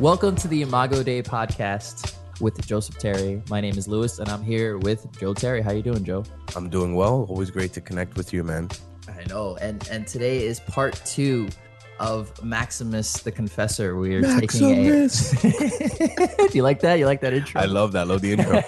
Welcome 0.00 0.34
to 0.36 0.48
the 0.48 0.62
Imago 0.62 1.02
Dei 1.02 1.20
podcast 1.20 2.14
with 2.40 2.66
Joseph 2.66 2.96
Terry. 2.96 3.42
My 3.50 3.60
name 3.60 3.76
is 3.76 3.86
Lewis, 3.86 4.18
and 4.18 4.30
I'm 4.30 4.42
here 4.42 4.78
with 4.78 5.06
Joe 5.20 5.34
Terry. 5.34 5.60
How 5.60 5.72
you 5.72 5.82
doing, 5.82 6.04
Joe? 6.04 6.24
I'm 6.56 6.70
doing 6.70 6.94
well. 6.94 7.26
Always 7.28 7.50
great 7.50 7.74
to 7.74 7.82
connect 7.82 8.16
with 8.16 8.32
you, 8.32 8.42
man. 8.42 8.70
I 9.06 9.24
know, 9.28 9.58
and 9.60 9.86
and 9.88 10.06
today 10.06 10.46
is 10.46 10.58
part 10.60 10.94
two 11.04 11.50
of 11.98 12.42
Maximus 12.42 13.12
the 13.20 13.30
Confessor. 13.30 13.94
We 13.96 14.14
are 14.16 14.22
Maximus. 14.22 15.38
taking 15.38 16.22
a. 16.22 16.26
Do 16.48 16.56
you 16.56 16.62
like 16.62 16.80
that? 16.80 16.98
You 16.98 17.04
like 17.04 17.20
that 17.20 17.34
intro? 17.34 17.60
I 17.60 17.66
love 17.66 17.92
that. 17.92 18.08
Love 18.08 18.22
the 18.22 18.32
intro. 18.32 18.62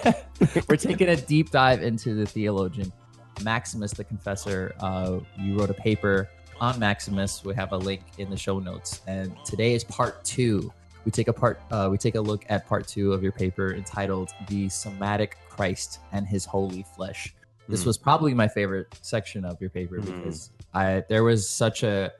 We're 0.69 0.75
taking 0.75 1.09
a 1.09 1.15
deep 1.15 1.49
dive 1.49 1.81
into 1.81 2.13
the 2.13 2.27
theologian 2.27 2.93
Maximus 3.41 3.91
the 3.93 4.03
Confessor. 4.03 4.75
Uh, 4.79 5.17
you 5.39 5.57
wrote 5.57 5.71
a 5.71 5.73
paper 5.73 6.29
on 6.61 6.77
Maximus. 6.77 7.43
We 7.43 7.55
have 7.55 7.71
a 7.71 7.77
link 7.77 8.03
in 8.19 8.29
the 8.29 8.37
show 8.37 8.59
notes, 8.59 9.01
and 9.07 9.35
today 9.45 9.73
is 9.73 9.83
part 9.83 10.23
two. 10.23 10.71
We 11.05 11.11
take 11.11 11.27
a 11.27 11.33
part. 11.33 11.61
Uh, 11.71 11.89
we 11.91 11.97
take 11.97 12.15
a 12.15 12.21
look 12.21 12.45
at 12.49 12.67
part 12.67 12.87
two 12.87 13.13
of 13.13 13.21
your 13.23 13.31
paper 13.31 13.73
entitled 13.73 14.31
"The 14.47 14.69
Somatic 14.69 15.37
Christ 15.49 15.99
and 16.11 16.27
His 16.27 16.45
Holy 16.45 16.85
Flesh." 16.95 17.33
This 17.67 17.83
mm. 17.83 17.87
was 17.87 17.97
probably 17.97 18.33
my 18.33 18.47
favorite 18.47 18.87
section 19.01 19.45
of 19.45 19.59
your 19.61 19.69
paper 19.69 19.99
mm. 19.99 20.05
because 20.05 20.51
I 20.73 21.03
there 21.09 21.23
was 21.23 21.49
such 21.49 21.83
a 21.83 22.11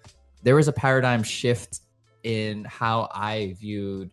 there 0.44 0.56
was 0.56 0.68
a 0.68 0.74
paradigm 0.74 1.24
shift 1.24 1.82
in 2.24 2.66
how 2.66 3.10
I 3.14 3.56
viewed 3.60 4.10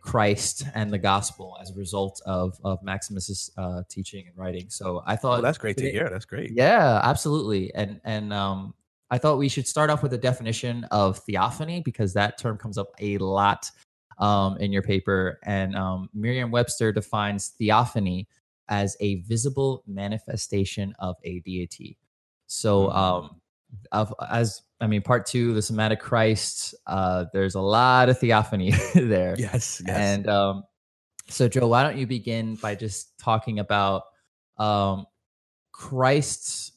Christ 0.00 0.64
and 0.74 0.90
the 0.90 0.98
gospel 0.98 1.56
as 1.60 1.70
a 1.70 1.74
result 1.74 2.22
of 2.24 2.58
of 2.64 2.82
Maximus's 2.82 3.50
uh, 3.58 3.82
teaching 3.88 4.26
and 4.26 4.36
writing. 4.36 4.66
So 4.68 5.02
I 5.06 5.16
thought 5.16 5.32
well, 5.32 5.42
that's 5.42 5.58
great 5.58 5.76
to 5.78 5.90
hear. 5.90 6.08
That's 6.10 6.24
great. 6.24 6.52
Yeah, 6.52 7.00
absolutely. 7.02 7.74
And 7.74 8.00
and 8.04 8.32
um, 8.32 8.74
I 9.10 9.18
thought 9.18 9.38
we 9.38 9.48
should 9.48 9.66
start 9.66 9.90
off 9.90 10.02
with 10.02 10.12
a 10.14 10.18
definition 10.18 10.84
of 10.90 11.18
theophany 11.18 11.80
because 11.80 12.14
that 12.14 12.38
term 12.38 12.56
comes 12.56 12.78
up 12.78 12.88
a 13.00 13.18
lot 13.18 13.70
um, 14.18 14.56
in 14.58 14.72
your 14.72 14.82
paper. 14.82 15.38
And 15.44 15.76
um, 15.76 16.08
Merriam-Webster 16.14 16.92
defines 16.92 17.48
theophany 17.58 18.28
as 18.68 18.96
a 19.00 19.16
visible 19.22 19.82
manifestation 19.86 20.94
of 20.98 21.16
a 21.24 21.40
deity. 21.40 21.96
So, 22.46 22.88
mm. 22.88 22.94
um, 22.96 23.40
of, 23.92 24.14
as 24.30 24.62
I 24.80 24.86
mean, 24.86 25.02
part 25.02 25.26
two, 25.26 25.52
the 25.52 25.62
somatic 25.62 26.00
Christ. 26.00 26.74
Uh, 26.86 27.26
there's 27.32 27.54
a 27.54 27.60
lot 27.60 28.08
of 28.08 28.18
theophany 28.18 28.72
there. 28.94 29.34
Yes, 29.38 29.82
yes. 29.86 29.96
And 29.96 30.28
um, 30.28 30.64
so, 31.28 31.48
Joe, 31.48 31.68
why 31.68 31.82
don't 31.82 31.98
you 31.98 32.06
begin 32.06 32.54
by 32.56 32.74
just 32.74 33.18
talking 33.18 33.58
about 33.58 34.04
um, 34.56 35.06
Christ's 35.72 36.72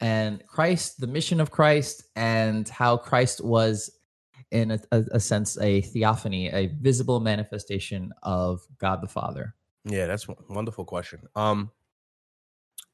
and 0.00 0.44
Christ, 0.46 0.98
the 1.00 1.06
mission 1.06 1.40
of 1.40 1.50
Christ, 1.50 2.04
and 2.16 2.68
how 2.68 2.96
Christ 2.96 3.44
was, 3.44 3.90
in 4.50 4.72
a, 4.72 4.80
a, 4.92 5.04
a 5.12 5.20
sense, 5.20 5.58
a 5.58 5.80
theophany, 5.82 6.48
a 6.48 6.66
visible 6.80 7.20
manifestation 7.20 8.12
of 8.22 8.60
God 8.78 9.02
the 9.02 9.08
Father. 9.08 9.54
Yeah, 9.84 10.06
that's 10.06 10.28
a 10.28 10.34
wonderful 10.48 10.84
question. 10.84 11.20
Um, 11.34 11.70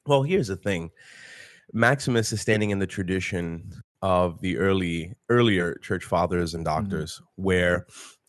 well, 0.06 0.22
here's 0.22 0.48
the 0.48 0.56
thing. 0.56 0.90
Maximus 1.72 2.32
is 2.32 2.40
standing 2.40 2.70
in 2.70 2.78
the 2.78 2.86
tradition 2.86 3.72
of 4.02 4.40
the 4.40 4.56
early 4.58 5.14
earlier 5.28 5.74
church 5.76 6.04
fathers 6.04 6.54
and 6.54 6.64
mm-hmm. 6.64 6.82
doctors 6.82 7.14
mm-hmm. 7.14 7.42
where 7.42 7.86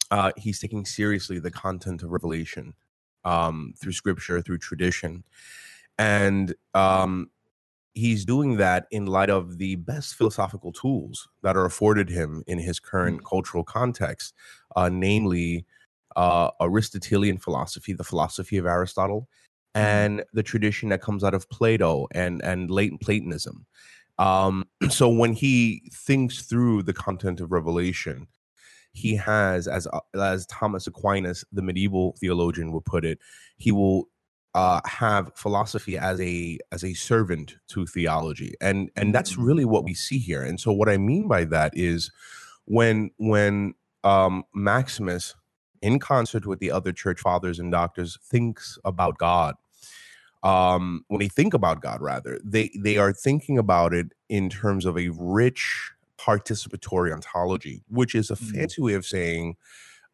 uh, 0.09 0.31
he's 0.37 0.59
taking 0.59 0.85
seriously 0.85 1.39
the 1.39 1.51
content 1.51 2.01
of 2.01 2.11
revelation 2.11 2.73
um, 3.25 3.73
through 3.79 3.91
scripture 3.91 4.41
through 4.41 4.57
tradition 4.57 5.23
and 5.97 6.55
um, 6.73 7.29
he's 7.97 8.25
doing 8.25 8.57
that 8.57 8.85
in 8.91 9.05
light 9.05 9.29
of 9.29 9.57
the 9.57 9.75
best 9.75 10.15
philosophical 10.15 10.71
tools 10.71 11.27
that 11.43 11.57
are 11.57 11.65
afforded 11.65 12.09
him 12.09 12.43
in 12.47 12.59
his 12.59 12.79
current 12.79 13.17
mm-hmm. 13.17 13.27
cultural 13.27 13.63
context 13.63 14.33
uh, 14.75 14.89
namely 14.89 15.65
uh, 16.15 16.49
aristotelian 16.61 17.37
philosophy 17.37 17.93
the 17.93 18.03
philosophy 18.03 18.57
of 18.57 18.65
aristotle 18.65 19.27
Mm-hmm. 19.77 19.85
and 19.85 20.23
the 20.33 20.43
tradition 20.43 20.89
that 20.89 21.01
comes 21.01 21.23
out 21.23 21.33
of 21.35 21.49
Plato 21.49 22.07
and 22.11 22.41
and 22.43 22.71
latent 22.71 23.01
Platonism. 23.01 23.65
Um, 24.17 24.65
so 24.89 25.07
when 25.09 25.33
he 25.33 25.91
thinks 25.93 26.43
through 26.43 26.83
the 26.83 26.93
content 26.93 27.41
of 27.41 27.51
Revelation, 27.51 28.27
he 28.93 29.15
has, 29.15 29.67
as 29.67 29.87
uh, 29.87 29.99
as 30.15 30.47
Thomas 30.47 30.87
Aquinas, 30.87 31.45
the 31.51 31.61
medieval 31.61 32.15
theologian, 32.19 32.71
would 32.71 32.85
put 32.85 33.05
it, 33.05 33.19
he 33.57 33.71
will 33.71 34.09
uh, 34.57 34.81
have 34.85 35.31
philosophy 35.35 35.99
as 35.99 36.19
a 36.19 36.57
as 36.71 36.83
a 36.83 36.95
servant 36.95 37.57
to 37.67 37.85
theology, 37.85 38.55
and 38.59 38.89
and 38.95 39.13
that's 39.13 39.33
mm-hmm. 39.33 39.43
really 39.43 39.65
what 39.65 39.83
we 39.83 39.93
see 39.93 40.17
here. 40.17 40.41
And 40.41 40.59
so 40.59 40.71
what 40.71 40.89
I 40.89 40.97
mean 40.97 41.27
by 41.27 41.43
that 41.45 41.77
is 41.77 42.11
when 42.65 43.11
when 43.17 43.75
um, 44.03 44.43
Maximus 44.55 45.35
in 45.83 45.99
concert 45.99 46.47
with 46.47 46.57
the 46.57 46.71
other 46.71 46.91
church 46.91 47.19
fathers 47.19 47.59
and 47.59 47.71
doctors, 47.71 48.17
thinks 48.23 48.79
about 48.83 49.19
God. 49.19 49.53
Um, 50.41 51.05
when 51.07 51.19
they 51.19 51.27
think 51.27 51.53
about 51.53 51.83
God, 51.83 52.01
rather, 52.01 52.39
they 52.43 52.71
they 52.79 52.97
are 52.97 53.13
thinking 53.13 53.59
about 53.59 53.93
it 53.93 54.07
in 54.27 54.49
terms 54.49 54.87
of 54.87 54.97
a 54.97 55.09
rich 55.09 55.91
participatory 56.19 57.13
ontology, 57.13 57.83
which 57.89 58.15
is 58.15 58.31
a 58.31 58.35
mm-hmm. 58.35 58.55
fancy 58.55 58.81
way 58.81 58.93
of 58.95 59.05
saying 59.05 59.55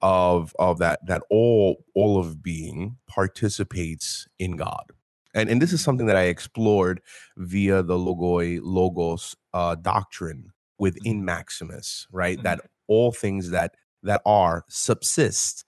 of 0.03 0.53
of 0.59 0.77
that 0.79 0.99
that 1.07 1.23
all 1.31 1.83
all 1.95 2.19
of 2.19 2.43
being 2.43 2.97
participates 3.07 4.27
in 4.37 4.57
God. 4.57 4.91
And, 5.33 5.49
and 5.49 5.59
this 5.59 5.73
is 5.73 5.83
something 5.83 6.05
that 6.05 6.15
I 6.15 6.23
explored 6.25 7.01
via 7.37 7.81
the 7.81 7.95
logoi 7.95 8.59
logos 8.61 9.35
uh, 9.51 9.73
doctrine 9.73 10.51
within 10.77 11.17
mm-hmm. 11.17 11.25
Maximus, 11.25 12.07
right? 12.11 12.37
Mm-hmm. 12.37 12.43
That 12.43 12.61
all 12.87 13.11
things 13.11 13.49
that 13.49 13.75
that 14.03 14.21
are 14.25 14.65
subsist 14.67 15.65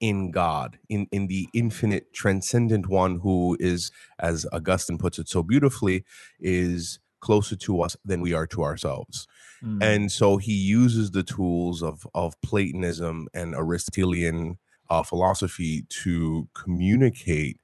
in 0.00 0.30
God, 0.30 0.78
in, 0.88 1.08
in 1.10 1.26
the 1.26 1.48
infinite, 1.52 2.12
transcendent 2.12 2.86
one 2.88 3.18
who 3.20 3.56
is, 3.58 3.90
as 4.20 4.46
Augustine 4.52 4.98
puts 4.98 5.18
it 5.18 5.28
so 5.28 5.42
beautifully, 5.42 6.04
is 6.38 7.00
closer 7.20 7.56
to 7.56 7.82
us 7.82 7.96
than 8.04 8.20
we 8.20 8.32
are 8.32 8.46
to 8.46 8.62
ourselves. 8.62 9.26
Mm. 9.62 9.82
And 9.82 10.12
so 10.12 10.36
he 10.36 10.54
uses 10.54 11.10
the 11.10 11.22
tools 11.22 11.82
of, 11.82 12.06
of 12.14 12.40
Platonism 12.42 13.28
and 13.34 13.54
Aristotelian 13.54 14.58
uh, 14.90 15.02
philosophy 15.02 15.84
to 15.88 16.48
communicate 16.54 17.60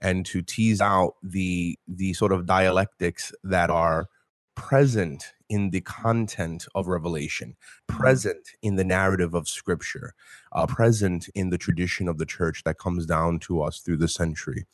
and 0.00 0.24
to 0.26 0.42
tease 0.42 0.80
out 0.80 1.14
the 1.22 1.78
the 1.88 2.12
sort 2.12 2.32
of 2.32 2.46
dialectics 2.46 3.32
that 3.42 3.70
are 3.70 4.08
present 4.54 5.32
in 5.48 5.70
the 5.70 5.80
content 5.80 6.66
of 6.74 6.88
revelation, 6.88 7.56
mm-hmm. 7.88 8.00
present 8.00 8.50
in 8.62 8.76
the 8.76 8.84
narrative 8.84 9.34
of 9.34 9.48
scripture, 9.48 10.14
uh, 10.52 10.66
present 10.66 11.28
in 11.34 11.50
the 11.50 11.58
tradition 11.58 12.08
of 12.08 12.18
the 12.18 12.26
church 12.26 12.64
that 12.64 12.78
comes 12.78 13.06
down 13.06 13.38
to 13.38 13.62
us 13.62 13.78
through 13.78 13.96
the 13.96 14.08
century, 14.08 14.66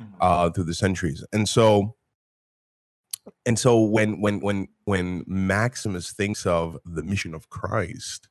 mm-hmm. 0.00 0.14
uh, 0.20 0.50
through 0.50 0.64
the 0.64 0.74
centuries. 0.74 1.24
And 1.32 1.48
so, 1.48 1.94
and 3.46 3.58
so 3.58 3.80
when 3.80 4.20
when 4.20 4.40
when 4.40 4.68
when 4.84 5.24
Maximus 5.26 6.12
thinks 6.12 6.46
of 6.46 6.78
the 6.84 7.02
mission 7.02 7.34
of 7.34 7.48
Christ, 7.48 8.28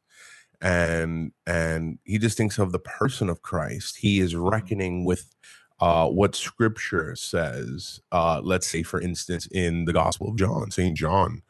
and 0.62 1.32
and 1.46 2.00
he 2.04 2.18
just 2.18 2.38
thinks 2.38 2.58
of 2.58 2.72
the 2.72 2.80
person 2.80 3.30
of 3.30 3.42
Christ, 3.42 3.98
he 3.98 4.20
is 4.20 4.34
mm-hmm. 4.34 4.48
reckoning 4.48 5.06
with 5.06 5.34
uh, 5.80 6.08
what 6.08 6.36
scripture 6.36 7.16
says. 7.16 8.00
Uh, 8.12 8.42
let's 8.44 8.68
say, 8.68 8.84
for 8.84 9.00
instance, 9.00 9.48
in 9.48 9.86
the 9.86 9.94
Gospel 9.94 10.30
of 10.30 10.36
John, 10.38 10.72
St. 10.72 10.98
John, 10.98 11.44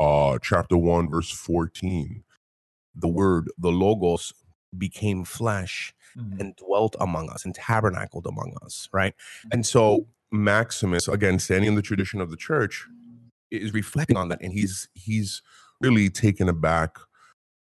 uh, 0.00 0.38
chapter 0.40 0.76
1, 0.76 1.10
verse 1.10 1.30
14, 1.30 2.24
the 2.94 3.08
word, 3.08 3.50
the 3.58 3.70
Logos, 3.72 4.32
became 4.76 5.24
flesh 5.24 5.94
mm-hmm. 6.16 6.40
and 6.40 6.56
dwelt 6.56 6.96
among 6.98 7.28
us 7.30 7.44
and 7.44 7.54
tabernacled 7.54 8.26
among 8.26 8.56
us, 8.62 8.88
right? 8.92 9.14
And 9.52 9.66
so 9.66 10.06
Maximus, 10.32 11.06
again, 11.06 11.38
standing 11.38 11.68
in 11.68 11.74
the 11.74 11.82
tradition 11.82 12.20
of 12.20 12.30
the 12.30 12.36
church, 12.36 12.86
is 13.50 13.72
reflecting 13.72 14.16
on 14.16 14.28
that, 14.28 14.40
and 14.42 14.52
he's 14.52 14.88
he's 14.94 15.42
really 15.80 16.10
taken 16.10 16.48
aback 16.48 16.98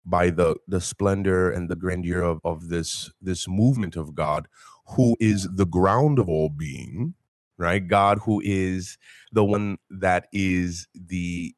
by 0.04 0.30
the 0.30 0.56
the 0.66 0.80
splendor 0.80 1.50
and 1.50 1.68
the 1.68 1.76
grandeur 1.76 2.22
of, 2.22 2.40
of 2.44 2.68
this 2.68 3.10
this 3.20 3.46
movement 3.46 3.96
of 3.96 4.14
God 4.14 4.48
who 4.96 5.16
is 5.20 5.48
the 5.54 5.66
ground 5.66 6.18
of 6.18 6.28
all 6.28 6.48
being, 6.48 7.14
right? 7.58 7.86
God, 7.86 8.20
who 8.24 8.40
is 8.42 8.96
the 9.32 9.44
one 9.44 9.76
that 9.90 10.28
is 10.32 10.88
the 10.94 11.54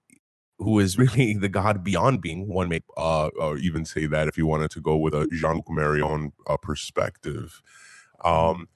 who 0.59 0.79
is 0.79 0.99
really 0.99 1.35
the 1.35 1.49
God 1.49 1.85
beyond 1.85 2.21
being. 2.21 2.49
One 2.49 2.69
may 2.69 2.81
uh, 2.97 3.31
or 3.39 3.57
even 3.59 3.85
say 3.85 4.07
that 4.07 4.29
if 4.29 4.37
you 4.37 4.47
wanted 4.47 4.71
to 4.73 4.81
go 4.81 4.97
with 4.97 5.15
a 5.15 5.29
Jean 5.33 5.63
Marion 5.69 6.33
uh, 6.47 6.57
perspective. 6.57 7.63
Um, 8.25 8.69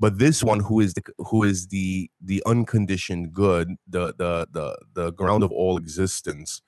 but 0.00 0.18
this 0.18 0.42
one 0.44 0.60
who 0.60 0.80
is 0.80 0.94
the 0.94 1.02
who 1.18 1.42
is 1.42 1.68
the 1.68 2.10
the 2.20 2.42
unconditioned 2.46 3.32
good, 3.32 3.76
the 3.86 4.14
the 4.16 4.46
the 4.52 4.78
the 4.94 5.12
ground 5.12 5.42
of 5.42 5.52
all 5.52 5.76
existence, 5.76 6.62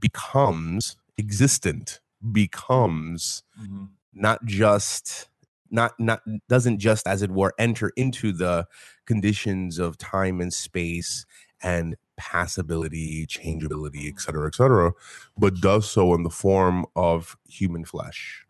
becomes 0.00 0.96
existent, 1.18 2.00
becomes 2.32 3.42
mm-hmm. 3.60 3.84
not 4.14 4.44
just 4.44 5.28
not 5.70 5.92
not 5.98 6.20
doesn't 6.48 6.78
just 6.78 7.06
as 7.06 7.22
it 7.22 7.30
were 7.30 7.52
enter 7.58 7.90
into 7.96 8.32
the 8.32 8.66
conditions 9.06 9.78
of 9.78 9.98
time 9.98 10.40
and 10.40 10.52
space 10.54 11.26
and 11.62 11.96
passability 12.18 13.26
changeability 13.28 14.08
et 14.08 14.18
cetera 14.20 14.46
et 14.46 14.54
cetera 14.54 14.90
but 15.36 15.54
does 15.60 15.88
so 15.90 16.14
in 16.14 16.22
the 16.22 16.30
form 16.30 16.86
of 16.96 17.36
human 17.48 17.84
flesh 17.84 18.46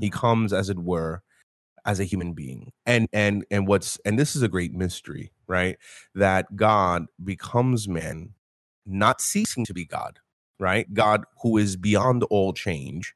He 0.00 0.08
Mhm. 0.10 0.12
comes, 0.12 0.52
as 0.52 0.68
it 0.68 0.78
were, 0.78 1.22
as 1.88 1.98
a 1.98 2.04
human 2.04 2.34
being. 2.34 2.70
And 2.86 3.08
and 3.14 3.46
and 3.50 3.66
what's 3.66 3.98
and 4.04 4.18
this 4.18 4.36
is 4.36 4.42
a 4.42 4.48
great 4.48 4.74
mystery, 4.74 5.32
right? 5.48 5.78
That 6.14 6.54
God 6.54 7.06
becomes 7.24 7.88
man, 7.88 8.34
not 8.86 9.22
ceasing 9.22 9.64
to 9.64 9.74
be 9.74 9.86
God, 9.86 10.20
right? 10.60 10.92
God 10.92 11.24
who 11.42 11.56
is 11.56 11.76
beyond 11.76 12.24
all 12.24 12.52
change, 12.52 13.14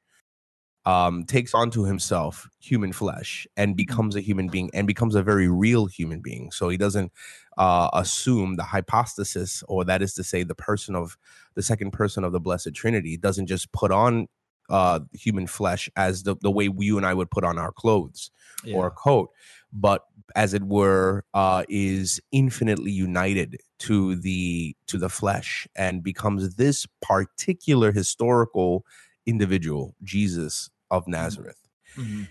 um, 0.86 1.24
takes 1.24 1.52
onto 1.54 1.84
himself 1.84 2.48
human 2.60 2.94
flesh 2.94 3.46
and 3.58 3.76
becomes 3.76 4.16
a 4.16 4.20
human 4.22 4.48
being 4.48 4.70
and 4.72 4.86
becomes 4.86 5.14
a 5.14 5.22
very 5.22 5.48
real 5.48 5.84
human 5.84 6.20
being. 6.20 6.50
So 6.50 6.70
he 6.70 6.78
doesn't 6.78 7.12
uh, 7.58 7.90
assume 7.92 8.56
the 8.56 8.64
hypostasis, 8.64 9.62
or 9.68 9.84
that 9.84 10.00
is 10.00 10.14
to 10.14 10.24
say, 10.24 10.44
the 10.44 10.54
person 10.54 10.96
of 10.96 11.18
the 11.54 11.62
second 11.62 11.92
person 11.92 12.24
of 12.24 12.32
the 12.32 12.40
Blessed 12.40 12.74
Trinity, 12.74 13.18
doesn't 13.18 13.46
just 13.48 13.70
put 13.72 13.92
on 13.92 14.28
uh, 14.70 15.00
human 15.12 15.46
flesh 15.46 15.90
as 15.94 16.22
the, 16.22 16.36
the 16.40 16.50
way 16.50 16.70
you 16.78 16.96
and 16.96 17.04
I 17.04 17.12
would 17.12 17.30
put 17.30 17.44
on 17.44 17.58
our 17.58 17.72
clothes 17.72 18.30
or 18.74 18.86
a 18.86 18.90
coat, 18.90 19.30
but 19.72 20.04
as 20.34 20.54
it 20.54 20.62
were, 20.62 21.24
uh, 21.34 21.64
is 21.68 22.20
infinitely 22.32 22.90
united 22.92 23.60
to 23.80 24.16
the 24.16 24.76
to 24.86 24.98
the 24.98 25.08
flesh 25.08 25.66
and 25.76 26.02
becomes 26.02 26.56
this 26.56 26.86
particular 27.00 27.92
historical 27.92 28.84
individual, 29.26 29.94
Jesus 30.02 30.70
of 30.90 31.06
Nazareth. 31.08 31.68
Mhm. 31.96 32.28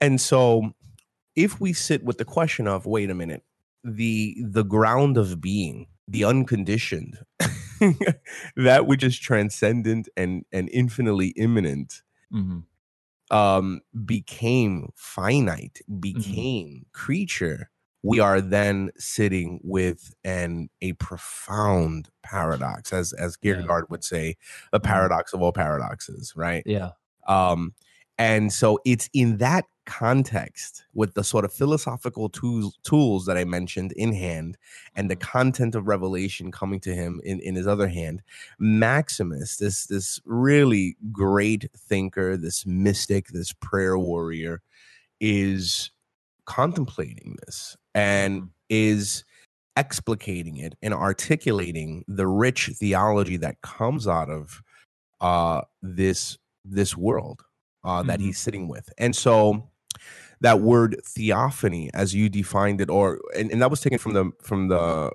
And 0.00 0.20
so 0.20 0.72
if 1.36 1.60
we 1.60 1.72
sit 1.72 2.04
with 2.04 2.18
the 2.18 2.24
question 2.24 2.66
of 2.66 2.86
wait 2.86 3.10
a 3.10 3.14
minute, 3.14 3.44
the 3.84 4.36
the 4.42 4.64
ground 4.64 5.16
of 5.16 5.40
being, 5.40 5.86
the 6.06 6.24
unconditioned, 6.24 7.18
that 8.56 8.86
which 8.86 9.02
is 9.02 9.18
transcendent 9.18 10.08
and 10.16 10.44
and 10.52 10.68
infinitely 10.72 11.28
immanent 11.36 12.02
Mhm. 12.32 12.64
Um 13.30 13.80
became 14.06 14.90
finite, 14.96 15.80
became 16.00 16.86
creature, 16.92 17.70
we 18.02 18.20
are 18.20 18.40
then 18.40 18.90
sitting 18.98 19.60
with 19.64 20.14
an 20.24 20.68
a 20.82 20.92
profound 20.94 22.08
paradox, 22.22 22.92
as 22.92 23.12
as 23.14 23.36
Yeah. 23.42 23.68
Would 23.90 24.04
say, 24.04 24.36
the 24.72 24.80
Mhm. 24.80 24.80
paradox 24.80 25.32
of 25.34 25.42
all 25.42 25.52
paradoxes, 25.52 26.32
right? 26.36 26.66
Yeah. 26.66 26.92
Um, 27.28 27.74
and 28.18 28.52
so 28.52 28.80
it's 28.86 29.10
in 29.14 29.38
that 29.38 29.64
context 29.88 30.84
with 30.94 31.14
the 31.14 31.24
sort 31.24 31.44
of 31.46 31.52
philosophical 31.52 32.28
tools 32.28 32.78
tools 32.84 33.26
that 33.26 33.38
I 33.38 33.44
mentioned 33.44 33.92
in 33.92 34.14
hand 34.14 34.56
and 34.94 35.10
the 35.10 35.16
Mhm. 35.16 35.20
content 35.20 35.74
of 35.74 35.88
revelation 35.88 36.52
coming 36.52 36.80
to 36.82 36.94
him 36.94 37.20
in, 37.24 37.40
in 37.40 37.56
his 37.56 37.66
other 37.66 37.88
hand, 37.88 38.22
Maximus, 38.60 39.56
this 39.58 39.86
this 39.88 40.20
really 40.26 40.96
great 41.12 41.70
thinker, 41.76 42.36
this 42.36 42.66
mystic, 42.66 43.28
this 43.28 43.52
prayer 43.54 43.98
warrior, 43.98 44.62
is 45.20 45.90
contemplating 46.46 47.36
this 47.46 47.76
and 47.94 48.42
Mhm. 48.42 48.50
is 48.70 49.24
explicating 49.78 50.58
it 50.58 50.74
and 50.82 50.94
articulating 50.94 52.04
the 52.08 52.26
rich 52.28 52.70
theology 52.76 53.36
that 53.38 53.60
comes 53.62 54.08
out 54.08 54.30
of 54.30 54.62
uh 55.20 55.62
this 55.82 56.38
this 56.64 56.96
world 56.96 57.42
uh 57.84 58.02
that 58.02 58.20
Mhm. 58.20 58.24
he's 58.24 58.38
sitting 58.38 58.68
with 58.68 58.88
and 58.98 59.16
so 59.16 59.70
that 60.40 60.60
word 60.60 61.00
theophany 61.04 61.90
as 61.94 62.14
you 62.14 62.28
defined 62.28 62.80
it 62.80 62.90
or 62.90 63.20
and, 63.36 63.50
and 63.50 63.60
that 63.62 63.70
was 63.70 63.80
taken 63.80 63.98
from 63.98 64.12
the 64.14 64.30
from 64.42 64.68
the 64.68 65.10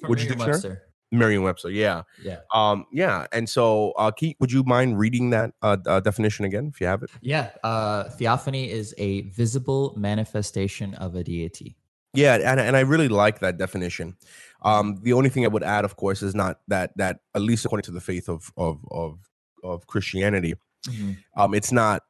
From 0.00 0.10
which 0.10 0.20
dictionary 0.20 0.38
Merriam-Webster. 0.48 0.82
merriam-webster 1.12 1.70
yeah 1.70 2.02
Yeah. 2.22 2.38
um 2.54 2.86
yeah 2.92 3.26
and 3.32 3.48
so 3.48 3.92
uh 3.92 4.10
you- 4.20 4.34
would 4.40 4.50
you 4.50 4.62
mind 4.64 4.98
reading 4.98 5.30
that 5.30 5.52
uh, 5.62 5.76
uh 5.86 6.00
definition 6.00 6.44
again 6.46 6.68
if 6.72 6.80
you 6.80 6.86
have 6.86 7.02
it 7.02 7.10
Yeah. 7.20 7.50
Uh, 7.62 8.04
theophany 8.10 8.70
is 8.70 8.94
a 8.98 9.22
visible 9.22 9.94
manifestation 9.96 10.94
of 10.94 11.14
a 11.14 11.22
deity. 11.24 11.76
Yeah, 12.14 12.34
and 12.50 12.60
and 12.60 12.76
I 12.76 12.80
really 12.80 13.08
like 13.08 13.38
that 13.40 13.56
definition. 13.56 14.16
Um, 14.62 14.98
the 15.02 15.14
only 15.14 15.30
thing 15.30 15.44
I 15.46 15.48
would 15.48 15.62
add, 15.62 15.84
of 15.86 15.96
course, 15.96 16.20
is 16.22 16.34
not 16.34 16.60
that 16.68 16.92
that 16.98 17.20
at 17.34 17.40
least 17.40 17.64
according 17.64 17.84
to 17.84 17.90
the 17.92 18.02
faith 18.02 18.28
of 18.28 18.52
of 18.56 18.84
of 18.90 19.18
of 19.64 19.86
Christianity, 19.86 20.54
Mhm. 20.88 21.16
um, 21.38 21.54
it's 21.54 21.72
not 21.72 22.02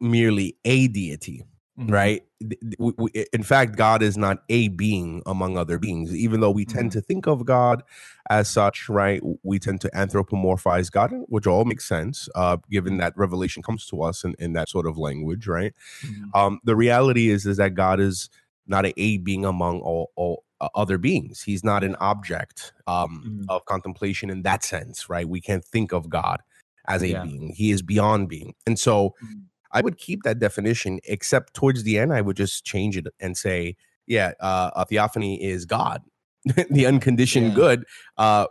merely 0.00 0.56
a 0.64 0.86
deity, 0.88 1.42
Mhm. 1.80 1.90
right? 1.92 2.22
Th- 2.40 2.60
th- 2.60 2.74
we- 2.78 2.92
we- 2.98 3.26
In 3.32 3.42
fact, 3.42 3.76
God 3.76 4.02
is 4.02 4.16
not 4.18 4.42
a 4.48 4.68
being 4.68 5.22
among 5.26 5.56
other 5.56 5.78
beings. 5.78 6.14
Even 6.14 6.40
though 6.40 6.50
we 6.50 6.64
tend 6.66 6.90
Mhm. 6.90 6.92
to 6.94 7.00
think 7.00 7.26
of 7.26 7.44
God 7.46 7.82
as 8.28 8.48
such, 8.50 8.88
right? 8.88 9.20
We 9.42 9.58
tend 9.58 9.80
to 9.82 9.90
anthropomorphize 9.90 10.90
God, 10.92 11.12
which 11.28 11.46
all 11.46 11.64
makes 11.64 11.88
sense, 11.88 12.28
uh, 12.34 12.58
given 12.70 12.98
that 12.98 13.14
revelation 13.16 13.62
comes 13.62 13.86
to 13.86 14.02
us 14.02 14.24
in, 14.24 14.34
in 14.38 14.52
that 14.54 14.68
sort 14.68 14.86
of 14.86 14.98
language, 14.98 15.46
right? 15.46 15.72
Mhm. 16.04 16.30
um, 16.34 16.60
the 16.64 16.76
reality 16.76 17.30
is 17.30 17.46
is 17.46 17.56
that 17.58 17.74
God 17.74 18.00
is 18.00 18.30
not 18.66 18.86
a, 18.86 18.92
a 19.00 19.18
being 19.18 19.44
among 19.44 19.80
all, 19.80 20.12
all 20.16 20.44
uh, 20.60 20.68
other 20.74 20.98
beings. 20.98 21.42
He's 21.42 21.64
not 21.64 21.82
an 21.84 21.96
object 22.00 22.72
um, 22.86 23.24
Mhm. 23.26 23.46
of 23.48 23.64
contemplation 23.66 24.30
in 24.30 24.42
that 24.42 24.62
sense, 24.64 25.08
right? 25.10 25.28
We 25.28 25.40
can't 25.40 25.64
think 25.64 25.92
of 25.92 26.08
God 26.10 26.40
as 26.88 27.02
a 27.02 27.08
Yeah. 27.10 27.22
being. 27.24 27.50
He 27.56 27.70
is 27.72 27.82
beyond 27.82 28.28
being, 28.28 28.54
and 28.66 28.78
so 28.78 29.14
Mhm. 29.24 29.44
I 29.72 29.80
would 29.82 29.98
keep 29.98 30.22
that 30.24 30.38
definition. 30.38 31.00
Except 31.04 31.54
towards 31.54 31.82
the 31.84 31.98
end, 31.98 32.12
I 32.12 32.20
would 32.20 32.36
just 32.36 32.64
change 32.64 32.96
it 32.96 33.06
and 33.20 33.36
say, 33.36 33.76
yeah, 34.06 34.32
uh, 34.40 34.70
a 34.74 34.84
theophany 34.86 35.42
is 35.42 35.64
God, 35.64 36.02
the 36.70 36.86
unconditioned 36.86 37.48
Yeah. 37.48 37.54
good, 37.54 37.84
uh, 38.16 38.46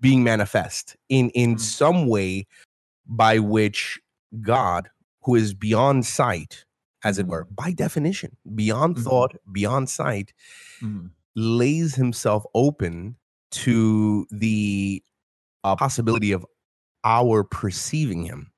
being 0.00 0.22
manifest 0.24 0.96
in 1.08 1.30
in 1.30 1.56
Mhm. 1.56 1.60
some 1.60 2.06
way 2.06 2.46
by 3.06 3.38
which 3.38 4.00
God, 4.42 4.90
who 5.22 5.34
is 5.34 5.54
beyond 5.54 6.06
sight, 6.06 6.64
as 7.04 7.18
it 7.18 7.26
were, 7.26 7.44
by 7.44 7.72
definition, 7.72 8.36
beyond 8.54 8.96
Mhm. 8.96 9.02
thought, 9.04 9.36
beyond 9.52 9.88
sight, 9.88 10.32
Mhm. 10.82 11.10
lays 11.34 11.94
himself 11.94 12.44
open 12.54 13.16
to 13.50 14.26
the 14.30 15.02
uh, 15.64 15.74
possibility 15.76 16.30
of 16.32 16.46
our 17.04 17.42
perceiving 17.42 18.22
him. 18.24 18.52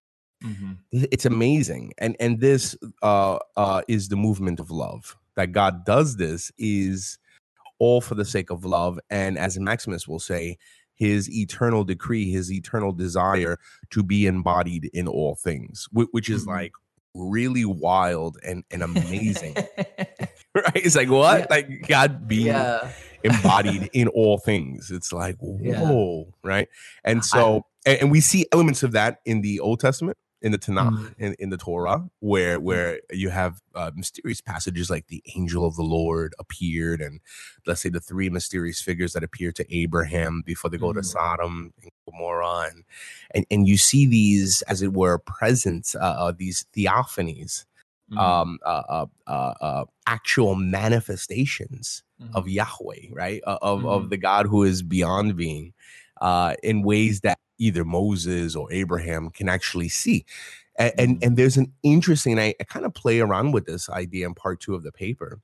Mhm. 0.44 0.78
It's 0.92 1.26
amazing, 1.26 1.92
and 1.98 2.16
and 2.20 2.40
this 2.40 2.76
uh, 3.02 3.38
uh, 3.56 3.82
is 3.88 4.08
the 4.08 4.16
movement 4.16 4.60
of 4.60 4.70
love. 4.70 5.16
That 5.34 5.52
God 5.52 5.84
does 5.84 6.16
this 6.16 6.50
is 6.58 7.18
all 7.80 8.00
for 8.00 8.14
the 8.14 8.24
sake 8.24 8.50
of 8.50 8.64
love, 8.64 8.98
and 9.10 9.38
as 9.38 9.58
Maximus 9.58 10.06
will 10.08 10.18
say, 10.20 10.58
his 10.94 11.30
eternal 11.30 11.84
decree, 11.84 12.30
his 12.30 12.52
eternal 12.52 12.92
desire 12.92 13.58
to 13.90 14.02
be 14.02 14.26
embodied 14.26 14.90
in 14.92 15.06
all 15.08 15.34
things, 15.36 15.88
whi- 15.92 16.08
which 16.12 16.28
is 16.28 16.44
Mhm. 16.44 16.48
like 16.48 16.72
really 17.14 17.64
wild 17.64 18.36
and, 18.44 18.64
and 18.70 18.82
amazing, 18.82 19.54
right? 20.54 20.72
It's 20.76 20.96
like 20.96 21.08
what? 21.10 21.40
Yeah. 21.40 21.46
Like 21.50 21.88
God 21.88 22.26
being 22.28 22.46
yeah. 22.46 22.90
embodied 23.24 23.90
in 23.92 24.08
all 24.08 24.38
things. 24.38 24.90
It's 24.90 25.12
like 25.12 25.36
Yeah. 25.60 25.80
whoa, 25.82 26.32
right? 26.44 26.68
And 27.04 27.24
so, 27.24 27.64
and, 27.86 28.02
and 28.02 28.10
we 28.10 28.20
see 28.20 28.46
elements 28.52 28.82
of 28.82 28.92
that 28.92 29.18
in 29.24 29.40
the 29.40 29.60
Old 29.60 29.78
Testament, 29.80 30.16
in 30.40 30.52
the 30.52 30.58
Tanakh, 30.58 30.92
Mhm. 30.92 31.14
in, 31.18 31.34
in 31.40 31.50
the 31.50 31.56
Torah, 31.56 32.08
where 32.20 32.60
where 32.60 33.00
you 33.10 33.30
have 33.30 33.60
uh, 33.74 33.90
mysterious 33.96 34.40
passages 34.40 34.88
like 34.88 35.08
the 35.08 35.22
angel 35.36 35.66
of 35.66 35.74
the 35.76 35.82
Lord 35.82 36.34
appeared, 36.38 37.00
and 37.00 37.20
let's 37.66 37.80
say 37.82 37.88
the 37.88 38.00
three 38.00 38.30
mysterious 38.30 38.80
figures 38.80 39.12
that 39.14 39.24
appear 39.24 39.50
to 39.52 39.64
Abraham 39.76 40.42
before 40.46 40.70
they 40.70 40.78
go 40.78 40.92
to 40.92 41.00
Mhm. 41.00 41.04
Sodom 41.06 41.72
and 41.82 41.90
Gomorrah, 42.06 42.68
and 42.70 42.84
and, 43.34 43.44
and 43.50 43.66
you 43.68 43.76
see 43.76 44.06
these, 44.06 44.62
as 44.62 44.80
it 44.82 44.92
were, 44.92 45.18
presence, 45.18 45.94
uh, 45.96 45.98
uh, 45.98 46.32
these 46.36 46.66
theophanies, 46.74 47.64
Mhm. 48.12 48.18
um, 48.18 48.58
uh, 48.64 48.82
uh, 48.88 49.06
uh, 49.26 49.54
uh, 49.60 49.84
actual 50.06 50.54
manifestations 50.54 52.02
of 52.34 52.46
Mhm. 52.46 52.52
Yahweh, 52.54 53.08
right? 53.12 53.40
Uh, 53.46 53.58
of 53.62 53.84
of 53.86 54.10
the 54.10 54.16
God 54.16 54.46
who 54.46 54.62
is 54.64 54.82
beyond 54.82 55.36
being, 55.36 55.72
uh, 56.20 56.54
in 56.62 56.82
ways 56.82 57.20
that 57.22 57.38
either 57.58 57.84
Moses 57.84 58.54
or 58.56 58.72
Abraham 58.72 59.30
can 59.30 59.48
actually 59.48 59.88
see. 59.88 60.24
And 60.78 60.92
and, 60.98 61.16
Mhm. 61.20 61.26
and 61.26 61.36
there's 61.36 61.56
an 61.56 61.72
interesting. 61.82 62.38
I, 62.38 62.54
I 62.60 62.64
kind 62.64 62.86
of 62.86 62.94
play 62.94 63.20
around 63.20 63.52
with 63.52 63.66
this 63.66 63.88
idea 63.90 64.26
in 64.26 64.34
part 64.34 64.60
two 64.60 64.74
of 64.74 64.82
the 64.84 64.92
paper. 64.92 65.40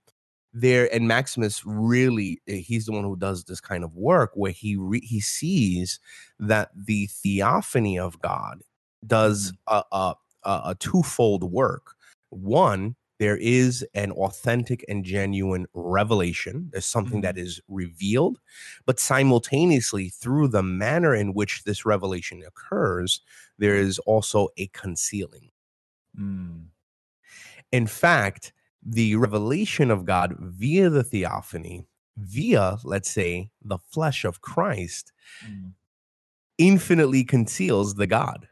There 0.53 0.93
and 0.95 1.09
Maximus 1.09 1.65
really, 1.67 2.41
eh, 2.49 2.57
he's 2.59 2.87
the 2.87 2.93
one 2.93 3.05
who 3.05 3.17
does 3.17 3.45
this 3.45 3.61
kind 3.61 3.83
of 3.85 3.95
work 3.97 4.31
where 4.35 4.53
he 4.53 4.77
re, 4.77 5.01
he 5.01 5.21
sees 5.21 5.99
that 6.39 6.71
the 6.77 7.07
theophany 7.09 7.99
of 7.99 8.21
God 8.21 8.63
does 9.07 9.53
a, 9.67 9.83
a 9.93 10.15
a 10.45 10.63
a 10.67 10.77
twofold 10.79 11.45
work. 11.53 11.95
One, 12.31 12.97
there 13.19 13.37
is 13.37 13.87
an 13.95 14.11
authentic 14.13 14.85
and 14.89 15.05
genuine 15.05 15.67
revelation. 15.73 16.69
There's 16.73 16.87
something 16.87 17.21
that 17.21 17.39
is 17.39 17.61
revealed, 17.69 18.39
but 18.87 18.99
simultaneously, 18.99 20.09
through 20.09 20.49
the 20.49 20.63
manner 20.63 21.15
in 21.15 21.33
which 21.35 21.65
this 21.65 21.87
revelation 21.87 22.43
occurs, 22.47 23.21
there 23.59 23.77
is 23.77 23.99
also 24.01 24.49
a 24.57 24.67
concealing. 24.69 25.51
Mm. 26.19 26.65
In 27.73 27.87
fact, 27.87 28.53
the 28.83 29.17
revelation 29.17 29.91
of 29.91 30.05
God 30.05 30.37
via 30.39 30.91
the 30.91 31.05
theophany, 31.05 31.87
via, 32.17 32.79
let's 32.85 33.11
say, 33.11 33.51
the 33.63 33.79
flesh 33.79 34.25
of 34.25 34.41
Christ, 34.41 35.13
Mm. 35.49 35.73
infinitely 36.59 37.25
conceals 37.25 37.95
the 37.95 38.07
God. 38.07 38.49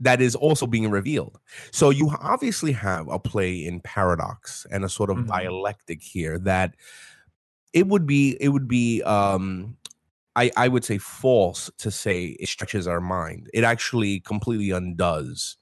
That 0.00 0.20
is 0.20 0.34
also 0.34 0.66
being 0.66 0.90
revealed. 0.90 1.38
So 1.72 1.90
you 1.90 2.10
obviously 2.20 2.72
have 2.72 3.08
a 3.08 3.18
play 3.18 3.64
in 3.64 3.80
paradox 3.80 4.66
and 4.70 4.84
a 4.84 4.88
sort 4.88 5.10
of 5.10 5.18
Mhm. 5.18 5.26
dialectic 5.26 6.02
here 6.02 6.38
that 6.40 6.74
it 7.72 7.86
would 7.88 8.06
be 8.06 8.36
it 8.40 8.48
would 8.50 8.68
be 8.68 9.02
um 9.02 9.76
I, 10.36 10.50
I 10.56 10.68
would 10.68 10.84
say 10.84 10.98
false 10.98 11.70
to 11.78 11.90
say 11.90 12.36
it 12.40 12.48
stretches 12.48 12.86
our 12.86 13.00
mind. 13.00 13.50
It 13.54 13.64
actually 13.64 14.20
completely 14.20 14.70
undoes 14.70 15.56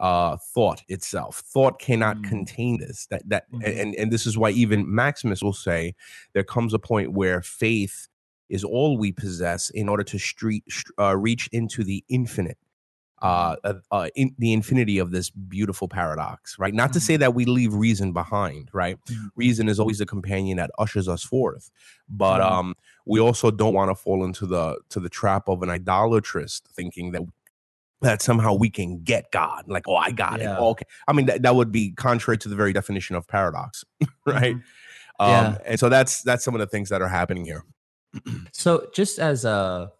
uh 0.00 0.36
thought 0.54 0.82
itself. 0.88 1.38
Thought 1.38 1.80
cannot 1.80 2.18
Mm. 2.18 2.28
contain 2.28 2.78
this. 2.78 3.06
That 3.08 3.28
that 3.28 3.50
Mhm. 3.52 3.80
and 3.80 3.94
and 3.96 4.12
this 4.12 4.26
is 4.26 4.38
why 4.38 4.50
even 4.50 4.92
Maximus 4.94 5.42
will 5.42 5.52
say 5.54 5.94
there 6.34 6.44
comes 6.44 6.74
a 6.74 6.78
point 6.78 7.12
where 7.12 7.42
faith 7.42 8.08
is 8.50 8.64
all 8.64 8.98
we 8.98 9.12
possess 9.12 9.70
in 9.70 9.88
order 9.88 10.04
to 10.04 10.18
street 10.18 10.64
uh, 10.98 11.16
reach 11.16 11.48
into 11.52 11.84
the 11.84 12.04
infinite 12.08 12.58
uh, 13.22 13.56
uh, 13.90 14.08
in 14.16 14.34
the 14.38 14.52
infinity 14.52 14.98
of 14.98 15.10
this 15.12 15.30
beautiful 15.30 15.88
paradox 15.88 16.58
right 16.58 16.74
not 16.74 16.92
to 16.92 17.00
say 17.00 17.16
that 17.16 17.34
we 17.34 17.44
leave 17.44 17.72
reason 17.74 18.12
behind 18.12 18.68
right 18.72 18.98
Mhm. 19.08 19.30
reason 19.36 19.68
is 19.68 19.78
always 19.78 19.98
the 19.98 20.06
companion 20.06 20.56
that 20.56 20.70
ushers 20.78 21.08
us 21.08 21.22
forth 21.22 21.70
but 22.08 22.40
um 22.40 22.74
we 23.06 23.20
also 23.20 23.50
don't 23.50 23.74
want 23.74 23.90
to 23.90 23.94
fall 23.94 24.24
into 24.24 24.44
the 24.46 24.78
to 24.88 24.98
the 25.00 25.08
trap 25.08 25.48
of 25.48 25.62
an 25.62 25.70
idolatrous 25.70 26.60
thinking 26.74 27.12
that 27.12 27.22
that 28.00 28.20
somehow 28.20 28.52
we 28.52 28.68
can 28.68 29.02
get 29.04 29.30
god 29.30 29.64
like 29.68 29.86
oh 29.86 29.94
i 29.96 30.10
got 30.10 30.40
Yeah. 30.40 30.56
it 30.56 30.60
okay 30.60 30.86
i 31.06 31.12
mean 31.12 31.26
that, 31.26 31.42
that 31.42 31.54
would 31.54 31.70
be 31.70 31.92
contrary 31.92 32.38
to 32.38 32.48
the 32.48 32.56
very 32.56 32.72
definition 32.72 33.14
of 33.16 33.28
paradox 33.28 33.84
right 34.26 34.56
Mhm. 34.56 34.62
um 35.20 35.28
Yeah. 35.52 35.58
and 35.66 35.78
so 35.80 35.88
that's 35.88 36.22
that's 36.22 36.42
some 36.44 36.54
of 36.54 36.60
the 36.60 36.66
things 36.66 36.88
that 36.88 37.00
are 37.02 37.08
happening 37.08 37.44
here 37.44 37.64
So 38.52 38.88
just 38.92 39.18
as 39.18 39.46
a, 39.46 39.90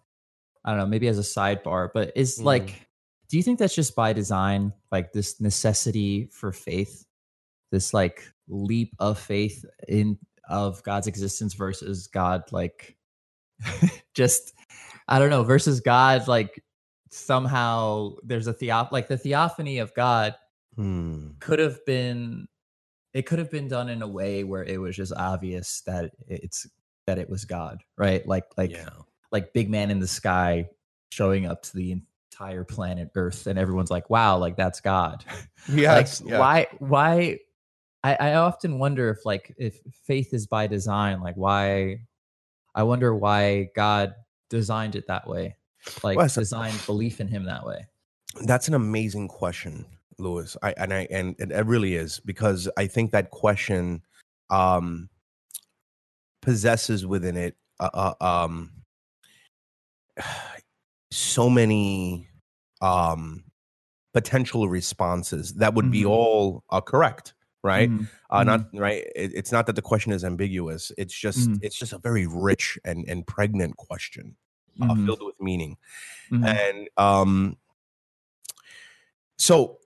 I 0.64 0.70
don't 0.70 0.78
know, 0.80 0.86
maybe 0.86 1.08
as 1.08 1.18
a 1.18 1.22
sidebar, 1.22 1.88
but 1.94 2.12
is 2.14 2.38
Mhm. 2.38 2.44
like, 2.44 2.86
do 3.32 3.38
you 3.38 3.42
think 3.42 3.58
that's 3.58 3.74
just 3.74 3.96
by 3.96 4.12
design, 4.12 4.74
like 4.90 5.14
this 5.14 5.40
necessity 5.40 6.28
for 6.30 6.52
faith, 6.52 7.06
this 7.70 7.94
like 7.94 8.30
leap 8.46 8.94
of 8.98 9.18
faith 9.18 9.64
in 9.88 10.18
of 10.50 10.82
God's 10.82 11.06
existence 11.06 11.54
versus 11.54 12.08
God, 12.08 12.42
like 12.52 12.94
just, 14.14 14.52
I 15.08 15.18
don't 15.18 15.30
know, 15.30 15.44
versus 15.44 15.80
God, 15.80 16.28
like 16.28 16.62
somehow 17.10 18.16
there's 18.22 18.48
a 18.48 18.52
theo, 18.52 18.86
like 18.92 19.08
the 19.08 19.16
theophany 19.16 19.78
of 19.78 19.94
God 19.94 20.34
Hmm. 20.76 21.28
could 21.40 21.58
have 21.58 21.82
been, 21.86 22.48
it 23.14 23.22
could 23.22 23.38
have 23.38 23.50
been 23.50 23.66
done 23.66 23.88
in 23.88 24.02
a 24.02 24.08
way 24.08 24.44
where 24.44 24.62
it 24.62 24.78
was 24.78 24.94
just 24.94 25.14
obvious 25.14 25.80
that 25.86 26.10
it's 26.28 26.66
that 27.06 27.18
it 27.18 27.30
was 27.30 27.46
God, 27.46 27.82
right? 27.96 28.28
Like, 28.28 28.44
like 28.58 28.72
yeah 28.72 28.90
like 29.30 29.54
big 29.54 29.70
man 29.70 29.90
in 29.90 30.00
the 30.00 30.06
sky 30.06 30.68
showing 31.10 31.46
up 31.46 31.62
to 31.62 31.74
the 31.74 31.96
entire 32.32 32.64
planet 32.64 33.10
earth 33.14 33.46
and 33.46 33.58
everyone's 33.58 33.90
like 33.90 34.08
wow 34.08 34.38
like 34.38 34.56
that's 34.56 34.80
god 34.80 35.24
yes 35.68 36.20
like 36.20 36.30
yeah. 36.30 36.38
why 36.38 36.66
why 36.78 37.38
I, 38.02 38.14
I 38.14 38.34
often 38.34 38.78
wonder 38.78 39.10
if 39.10 39.24
like 39.26 39.54
if 39.58 39.78
faith 40.06 40.32
is 40.32 40.46
by 40.46 40.66
design 40.66 41.20
like 41.20 41.36
why 41.36 42.00
i 42.74 42.82
wonder 42.82 43.14
why 43.14 43.68
god 43.76 44.14
designed 44.48 44.96
it 44.96 45.06
that 45.08 45.28
way 45.28 45.56
like 46.02 46.16
Well, 46.16 46.28
designed 46.28 46.80
belief 46.86 47.20
in 47.20 47.28
him 47.28 47.44
that 47.44 47.66
way 47.66 47.86
That's 48.44 48.68
an 48.68 48.74
amazing 48.74 49.28
question, 49.28 49.84
Lewis. 50.18 50.56
I 50.62 50.72
and 50.76 50.92
I 50.92 51.06
and 51.10 51.34
it 51.38 51.50
it 51.50 51.66
really 51.66 51.94
is 51.94 52.20
because 52.20 52.68
I 52.76 52.86
think 52.86 53.12
that 53.12 53.30
question 53.30 54.02
um 54.50 55.08
possesses 56.40 57.06
within 57.06 57.36
it 57.36 57.56
uh, 57.78 57.90
uh, 57.92 58.14
um 58.20 58.70
so 61.12 61.48
many 61.50 62.28
um 62.80 63.44
potential 64.14 64.68
responses 64.68 65.54
that 65.54 65.74
would 65.74 65.90
be 65.90 66.02
Mhm. 66.02 66.10
all 66.10 66.64
uh, 66.70 66.80
correct, 66.80 67.34
right? 67.62 67.90
Mhm. 67.90 68.08
Uh, 68.30 68.44
not 68.44 68.68
right. 68.74 69.04
It, 69.16 69.32
it's 69.34 69.52
not 69.52 69.66
that 69.66 69.76
the 69.76 69.82
question 69.82 70.12
is 70.12 70.24
ambiguous. 70.24 70.92
It's 70.98 71.14
just 71.14 71.48
Mhm. 71.50 71.58
it's 71.62 71.76
just 71.78 71.92
a 71.92 71.98
very 71.98 72.26
rich 72.26 72.78
and 72.84 73.08
and 73.08 73.26
pregnant 73.26 73.76
question, 73.76 74.36
uh, 74.82 74.94
Mhm. 74.94 75.06
filled 75.06 75.22
with 75.22 75.40
meaning 75.40 75.76
Mhm. 76.30 76.44
and 76.46 76.88
um 76.96 77.56
so 79.38 79.78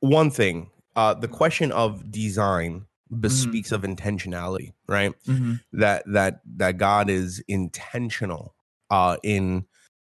one 0.00 0.30
thing 0.30 0.70
uh 0.96 1.14
the 1.14 1.28
question 1.28 1.72
of 1.72 2.10
design 2.10 2.86
bespeaks 3.20 3.72
of 3.72 3.82
intentionality 3.82 4.72
right 4.88 5.14
that 5.72 6.02
that 6.06 6.40
that 6.44 6.76
god 6.76 7.08
is 7.08 7.42
intentional 7.48 8.54
uh 8.90 9.16
in 9.22 9.64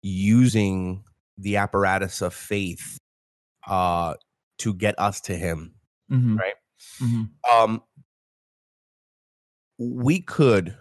using 0.03 1.03
the 1.39 1.57
apparatus 1.57 2.23
of 2.23 2.35
faith 2.35 2.99
uh 3.67 4.15
to 4.59 4.75
get 4.75 4.95
us 4.99 5.21
to 5.21 5.37
him 5.37 5.75
Mhm. 6.11 6.39
Right. 6.39 6.55
Mhm. 7.01 7.31
um 7.51 7.83
we 9.79 10.21
could 10.21 10.77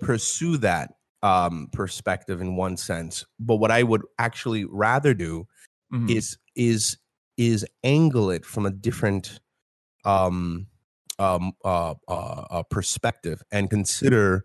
pursue 0.00 0.56
that 0.58 0.92
um 1.22 1.68
perspective 1.72 2.40
in 2.40 2.56
one 2.56 2.76
sense 2.76 3.24
but 3.40 3.56
what 3.56 3.70
i 3.70 3.82
would 3.82 4.02
actually 4.18 4.64
rather 4.66 5.14
do 5.14 5.46
Mhm. 5.92 6.10
is 6.10 6.36
is 6.54 6.98
is 7.36 7.66
angle 7.82 8.30
it 8.30 8.44
from 8.44 8.66
a 8.66 8.70
different 8.70 9.40
um 10.04 10.66
um 11.18 11.52
uh, 11.64 11.94
uh, 12.08 12.44
uh 12.50 12.62
perspective 12.64 13.42
and 13.52 13.70
consider 13.70 14.44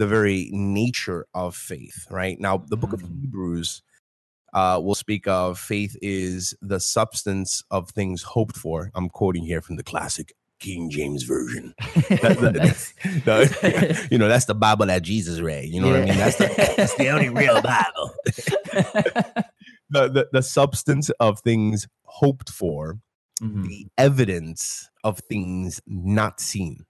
the 0.00 0.06
very 0.06 0.48
nature 0.52 1.26
of 1.34 1.54
faith 1.54 1.98
right 2.10 2.38
now 2.40 2.54
the 2.72 2.76
book 2.82 2.92
of 2.96 3.00
Mm. 3.02 3.20
hebrews 3.20 3.82
uh 4.60 4.80
will 4.84 4.94
speak 5.04 5.24
of 5.28 5.58
faith 5.58 5.94
is 6.02 6.54
the 6.72 6.80
substance 6.80 7.62
of 7.70 7.90
things 7.90 8.22
hoped 8.34 8.56
for 8.56 8.90
i'm 8.96 9.08
quoting 9.20 9.44
here 9.50 9.60
from 9.66 9.76
the 9.76 9.82
classic 9.92 10.28
king 10.58 10.88
james 10.96 11.22
version 11.34 11.66
that- 12.22 12.38
that- 12.40 12.54
Nice. 12.54 12.92
the- 13.26 14.08
you 14.10 14.18
know 14.18 14.28
that's 14.32 14.46
the 14.52 14.54
bible 14.66 14.86
that 14.86 15.02
jesus 15.02 15.40
read 15.40 15.66
you 15.72 15.80
know 15.80 15.88
what 15.92 16.00
i 16.02 16.04
mean 16.08 16.16
that's 16.24 16.38
the 16.42 16.46
that's 16.78 16.94
the 16.96 17.08
only 17.14 17.28
real 17.42 17.60
bible 17.62 18.06
the, 19.90 20.08
the 20.08 20.28
the 20.32 20.42
substance 20.42 21.10
of 21.20 21.40
things 21.40 21.86
hoped 22.04 22.50
for 22.50 22.98
Mhm. 23.42 23.64
the 23.68 23.86
evidence 23.96 24.90
of 25.02 25.18
things 25.20 25.80
not 25.86 26.40
seen 26.40 26.84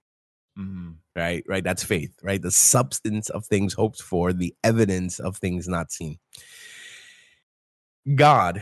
Mhm. 0.59 0.95
right 1.15 1.43
right 1.47 1.63
that's 1.63 1.83
faith 1.83 2.13
right 2.23 2.41
the 2.41 2.51
substance 2.51 3.29
of 3.29 3.45
things 3.45 3.73
hoped 3.73 4.01
for 4.01 4.33
the 4.33 4.53
evidence 4.63 5.19
of 5.19 5.37
things 5.37 5.67
not 5.67 5.91
seen 5.91 6.19
god 8.15 8.61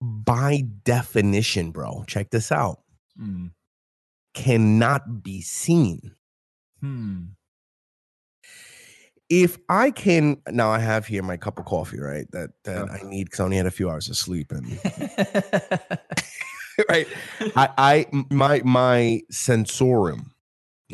by 0.00 0.62
definition 0.84 1.70
bro 1.70 2.04
check 2.06 2.30
this 2.30 2.52
out 2.52 2.80
Mhm. 3.18 3.52
cannot 4.34 5.22
be 5.22 5.40
seen 5.40 6.14
Hmm. 6.80 7.22
if 9.30 9.56
i 9.70 9.90
can 9.90 10.36
now 10.50 10.70
i 10.70 10.78
have 10.78 11.06
here 11.06 11.22
my 11.22 11.36
cup 11.38 11.58
of 11.58 11.64
coffee 11.64 11.98
right 12.00 12.30
that 12.32 12.50
that 12.64 12.88
Oh. 12.90 12.92
i 12.92 13.02
need 13.08 13.24
because 13.24 13.40
i 13.40 13.44
only 13.44 13.56
had 13.56 13.64
a 13.66 13.70
few 13.70 13.88
hours 13.88 14.08
of 14.10 14.16
sleep 14.18 14.52
and 14.52 14.66
right 16.90 17.06
I, 17.56 17.68
I 17.78 18.06
my 18.30 18.60
my 18.64 19.22
sensorium, 19.30 20.33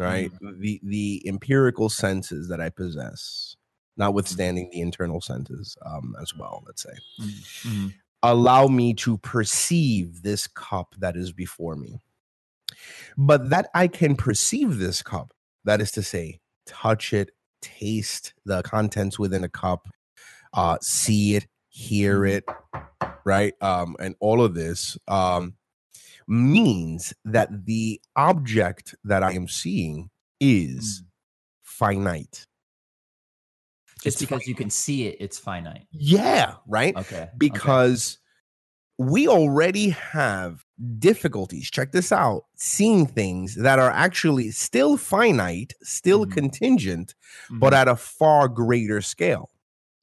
right? 0.00 0.33
The 0.40 0.80
the 0.83 1.23
empirical 1.26 1.88
senses 1.88 2.49
that 2.49 2.61
I 2.61 2.71
possess, 2.71 3.57
notwithstanding 3.97 4.71
the 4.71 4.80
internal 4.80 5.21
senses 5.21 5.76
um, 5.85 6.16
as 6.21 6.35
well. 6.35 6.62
Let's 6.66 6.83
say 6.83 6.92
Mhm. 7.64 7.95
allow 8.23 8.66
me 8.69 8.92
to 8.95 9.16
perceive 9.19 10.23
this 10.23 10.47
cup 10.47 10.95
that 10.99 11.16
is 11.16 11.33
before 11.33 11.76
me, 11.76 12.00
but 13.16 13.50
that 13.50 13.71
I 13.75 13.88
can 13.88 14.16
perceive 14.16 14.78
this 14.78 15.02
cup, 15.02 15.33
that 15.64 15.80
is 15.80 15.90
to 15.92 16.02
say, 16.02 16.40
touch 16.66 17.12
it, 17.12 17.30
taste 17.62 18.35
the 18.45 18.62
contents 18.62 19.19
within 19.19 19.45
a 19.45 19.49
cup, 19.49 19.88
uh, 20.52 20.78
see 20.83 21.37
it, 21.37 21.47
hear 21.69 22.21
Mhm. 22.21 22.30
it, 22.30 22.45
right? 23.25 23.54
Um, 23.62 23.97
and 24.00 24.16
all 24.21 24.42
of 24.42 24.54
this 24.54 24.99
um, 25.09 25.57
means 26.30 27.12
that 27.26 27.66
the 27.66 28.00
object 28.16 28.94
that 29.04 29.22
I 29.25 29.32
am 29.32 29.49
seeing 29.49 30.10
is 30.40 31.02
Mm. 31.02 31.06
finite. 31.62 32.46
Just 34.02 34.06
It's 34.06 34.20
because 34.20 34.46
you 34.49 34.54
can 34.54 34.70
see 34.70 35.06
it, 35.08 35.16
it's 35.20 35.38
finite. 35.38 35.87
Yeah, 35.92 36.54
right. 36.66 36.96
Okay. 36.96 37.16
okay. 37.16 37.30
Because 37.37 38.18
we 38.99 39.28
already 39.28 39.90
have 39.90 40.64
difficulties. 40.99 41.70
Check 41.70 41.92
this 41.92 42.12
out: 42.12 42.44
seeing 42.56 43.06
things 43.06 43.56
that 43.56 43.78
are 43.78 43.90
actually 43.90 44.50
still 44.52 44.96
finite, 44.96 45.75
still 45.82 46.26
Mhm. 46.26 46.32
contingent, 46.32 47.14
but 47.50 47.72
Mhm. 47.72 47.76
at 47.76 47.88
a 47.88 47.96
far 47.96 48.49
greater 48.49 49.02
scale. 49.02 49.50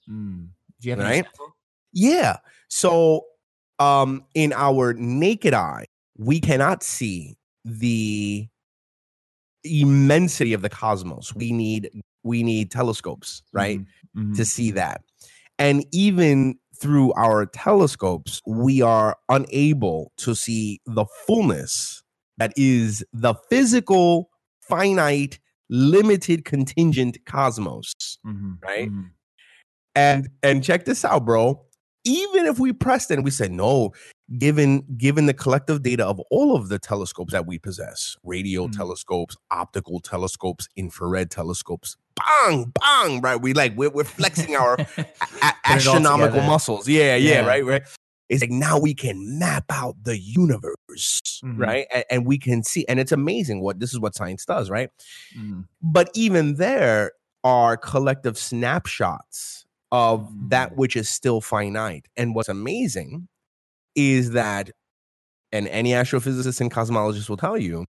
Mm. 0.10 0.50
Do 0.82 0.88
you 0.88 0.92
have 0.92 1.00
an 1.00 1.06
Right? 1.06 1.26
example? 1.26 1.58
Yeah. 1.94 2.38
So 2.70 3.26
um 3.80 4.26
in 4.36 4.54
our 4.54 4.94
naked 4.94 5.54
eye, 5.54 5.86
we 6.18 6.40
cannot 6.40 6.84
see 6.84 7.38
the 7.66 8.48
immensity 9.64 10.54
of 10.54 10.62
the 10.62 10.70
cosmos. 10.70 11.36
We 11.36 11.52
need 11.52 11.90
we 12.24 12.44
need 12.44 12.72
telescopes, 12.72 13.42
right? 13.54 13.80
Mhm. 14.16 14.36
To 14.36 14.42
Mhm. 14.42 14.46
see 14.46 14.72
that. 14.72 15.02
And 15.60 15.86
even 15.92 16.60
through 16.76 17.14
our 17.14 17.46
telescopes, 17.48 18.42
we 18.46 18.82
are 18.82 19.18
unable 19.30 20.12
to 20.18 20.36
see 20.36 20.80
the 20.86 21.06
fullness 21.26 22.04
that 22.38 22.54
is 22.56 23.04
the 23.14 23.34
physical, 23.50 24.30
finite, 24.62 25.40
limited, 25.70 26.46
contingent 26.46 27.18
cosmos. 27.26 27.94
Mhm, 28.26 28.58
Right? 28.62 28.90
mhm. 28.90 29.12
And 29.96 30.30
and 30.44 30.64
check 30.64 30.86
this 30.86 31.04
out, 31.04 31.26
bro. 31.26 31.66
Even 32.04 32.46
if 32.46 32.60
we 32.60 32.72
pressed 32.74 33.10
and 33.12 33.24
we 33.24 33.32
said 33.32 33.52
no, 33.52 33.94
given 34.38 34.84
given 34.98 35.26
the 35.26 35.34
collective 35.34 35.84
data 35.84 36.06
of 36.06 36.20
all 36.32 36.56
of 36.56 36.70
the 36.70 36.78
telescopes 36.80 37.32
that 37.32 37.46
we 37.46 37.58
possess, 37.58 38.18
radio 38.24 38.68
Mhm. 38.68 38.76
telescopes, 38.76 39.38
optical 39.52 40.00
telescopes, 40.02 40.68
infrared 40.76 41.32
telescopes, 41.32 41.96
bang, 42.16 42.74
bang, 42.80 43.22
right? 43.22 43.42
We 43.42 43.54
like 43.54 43.76
we're, 43.78 43.90
we're 43.90 44.04
flexing 44.04 44.56
our 44.56 44.74
a- 44.80 44.86
Put 44.86 45.00
it 45.00 45.44
all 45.44 45.52
astronomical 45.64 46.42
muscles. 46.42 46.88
Yeah, 46.90 47.16
yeah, 47.16 47.42
Yeah. 47.42 47.46
right, 47.48 47.66
right. 47.66 47.84
It's 48.30 48.42
like 48.42 48.52
now 48.52 48.78
we 48.78 48.94
can 48.94 49.40
map 49.40 49.64
out 49.70 49.96
the 50.04 50.18
universe, 50.20 51.42
Mhm. 51.46 51.58
right? 51.58 51.88
And, 51.94 52.04
and 52.12 52.26
we 52.28 52.38
can 52.38 52.62
see, 52.64 52.86
and 52.90 53.00
it's 53.00 53.14
amazing 53.14 53.62
what 53.62 53.80
this 53.80 53.94
is 53.94 54.00
what 54.00 54.16
science 54.16 54.44
does, 54.44 54.70
right? 54.70 54.90
Mhm. 55.38 55.66
But 55.82 56.10
even 56.14 56.56
there 56.56 57.14
are 57.46 57.78
collective 57.78 58.38
snapshots 58.38 59.66
of 59.94 60.30
that 60.50 60.72
Mm. 60.74 60.76
which 60.76 60.98
is 60.98 61.08
still 61.08 61.40
finite. 61.40 62.08
And 62.18 62.36
what's 62.36 62.50
amazing 62.50 63.30
is 63.98 64.32
that, 64.32 64.72
and 65.52 65.68
any 65.68 65.90
astrophysicist 65.92 66.62
and 66.62 66.72
cosmologist 66.72 67.28
will 67.28 67.36
tell 67.38 67.58
you, 67.58 67.86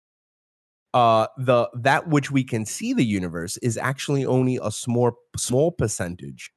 uh, 0.94 1.26
the 1.36 1.68
that 1.74 2.08
which 2.08 2.30
we 2.30 2.42
can 2.42 2.64
see 2.64 2.94
the 2.94 3.04
universe 3.04 3.58
is 3.58 3.76
actually 3.76 4.24
only 4.24 4.58
a 4.60 4.70
small 4.72 5.12
small 5.36 5.70
percentage 5.70 6.50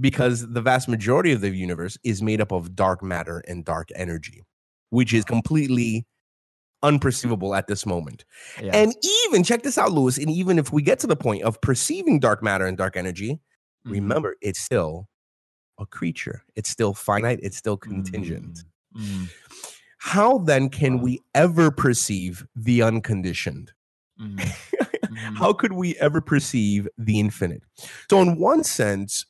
because 0.00 0.48
the 0.52 0.62
vast 0.62 0.88
majority 0.88 1.32
of 1.32 1.40
the 1.40 1.50
universe 1.50 1.98
is 2.04 2.22
made 2.22 2.40
up 2.40 2.52
of 2.52 2.76
dark 2.76 3.02
matter 3.02 3.42
and 3.48 3.64
dark 3.64 3.88
energy, 3.96 4.44
which 4.90 5.12
is 5.12 5.24
completely 5.24 6.06
unperceivable 6.84 7.56
at 7.58 7.66
this 7.66 7.84
moment. 7.84 8.24
Yeah. 8.62 8.76
And 8.76 8.94
even 9.26 9.42
check 9.42 9.64
this 9.64 9.76
out, 9.76 9.90
Lewis. 9.90 10.18
And 10.18 10.30
even 10.30 10.56
if 10.56 10.72
we 10.72 10.80
get 10.80 11.00
to 11.00 11.08
the 11.08 11.16
point 11.16 11.42
of 11.42 11.60
perceiving 11.60 12.20
dark 12.20 12.44
matter 12.44 12.64
and 12.64 12.78
dark 12.78 12.96
energy, 12.96 13.40
Mhm. 13.84 13.90
remember 13.90 14.36
it's 14.40 14.60
still 14.60 15.08
a 15.78 15.86
creature. 15.86 16.42
It's 16.56 16.68
still 16.70 16.94
finite. 16.94 17.40
It's 17.42 17.56
still 17.56 17.76
contingent. 17.76 18.64
Mm, 18.96 19.00
mm, 19.00 19.30
How 19.98 20.38
then 20.38 20.68
can 20.68 21.00
we 21.00 21.20
ever 21.34 21.70
perceive 21.70 22.46
the 22.54 22.82
unconditioned? 22.82 23.72
mhm. 24.20 24.40
How 25.36 25.52
could 25.52 25.72
we 25.72 25.96
ever 25.96 26.20
perceive 26.20 26.88
the 26.98 27.18
infinite? 27.18 27.62
So, 28.10 28.20
in 28.20 28.38
one 28.38 28.64
sense, 28.64 29.24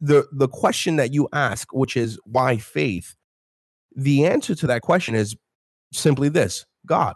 the 0.00 0.26
the 0.32 0.48
question 0.48 0.96
that 0.96 1.12
you 1.12 1.28
ask, 1.32 1.72
which 1.72 1.96
is 1.96 2.18
why 2.24 2.56
faith, 2.56 3.14
the 3.94 4.26
answer 4.26 4.54
to 4.54 4.66
that 4.66 4.82
question 4.82 5.14
is 5.14 5.36
simply 5.92 6.28
this: 6.28 6.66
God. 6.86 7.14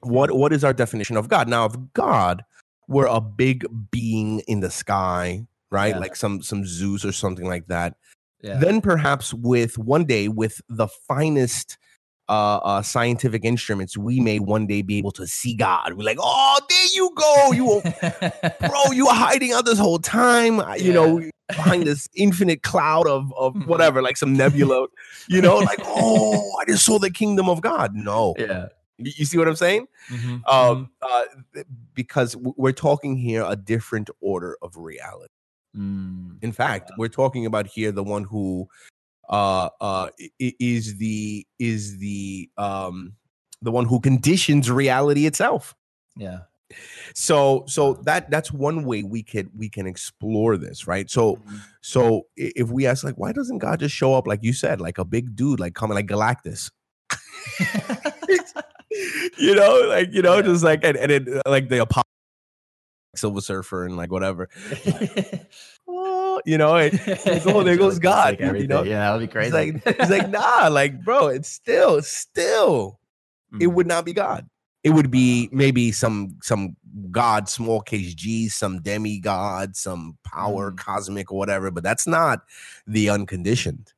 What 0.00 0.32
what 0.32 0.52
is 0.52 0.64
our 0.64 0.72
definition 0.72 1.16
of 1.16 1.28
God? 1.28 1.48
Now, 1.48 1.66
if 1.66 1.74
God 1.94 2.44
were 2.88 3.06
a 3.06 3.20
big 3.20 3.66
being 3.90 4.40
in 4.40 4.60
the 4.60 4.70
sky, 4.70 5.46
right, 5.70 5.94
Yeah. 5.94 5.98
like 5.98 6.16
some 6.16 6.42
some 6.42 6.64
Zeus 6.66 7.04
or 7.04 7.12
something 7.12 7.46
like 7.46 7.66
that, 7.68 7.96
Yeah. 8.42 8.58
then 8.58 8.80
perhaps 8.80 9.32
with 9.34 9.78
one 9.78 10.04
day 10.04 10.28
with 10.28 10.60
the 10.68 10.88
finest 11.08 11.78
uh, 12.28 12.58
uh 12.62 12.80
scientific 12.80 13.44
instruments 13.44 13.98
we 13.98 14.20
may 14.20 14.38
one 14.38 14.64
day 14.64 14.82
be 14.82 14.96
able 14.98 15.10
to 15.10 15.26
see 15.26 15.52
god 15.52 15.94
we're 15.94 16.04
like 16.04 16.18
oh 16.20 16.58
there 16.68 16.86
you 16.94 17.10
go 17.16 17.50
you 17.50 17.64
were, 17.66 17.82
bro 18.68 18.92
you 18.92 19.04
were 19.06 19.12
hiding 19.12 19.50
out 19.52 19.64
this 19.64 19.80
whole 19.80 19.98
time 19.98 20.60
uh, 20.60 20.74
you 20.76 20.92
know 20.92 21.20
behind 21.48 21.82
this 21.88 22.08
infinite 22.14 22.62
cloud 22.62 23.08
of 23.08 23.32
of 23.36 23.54
Mhm. 23.54 23.66
whatever 23.66 24.00
like 24.00 24.16
some 24.16 24.32
nebula 24.36 24.86
you 25.28 25.42
know 25.42 25.56
like 25.70 25.80
oh 25.82 26.56
i 26.60 26.64
just 26.66 26.84
saw 26.84 27.00
the 27.00 27.10
kingdom 27.10 27.48
of 27.48 27.62
god 27.62 27.96
no 27.96 28.36
yeah. 28.38 28.68
you 28.98 29.24
see 29.24 29.36
what 29.36 29.48
i'm 29.48 29.56
saying 29.56 29.88
Mhm, 30.08 30.46
um 30.48 30.88
uh, 31.02 31.24
because 31.94 32.36
we're 32.36 32.70
talking 32.70 33.16
here 33.16 33.42
a 33.44 33.56
different 33.56 34.08
order 34.20 34.56
of 34.62 34.76
reality. 34.76 35.32
Mm. 35.76 36.36
in 36.42 36.52
fact, 36.52 36.90
we're 36.98 37.08
talking 37.08 37.46
about 37.46 37.66
here 37.66 37.92
the 37.92 38.02
one 38.02 38.24
who 38.24 38.66
uh 39.28 39.68
uh 39.80 40.08
is 40.40 40.96
the 40.98 41.46
is 41.60 41.98
the 41.98 42.50
um 42.56 43.12
the 43.62 43.70
one 43.70 43.84
who 43.86 44.00
conditions 44.00 44.70
reality 44.70 45.26
itself. 45.26 45.74
Yeah. 46.16 46.40
So 47.14 47.64
so 47.66 47.94
that 48.04 48.30
that's 48.30 48.52
one 48.52 48.84
way 48.84 49.02
we 49.02 49.22
could 49.22 49.50
we 49.56 49.68
can 49.68 49.86
explore 49.86 50.56
this, 50.56 50.86
right? 50.86 51.10
So 51.10 51.36
Mhm. 51.36 51.60
so 51.82 52.22
if 52.36 52.70
we 52.70 52.86
ask 52.86 53.04
like 53.04 53.16
why 53.18 53.32
doesn't 53.32 53.58
God 53.58 53.80
just 53.80 53.94
show 53.94 54.14
up 54.14 54.26
like 54.26 54.42
you 54.42 54.52
said, 54.52 54.80
like 54.80 54.98
a 54.98 55.04
big 55.04 55.36
dude 55.36 55.60
like 55.60 55.74
coming 55.74 55.94
like 55.94 56.06
Galactus? 56.06 56.70
you 59.38 59.54
know, 59.54 59.84
like 59.88 60.08
you 60.12 60.22
know, 60.22 60.36
Yeah. 60.36 60.42
just 60.42 60.64
like 60.64 60.84
and, 60.84 60.96
and 60.96 61.12
it, 61.12 61.28
uh, 61.28 61.42
like 61.46 61.68
the 61.68 61.82
Apollo 61.82 62.04
Silver 63.16 63.40
Surfer 63.40 63.86
and 63.86 63.96
like 63.96 64.10
whatever. 64.12 64.48
Oh, 65.92 66.40
you 66.46 66.56
know, 66.56 66.76
it, 66.76 66.94
oh, 67.46 67.62
there 67.64 67.76
goes 67.76 67.98
God, 67.98 68.38
like 68.40 68.58
you 68.60 68.68
know? 68.68 68.84
Yeah, 68.84 69.10
that'd 69.12 69.28
be 69.28 69.30
crazy. 69.30 69.48
It's 69.56 69.84
like 69.86 69.98
it's 69.98 70.10
like 70.10 70.28
nah, 70.30 70.68
like 70.68 71.02
bro, 71.04 71.26
it's 71.26 71.48
still 71.48 72.00
still 72.02 73.00
it 73.60 73.64
Mhm. 73.64 73.74
would 73.74 73.86
not 73.88 74.04
be 74.04 74.12
God. 74.12 74.48
It 74.84 74.90
would 74.90 75.10
be 75.10 75.48
maybe 75.50 75.90
some 75.90 76.36
some 76.42 76.76
God, 77.10 77.48
small 77.48 77.80
case 77.80 78.14
G, 78.14 78.48
some 78.48 78.80
demigod, 78.82 79.74
some 79.74 80.16
power, 80.24 80.70
Mhm. 80.70 80.76
cosmic 80.78 81.32
or 81.32 81.38
whatever. 81.38 81.72
But 81.72 81.82
that's 81.82 82.06
not 82.06 82.42
the 82.86 83.10
unconditioned. 83.10 83.92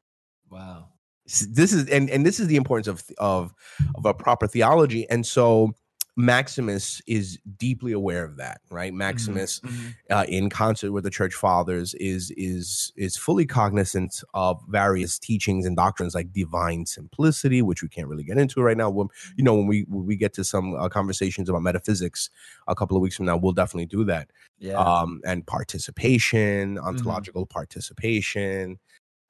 Wow. 0.50 0.88
This 1.26 1.72
is 1.74 1.86
and 1.90 2.08
and 2.08 2.24
this 2.24 2.40
is 2.40 2.46
the 2.46 2.56
importance 2.56 2.86
of 2.86 3.04
of 3.18 3.52
of 3.96 4.06
a 4.06 4.14
proper 4.14 4.46
theology. 4.46 5.06
And 5.10 5.26
so 5.26 5.74
Maximus 6.16 7.00
is 7.06 7.38
deeply 7.56 7.92
aware 7.92 8.22
of 8.24 8.36
that, 8.36 8.60
right? 8.70 8.92
Maximus 8.92 9.60
Mhm. 9.60 9.94
uh, 10.10 10.24
in 10.28 10.50
concert 10.50 10.92
with 10.92 11.04
the 11.04 11.10
church 11.10 11.34
fathers 11.34 11.94
is 11.94 12.30
is 12.36 12.92
is 12.96 13.16
fully 13.16 13.46
cognizant 13.46 14.22
of 14.34 14.60
various 14.68 15.18
teachings 15.18 15.64
and 15.64 15.74
doctrines 15.74 16.14
like 16.14 16.30
divine 16.32 16.84
simplicity 16.84 17.62
which 17.62 17.82
we 17.82 17.88
can't 17.88 18.08
really 18.08 18.24
get 18.24 18.36
into 18.36 18.60
right 18.60 18.76
now 18.76 18.90
when 18.90 19.08
you 19.36 19.44
know 19.44 19.54
when 19.54 19.66
we 19.66 19.86
when 19.88 20.04
we 20.04 20.14
get 20.16 20.34
to 20.34 20.44
some 20.44 20.74
uh, 20.74 20.88
conversations 20.88 21.48
about 21.48 21.62
metaphysics 21.62 22.28
a 22.68 22.74
couple 22.74 22.94
of 22.96 23.02
weeks 23.02 23.16
from 23.16 23.24
now 23.26 23.36
we'll 23.36 23.52
definitely 23.52 23.86
do 23.86 24.04
that 24.04 24.28
Yeah. 24.58 24.74
um 24.74 25.22
and 25.24 25.46
participation 25.46 26.78
ontological 26.78 27.46
participation 27.46 28.78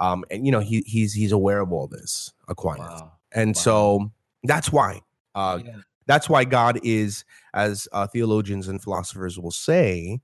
um 0.01 0.25
and 0.33 0.45
you 0.45 0.51
know 0.51 0.61
he 0.61 0.83
he's 0.87 1.13
he's 1.13 1.33
aware 1.33 1.61
of 1.61 1.73
all 1.73 1.87
this 1.87 2.33
aquinas 2.49 3.01
wow. 3.01 3.13
and 3.33 3.55
Wow. 3.55 3.61
so 3.63 4.11
that's 4.43 4.73
why 4.73 5.01
uh 5.37 5.61
yeah. 5.65 5.77
That's 6.07 6.29
why 6.29 6.45
God 6.45 6.81
is, 6.83 7.25
as 7.55 7.89
uh, 7.93 8.07
theologians 8.07 8.69
and 8.69 8.83
philosophers 8.83 9.39
will 9.39 9.51
say, 9.51 10.21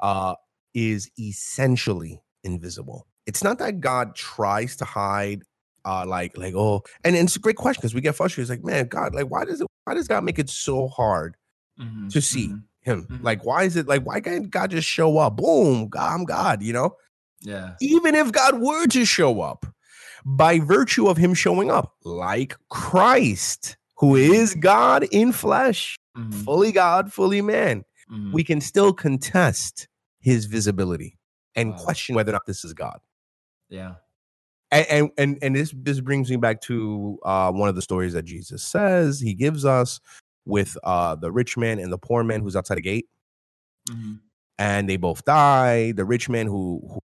uh, 0.00 0.34
is 0.74 1.10
essentially 1.18 2.22
invisible. 2.44 3.06
It's 3.26 3.44
not 3.44 3.58
that 3.58 3.80
God 3.80 4.14
tries 4.14 4.76
to 4.76 4.84
hide, 4.84 5.42
uh, 5.84 6.04
like 6.06 6.36
like 6.36 6.54
oh, 6.54 6.82
and, 7.04 7.16
and 7.16 7.26
it's 7.26 7.36
a 7.36 7.40
great 7.40 7.56
question 7.56 7.80
because 7.80 7.94
we 7.94 8.00
get 8.00 8.14
frustrated. 8.14 8.50
It's 8.50 8.62
like, 8.62 8.64
man, 8.64 8.86
God, 8.86 9.14
like 9.14 9.30
why 9.30 9.44
does 9.44 9.60
it? 9.60 9.66
Why 9.84 9.94
does 9.94 10.08
God 10.08 10.24
make 10.24 10.38
it 10.38 10.50
so 10.50 10.88
hard 10.88 11.36
Mhm, 11.78 12.10
to 12.12 12.20
see 12.20 12.48
mhm. 12.48 12.62
Him? 12.82 13.06
Mhm. 13.10 13.22
Like, 13.22 13.44
why 13.44 13.64
is 13.64 13.76
it 13.76 13.86
like 13.86 14.04
why 14.06 14.20
can't 14.20 14.50
God 14.50 14.70
just 14.70 14.88
show 14.88 15.18
up? 15.18 15.36
Boom, 15.36 15.88
God, 15.88 16.12
I'm 16.12 16.24
God. 16.24 16.62
You 16.62 16.72
know, 16.72 16.96
Yeah. 17.40 17.74
even 17.80 18.14
if 18.14 18.32
God 18.32 18.60
were 18.60 18.86
to 18.88 19.04
show 19.04 19.40
up, 19.40 19.66
by 20.24 20.58
virtue 20.58 21.08
of 21.08 21.16
Him 21.16 21.34
showing 21.34 21.70
up, 21.70 21.94
like 22.04 22.56
Christ, 22.68 23.76
who 24.00 24.16
is 24.16 24.54
God 24.54 25.04
in 25.12 25.32
flesh 25.32 25.96
Mhm, 26.16 26.44
fully 26.44 26.72
God, 26.72 27.12
fully 27.12 27.40
man, 27.42 27.84
mhm. 28.10 28.32
we 28.32 28.42
can 28.42 28.60
still 28.60 28.92
contest 28.92 29.86
his 30.20 30.46
visibility 30.46 31.16
and 31.54 31.70
Wow. 31.70 31.76
question 31.78 32.14
whether 32.16 32.30
or 32.30 32.34
not 32.34 32.46
this 32.46 32.64
is 32.64 32.72
God. 32.74 32.98
yeah. 33.68 33.94
And 34.72 34.86
and 34.88 35.10
and, 35.18 35.38
and 35.42 35.56
this 35.56 35.72
this 35.76 36.00
brings 36.00 36.30
me 36.30 36.36
back 36.36 36.60
to 36.62 37.18
uh, 37.24 37.50
one 37.52 37.68
of 37.68 37.74
the 37.74 37.82
stories 37.82 38.12
that 38.12 38.24
Jesus 38.24 38.62
says 38.62 39.20
he 39.20 39.34
gives 39.34 39.64
us 39.64 40.00
with 40.46 40.76
uh, 40.84 41.14
the 41.16 41.30
rich 41.32 41.56
man 41.56 41.78
and 41.78 41.92
the 41.92 41.98
poor 41.98 42.22
man 42.24 42.40
who's 42.40 42.54
outside 42.56 42.76
the 42.76 42.82
gate, 42.82 43.08
Mhm, 43.88 44.20
and 44.58 44.88
they 44.88 44.96
both 44.96 45.24
die. 45.24 45.92
The 45.92 46.04
rich 46.04 46.28
man 46.28 46.46
who 46.46 46.80
who, 46.88 46.98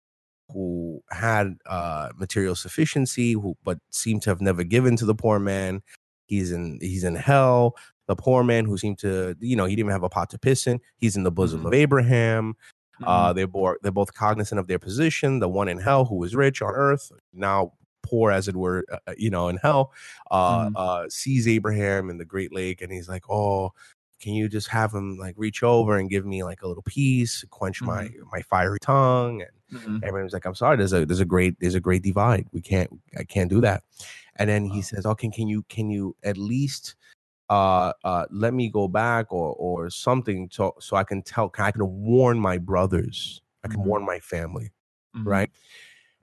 who 0.52 1.00
had 1.10 1.56
uh, 1.66 2.10
material 2.16 2.54
sufficiency, 2.54 3.32
who 3.32 3.56
but 3.64 3.78
seemed 3.90 4.22
to 4.22 4.30
have 4.30 4.40
never 4.42 4.62
given 4.64 4.96
to 4.96 5.06
the 5.06 5.14
poor 5.14 5.38
man, 5.38 5.82
he's 6.26 6.52
in 6.52 6.78
he's 6.80 7.04
in 7.04 7.14
hell. 7.16 7.76
The 8.06 8.16
poor 8.16 8.44
man 8.44 8.66
who 8.66 8.76
seemed 8.78 8.98
to, 9.00 9.34
you 9.40 9.56
know, 9.56 9.64
he 9.64 9.72
didn't 9.76 9.86
even 9.86 9.92
have 9.92 10.02
a 10.02 10.08
pot 10.10 10.30
to 10.30 10.38
piss 10.38 10.66
in. 10.66 10.80
He's 10.98 11.16
in 11.16 11.22
the 11.24 11.32
bosom 11.32 11.62
Mhm. 11.62 11.66
of 11.66 11.72
Abraham. 11.74 12.54
Uh, 13.04 13.32
mhm. 13.32 13.34
they're 13.34 13.46
both 13.46 13.76
they're 13.82 13.92
both 13.92 14.14
cognizant 14.14 14.58
of 14.60 14.66
their 14.68 14.78
position. 14.78 15.40
The 15.40 15.48
one 15.48 15.68
in 15.68 15.78
hell 15.78 16.04
who 16.06 16.16
was 16.16 16.34
rich 16.36 16.62
on 16.62 16.72
earth, 16.74 17.10
now 17.32 17.72
poor 18.02 18.30
as 18.30 18.48
it 18.48 18.56
were, 18.56 18.84
uh, 18.92 19.14
you 19.16 19.30
know, 19.30 19.48
in 19.48 19.56
hell, 19.58 19.92
uh, 20.30 20.68
Mhm. 20.68 20.74
uh, 20.74 21.08
sees 21.08 21.48
Abraham 21.48 22.10
in 22.10 22.18
the 22.18 22.24
Great 22.26 22.52
Lake, 22.54 22.82
and 22.82 22.92
he's 22.92 23.08
like, 23.08 23.24
"Oh, 23.30 23.72
can 24.20 24.34
you 24.34 24.48
just 24.48 24.68
have 24.68 24.92
him 24.94 25.16
like 25.18 25.34
reach 25.38 25.62
over 25.62 25.96
and 25.98 26.08
give 26.10 26.24
me 26.26 26.42
like 26.44 26.62
a 26.62 26.68
little 26.68 26.82
piece, 26.84 27.44
quench 27.50 27.82
my 27.84 28.10
my 28.32 28.42
fiery 28.42 28.78
tongue? 28.80 29.42
And 29.42 29.50
Mhm. 29.72 30.00
everyone 30.02 30.24
was 30.24 30.32
like, 30.34 30.44
I'm 30.46 30.54
sorry, 30.54 30.76
there's 30.76 30.92
a 30.92 31.04
there's 31.06 31.20
a 31.20 31.24
great 31.24 31.58
there's 31.60 31.74
a 31.74 31.80
great 31.80 32.02
divide. 32.02 32.46
We 32.52 32.60
can't 32.62 32.90
I 33.18 33.24
can't 33.24 33.50
do 33.50 33.60
that. 33.62 33.82
And 34.36 34.48
then 34.50 34.64
he 34.66 34.82
says, 34.82 35.06
Oh, 35.06 35.14
can 35.14 35.30
can 35.32 35.48
you 35.48 35.62
can 35.68 35.90
you 35.90 36.16
at 36.24 36.36
least 36.38 36.96
uh 37.50 37.92
uh 38.04 38.26
let 38.30 38.54
me 38.54 38.70
go 38.70 38.88
back 38.88 39.32
or 39.32 39.54
or 39.54 39.90
something 39.90 40.48
so 40.52 40.74
so 40.80 40.96
I 40.96 41.04
can 41.04 41.22
tell 41.22 41.52
I 41.58 41.72
can 41.72 41.86
warn 42.02 42.38
my 42.40 42.58
brothers, 42.58 43.42
I 43.64 43.68
can 43.68 43.80
Mhm. 43.80 43.84
warn 43.84 44.04
my 44.06 44.20
family, 44.20 44.72
Mhm. 45.16 45.26
right? 45.26 45.50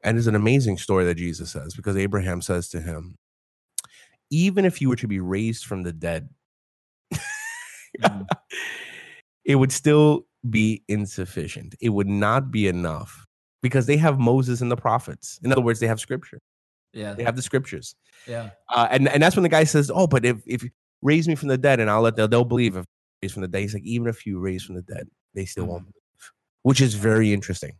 And 0.03 0.17
it's 0.17 0.27
an 0.27 0.35
amazing 0.35 0.77
story 0.77 1.05
that 1.05 1.15
Jesus 1.15 1.51
says 1.51 1.75
because 1.75 1.97
Abraham 1.97 2.41
says 2.41 2.69
to 2.69 2.81
him, 2.81 3.17
even 4.31 4.65
if 4.65 4.81
you 4.81 4.89
were 4.89 4.95
to 4.97 5.07
be 5.07 5.19
raised 5.19 5.65
from 5.65 5.83
the 5.83 5.93
dead, 5.93 6.29
Mhm. 7.99 8.27
it 9.45 9.55
would 9.55 9.71
still 9.71 10.25
be 10.49 10.83
insufficient. 10.87 11.75
It 11.81 11.89
would 11.89 12.07
not 12.07 12.51
be 12.51 12.67
enough 12.67 13.25
because 13.61 13.85
they 13.85 13.97
have 13.97 14.19
Moses 14.19 14.61
and 14.61 14.71
the 14.71 14.77
prophets. 14.77 15.39
In 15.43 15.51
other 15.51 15.61
words, 15.61 15.79
they 15.79 15.87
have 15.87 15.99
scripture. 15.99 16.39
Yeah. 16.93 17.13
They 17.13 17.23
have 17.23 17.35
the 17.35 17.41
scriptures. 17.41 17.95
Yeah. 18.27 18.51
Uh, 18.69 18.87
and, 18.91 19.07
and 19.07 19.21
that's 19.23 19.35
when 19.35 19.43
the 19.43 19.49
guy 19.49 19.63
says, 19.63 19.89
Oh, 19.93 20.07
but 20.07 20.25
if, 20.25 20.37
if 20.45 20.63
you 20.63 20.69
raise 21.01 21.27
me 21.27 21.35
from 21.35 21.47
the 21.47 21.57
dead 21.57 21.79
and 21.79 21.89
I'll 21.89 22.01
let 22.01 22.15
they'll, 22.15 22.27
they'll 22.27 22.43
believe 22.45 22.75
if 22.75 22.85
raised 23.23 23.33
from 23.33 23.41
the 23.43 23.47
dead. 23.47 23.61
He's 23.61 23.73
like, 23.73 23.83
even 23.83 24.07
if 24.07 24.25
you 24.25 24.39
raise 24.39 24.63
from 24.63 24.75
the 24.75 24.81
dead, 24.81 25.07
they 25.33 25.45
still 25.45 25.65
won't 25.65 25.83
believe, 25.83 26.31
which 26.63 26.81
is 26.81 26.93
very 26.95 27.33
interesting. 27.33 27.73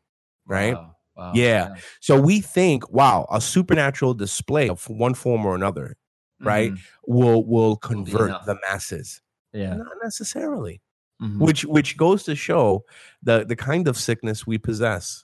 Right. 0.45 0.73
Wow. 0.75 0.95
Wow. 1.17 1.31
Yeah. 1.35 1.75
So 1.99 2.19
we 2.19 2.39
think, 2.41 2.89
wow, 2.91 3.27
a 3.31 3.41
supernatural 3.41 4.13
display 4.13 4.69
of 4.69 4.87
one 4.89 5.13
form 5.13 5.45
or 5.45 5.55
another 5.55 5.97
Right? 6.43 6.71
Mhm. 6.71 6.79
will 7.05 7.45
will 7.45 7.75
convert 7.75 8.45
the 8.45 8.57
masses. 8.67 9.21
Yeah. 9.53 9.75
Not 9.75 9.87
necessarily. 10.03 10.81
Mhm. 11.21 11.37
which 11.37 11.65
which 11.65 11.97
goes 11.97 12.23
to 12.23 12.35
show 12.35 12.83
the 13.21 13.45
the 13.45 13.55
kind 13.55 13.87
of 13.87 13.95
sickness 13.95 14.47
we 14.47 14.57
possess 14.57 15.23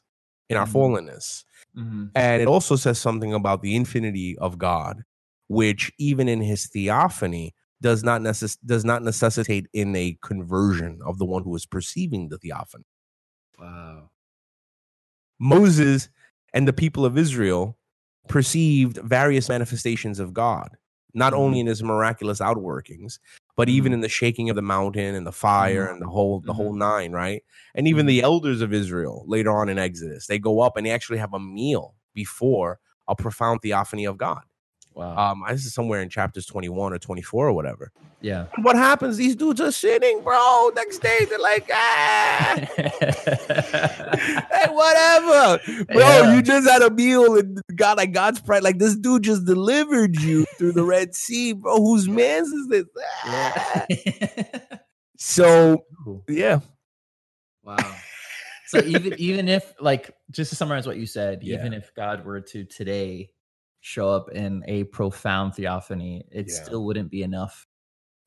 in 0.49 0.55
our 0.57 0.67
Mhm. 0.67 0.73
fallenness 0.73 1.43
Mhm. 1.77 2.11
and 2.15 2.41
it 2.41 2.47
also 2.47 2.75
says 2.75 2.99
something 2.99 3.33
about 3.33 3.61
the 3.61 3.75
infinity 3.75 4.37
of 4.39 4.57
god 4.57 5.03
which 5.47 5.91
even 5.99 6.27
in 6.27 6.41
his 6.41 6.65
theophany 6.67 7.53
does 7.81 8.03
not 8.03 8.21
necess- 8.21 8.57
does 8.65 8.83
not 8.83 9.03
necessitate 9.03 9.67
in 9.73 9.95
a 9.95 10.17
conversion 10.23 10.99
of 11.05 11.19
the 11.19 11.25
one 11.25 11.43
who 11.43 11.55
is 11.55 11.65
perceiving 11.65 12.29
the 12.29 12.37
theophany 12.39 12.85
Wow. 13.59 14.09
moses 15.39 16.09
and 16.53 16.67
the 16.67 16.73
people 16.73 17.05
of 17.05 17.17
israel 17.17 17.77
perceived 18.27 18.97
various 19.03 19.47
manifestations 19.49 20.19
of 20.19 20.33
god 20.33 20.69
not 21.13 21.33
only 21.33 21.59
in 21.59 21.67
his 21.67 21.81
miraculous 21.83 22.39
outworkings 22.39 23.19
but 23.57 23.69
even 23.69 23.91
Mhm. 23.91 23.95
in 23.95 24.01
the 24.01 24.09
shaking 24.09 24.49
of 24.49 24.55
the 24.57 24.63
mountain 24.63 25.15
and 25.15 25.27
the 25.27 25.33
fire 25.33 25.87
Mhm. 25.87 25.91
and 25.91 26.01
the 26.01 26.07
whole 26.07 26.41
the 26.41 26.53
whole 26.53 26.73
Mhm. 26.73 26.77
nine 26.77 27.13
right 27.13 27.43
and 27.75 27.87
even 27.87 28.05
the 28.07 28.21
elders 28.21 28.61
of 28.61 28.73
israel 28.73 29.25
later 29.27 29.51
on 29.51 29.69
in 29.69 29.79
exodus 29.79 30.27
they 30.27 30.39
go 30.39 30.61
up 30.61 30.77
and 30.77 30.85
they 30.87 30.91
actually 30.91 31.19
have 31.19 31.33
a 31.33 31.39
meal 31.39 31.95
before 32.15 32.79
a 33.09 33.15
profound 33.15 33.61
theophany 33.61 34.05
of 34.05 34.17
god 34.17 34.43
Wow. 34.97 35.31
um 35.31 35.43
this 35.49 35.65
is 35.65 35.73
somewhere 35.73 36.01
in 36.01 36.09
chapters 36.09 36.45
21 36.47 36.93
or 36.93 36.97
24 36.99 37.47
or 37.49 37.53
whatever 37.53 37.91
yeah. 38.19 38.47
And 38.55 38.65
what 38.65 38.75
happens 38.75 39.15
these 39.17 39.35
dudes 39.35 39.61
are 39.61 39.71
sitting 39.71 40.21
bro 40.23 40.71
next 40.75 40.99
day 41.03 41.19
they're 41.29 41.37
like 41.37 41.69
ah 41.71 42.55
hey, 43.37 44.67
whatever, 44.71 45.59
bro. 45.85 45.99
Yeah. 45.99 46.33
You 46.35 46.41
just 46.41 46.67
had 46.67 46.81
a 46.81 46.89
meal 46.89 47.35
and 47.37 47.61
God, 47.75 47.97
like 47.97 48.11
God's 48.13 48.39
pride, 48.41 48.63
like 48.63 48.79
this 48.79 48.95
dude 48.95 49.23
just 49.23 49.45
delivered 49.45 50.19
you 50.19 50.45
through 50.57 50.71
the 50.73 50.83
Red 50.83 51.13
Sea, 51.15 51.53
bro. 51.53 51.77
Whose 51.77 52.07
man's 52.09 52.47
is 52.49 52.67
this? 52.67 52.85
Ah. 53.25 53.85
yeah. 53.89 54.57
So 55.17 55.85
yeah, 56.27 56.59
Wow. 57.63 57.77
So 58.67 58.79
even 58.79 59.13
even 59.17 59.47
if 59.47 59.73
like 59.79 60.11
just 60.31 60.49
to 60.49 60.55
summarize 60.55 60.85
what 60.87 60.97
you 60.97 61.05
said, 61.05 61.43
Yeah. 61.43 61.55
even 61.59 61.73
if 61.73 61.93
God 61.95 62.25
were 62.25 62.41
to 62.41 62.63
today 62.65 63.29
show 63.81 64.09
up 64.09 64.29
in 64.31 64.63
a 64.67 64.83
profound 64.85 65.55
theophany, 65.55 66.25
it 66.31 66.47
Yeah. 66.49 66.63
still 66.63 66.83
wouldn't 66.85 67.09
be 67.11 67.23
enough 67.23 67.67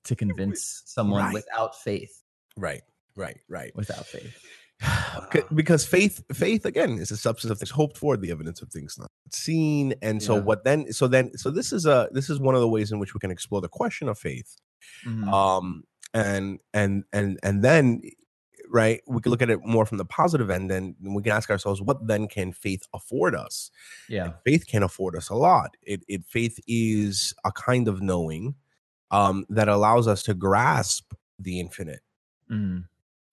to 0.05 0.17
convince 0.17 0.83
someone 0.87 1.25
Right. 1.25 1.35
without 1.35 1.77
faith. 1.81 2.23
right, 2.57 2.83
right, 3.17 3.39
right. 3.49 3.75
Without 3.75 4.07
faith. 4.07 4.35
Because 5.55 5.85
faith, 5.87 6.23
faith 6.33 6.65
again 6.65 6.99
is 6.99 7.11
a 7.11 7.17
substance 7.17 7.51
of 7.51 7.59
things 7.59 7.71
hoped 7.71 7.97
for, 7.99 8.17
the 8.17 8.31
evidence 8.31 8.63
of 8.63 8.71
things 8.71 8.97
not 8.99 9.11
seen. 9.31 9.95
And 10.03 10.23
so 10.23 10.37
Yeah. 10.37 10.41
what 10.43 10.65
then? 10.65 10.93
So 10.93 11.07
then, 11.07 11.37
so 11.37 11.51
this 11.51 11.73
is 11.73 11.85
a 11.87 12.09
this 12.13 12.31
is 12.31 12.41
one 12.41 12.55
of 12.55 12.61
the 12.63 12.69
ways 12.69 12.91
in 12.93 12.99
which 12.99 13.13
we 13.15 13.21
can 13.21 13.31
explore 13.31 13.61
the 13.61 13.69
question 13.69 14.09
of 14.09 14.19
faith. 14.19 14.57
Mhm. 15.07 15.31
um 15.33 15.85
and 16.15 16.59
and 16.73 17.05
and 17.13 17.39
and 17.43 17.63
then 17.63 18.01
right 18.71 19.03
we 19.09 19.21
can 19.21 19.31
look 19.31 19.43
at 19.43 19.51
it 19.51 19.61
more 19.65 19.87
from 19.87 19.99
the 19.99 20.05
positive 20.05 20.51
end 20.51 20.71
and 20.71 20.97
we 21.03 21.23
can 21.23 21.33
ask 21.33 21.51
ourselves 21.51 21.83
what 21.83 22.07
then 22.07 22.29
can 22.29 22.53
faith 22.53 22.87
afford 22.95 23.35
us 23.35 23.71
yeah. 24.09 24.33
faith 24.45 24.67
can 24.67 24.83
afford 24.83 25.17
us 25.17 25.29
a 25.31 25.35
lot 25.35 25.77
it, 25.83 26.03
it 26.09 26.25
faith 26.27 26.59
is 26.69 27.35
a 27.45 27.53
kind 27.53 27.89
of 27.89 28.01
knowing 28.03 28.55
um 29.11 29.47
that 29.51 29.69
allows 29.69 30.09
us 30.09 30.23
to 30.23 30.35
grasp 30.35 31.13
the 31.39 31.61
infinite 31.61 32.01
Mhm. 32.49 32.89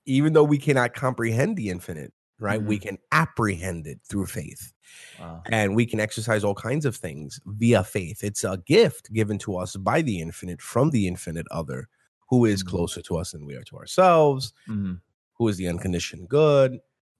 even 0.06 0.34
though 0.34 0.44
we 0.44 0.58
cannot 0.58 0.94
comprehend 0.94 1.58
the 1.58 1.70
infinite 1.70 2.14
right 2.40 2.62
we 2.64 2.78
Mm-hmm. 2.78 2.88
can 2.88 2.98
apprehend 3.12 3.88
it 3.88 4.00
through 4.10 4.26
faith 4.26 4.74
Wow. 5.14 5.48
and 5.52 5.76
we 5.76 5.86
can 5.86 6.00
exercise 6.00 6.44
all 6.44 6.56
kinds 6.56 6.86
of 6.86 6.96
things 6.96 7.40
via 7.46 7.84
faith. 7.84 8.24
It's 8.24 8.44
a 8.44 8.58
gift 8.66 9.14
given 9.14 9.38
to 9.40 9.58
us 9.58 9.76
by 9.78 10.02
the 10.02 10.22
infinite 10.22 10.62
from 10.62 10.92
the 10.92 11.08
infinite 11.08 11.48
other 11.52 11.90
who 12.30 12.46
is 12.46 12.62
Mhm. 12.62 12.64
closer 12.64 13.02
to 13.04 13.18
us 13.18 13.32
than 13.32 13.46
we 13.46 13.56
are 13.56 13.64
to 13.66 13.78
ourselves, 13.78 14.54
Mhm. 14.68 15.02
Who 15.38 15.48
is 15.48 15.58
the 15.58 15.68
unconditioned 15.68 16.30
good, 16.30 16.74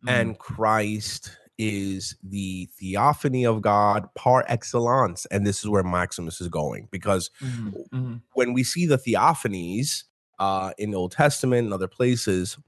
Mhm. 0.04 0.10
and 0.10 0.40
Christ 0.40 1.32
is 1.58 2.16
the 2.24 2.70
theophany 2.80 3.44
of 3.46 3.62
God 3.64 4.08
par 4.16 4.46
excellence. 4.48 5.26
And 5.32 5.46
this 5.46 5.60
is 5.60 5.68
where 5.70 5.84
Maximus 5.84 6.40
is 6.40 6.50
going 6.50 6.88
because 6.92 7.32
Mhm. 7.42 7.90
Mhm. 7.92 8.22
when 8.34 8.54
we 8.54 8.64
see 8.64 8.86
the 8.86 8.98
theophanies 8.98 10.04
uh, 10.40 10.72
in 10.78 10.92
the 10.92 10.98
Old 10.98 11.12
Testament 11.14 11.66
and 11.66 11.74
other 11.74 11.88
places, 11.88 12.60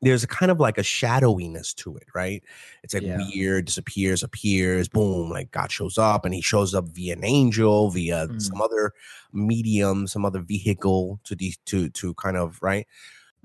there's 0.00 0.22
a 0.22 0.28
kind 0.28 0.52
of 0.52 0.60
like 0.60 0.78
a 0.78 0.82
shadowiness 0.84 1.74
to 1.74 1.96
it, 1.96 2.06
right? 2.14 2.40
It's 2.84 2.94
like 2.94 3.02
Yeah. 3.02 3.16
weird, 3.34 3.64
disappears, 3.64 4.22
appears, 4.22 4.88
boom, 4.88 5.28
like 5.28 5.50
God 5.50 5.72
shows 5.72 5.98
up 5.98 6.24
and 6.24 6.32
he 6.32 6.40
shows 6.40 6.72
up 6.76 6.86
via 6.90 7.14
an 7.14 7.24
angel, 7.24 7.90
via 7.90 8.28
Mm. 8.28 8.40
some 8.40 8.62
other 8.62 8.92
medium, 9.32 10.06
some 10.06 10.24
other 10.24 10.40
vehicle 10.40 11.18
to 11.24 11.34
de- 11.34 11.56
to 11.64 11.88
to 11.90 12.14
kind 12.14 12.36
of 12.36 12.62
right. 12.62 12.86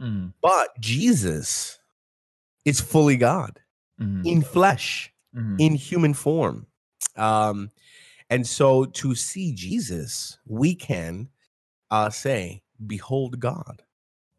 Mhm. 0.03 0.33
But 0.41 0.79
Jesus 0.79 1.79
is 2.65 2.81
fully 2.81 3.17
God 3.17 3.59
Mhm. 3.99 4.25
in 4.25 4.41
flesh, 4.41 5.13
Mhm. 5.35 5.59
in 5.59 5.75
human 5.75 6.13
form. 6.13 6.67
Um, 7.15 7.71
and 8.29 8.45
so 8.47 8.85
to 8.85 9.15
see 9.15 9.53
Jesus, 9.53 10.37
we 10.45 10.75
can 10.75 11.29
uh 11.91 12.09
say, 12.09 12.61
Behold 12.85 13.39
God. 13.39 13.83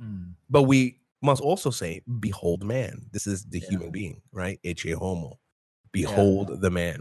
Mhm. 0.00 0.35
But 0.50 0.64
we 0.64 1.00
must 1.22 1.40
also 1.40 1.70
say, 1.70 2.03
behold 2.20 2.62
man. 2.64 3.09
This 3.12 3.27
is 3.27 3.44
the 3.46 3.61
Yeah. 3.61 3.70
human 3.70 3.90
being, 3.90 4.20
right? 4.33 4.61
Ecce 4.62 4.94
homo. 4.94 5.40
Behold 5.92 6.61
the 6.61 6.70
man. 6.70 7.00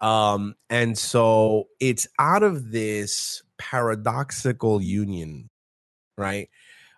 Um, 0.00 0.54
and 0.70 0.96
so 0.96 1.68
it's 1.80 2.06
out 2.18 2.42
of 2.42 2.70
this 2.70 3.42
paradoxical 3.58 4.80
union, 4.80 5.50
right, 6.16 6.48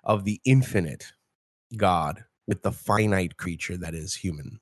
of 0.06 0.24
the 0.24 0.40
infinite 0.46 1.12
God 1.76 2.24
with 2.46 2.62
the 2.62 2.72
finite 2.72 3.36
creature 3.36 3.76
that 3.76 3.94
is 3.94 4.14
human 4.14 4.60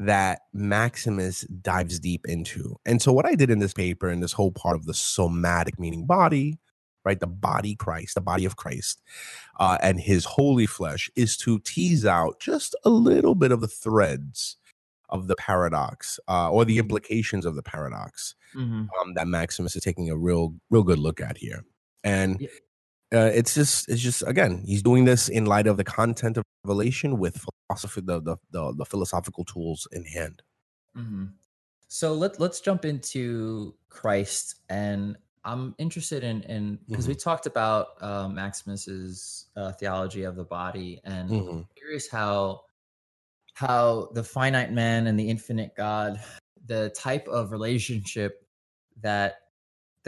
that 0.00 0.42
Maximus 0.52 1.42
dives 1.42 1.98
deep 1.98 2.24
into. 2.28 2.76
And 2.86 3.02
so 3.02 3.12
what 3.12 3.26
I 3.26 3.34
did 3.34 3.50
in 3.50 3.58
this 3.58 3.72
paper 3.72 4.08
and 4.08 4.22
this 4.22 4.32
whole 4.32 4.52
part 4.52 4.76
of 4.76 4.86
the 4.86 4.94
somatic 4.94 5.78
meaning 5.78 6.06
body, 6.06 6.58
right, 7.04 7.18
the 7.18 7.26
body 7.26 7.74
Christ, 7.74 8.14
the 8.14 8.20
body 8.20 8.44
of 8.44 8.54
Christ, 8.56 9.02
uh, 9.58 9.78
and 9.82 9.98
his 9.98 10.24
holy 10.24 10.66
flesh 10.66 11.10
is 11.16 11.36
to 11.38 11.58
tease 11.58 12.06
out 12.06 12.38
just 12.38 12.76
a 12.84 12.90
little 12.90 13.34
bit 13.34 13.50
of 13.50 13.60
the 13.60 13.66
threads 13.68 14.56
of 15.08 15.26
the 15.26 15.34
paradox 15.36 16.20
uh, 16.28 16.50
or 16.50 16.64
the 16.64 16.78
implications 16.78 17.44
of 17.44 17.56
the 17.56 17.62
paradox 17.62 18.34
Mhm. 18.54 18.88
um, 19.00 19.14
that 19.14 19.26
Maximus 19.26 19.74
is 19.74 19.82
taking 19.82 20.10
a 20.10 20.16
real, 20.16 20.54
real 20.70 20.82
good 20.84 20.98
look 20.98 21.20
at 21.20 21.38
here. 21.38 21.64
And 22.04 22.40
Yeah. 22.40 22.48
Uh, 23.14 23.30
it's 23.34 23.54
just, 23.54 23.88
it's 23.88 24.02
just 24.02 24.22
again, 24.26 24.62
he's 24.66 24.82
doing 24.82 25.04
this 25.04 25.28
in 25.28 25.46
light 25.46 25.66
of 25.66 25.76
the 25.76 25.84
content 25.84 26.36
of 26.36 26.44
Revelation 26.64 27.18
with 27.18 27.44
philosophy, 27.68 28.00
the 28.02 28.20
the 28.20 28.36
the, 28.50 28.74
the 28.76 28.84
philosophical 28.84 29.44
tools 29.44 29.86
in 29.92 30.04
hand. 30.04 30.42
Mhm. 30.96 31.32
So 31.88 32.14
let 32.14 32.38
let's 32.38 32.60
jump 32.60 32.84
into 32.84 33.74
Christ, 33.88 34.56
and 34.68 35.16
I'm 35.44 35.74
interested 35.78 36.22
in 36.24 36.42
in 36.42 36.78
because 36.88 37.08
we 37.08 37.14
talked 37.14 37.46
about 37.46 37.86
uh, 38.00 38.28
Maximus's 38.28 39.46
uh, 39.56 39.72
theology 39.72 40.24
of 40.24 40.36
the 40.36 40.44
body, 40.44 41.00
and 41.04 41.30
Mhm. 41.30 41.50
I'm 41.50 41.68
curious 41.76 42.08
how 42.10 42.62
how 43.54 44.10
the 44.12 44.22
finite 44.22 44.72
man 44.72 45.06
and 45.06 45.18
the 45.18 45.28
infinite 45.28 45.74
God, 45.74 46.20
the 46.66 46.90
type 46.90 47.26
of 47.26 47.50
relationship 47.50 48.46
that 49.00 49.47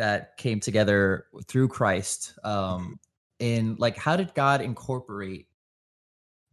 that 0.01 0.39
came 0.39 0.61
together 0.61 1.27
through 1.47 1.69
Christ, 1.69 2.33
um, 2.43 2.99
in 3.39 3.77
like 3.79 3.97
how 3.99 4.17
did 4.17 4.33
God 4.35 4.63
incorporate 4.63 5.47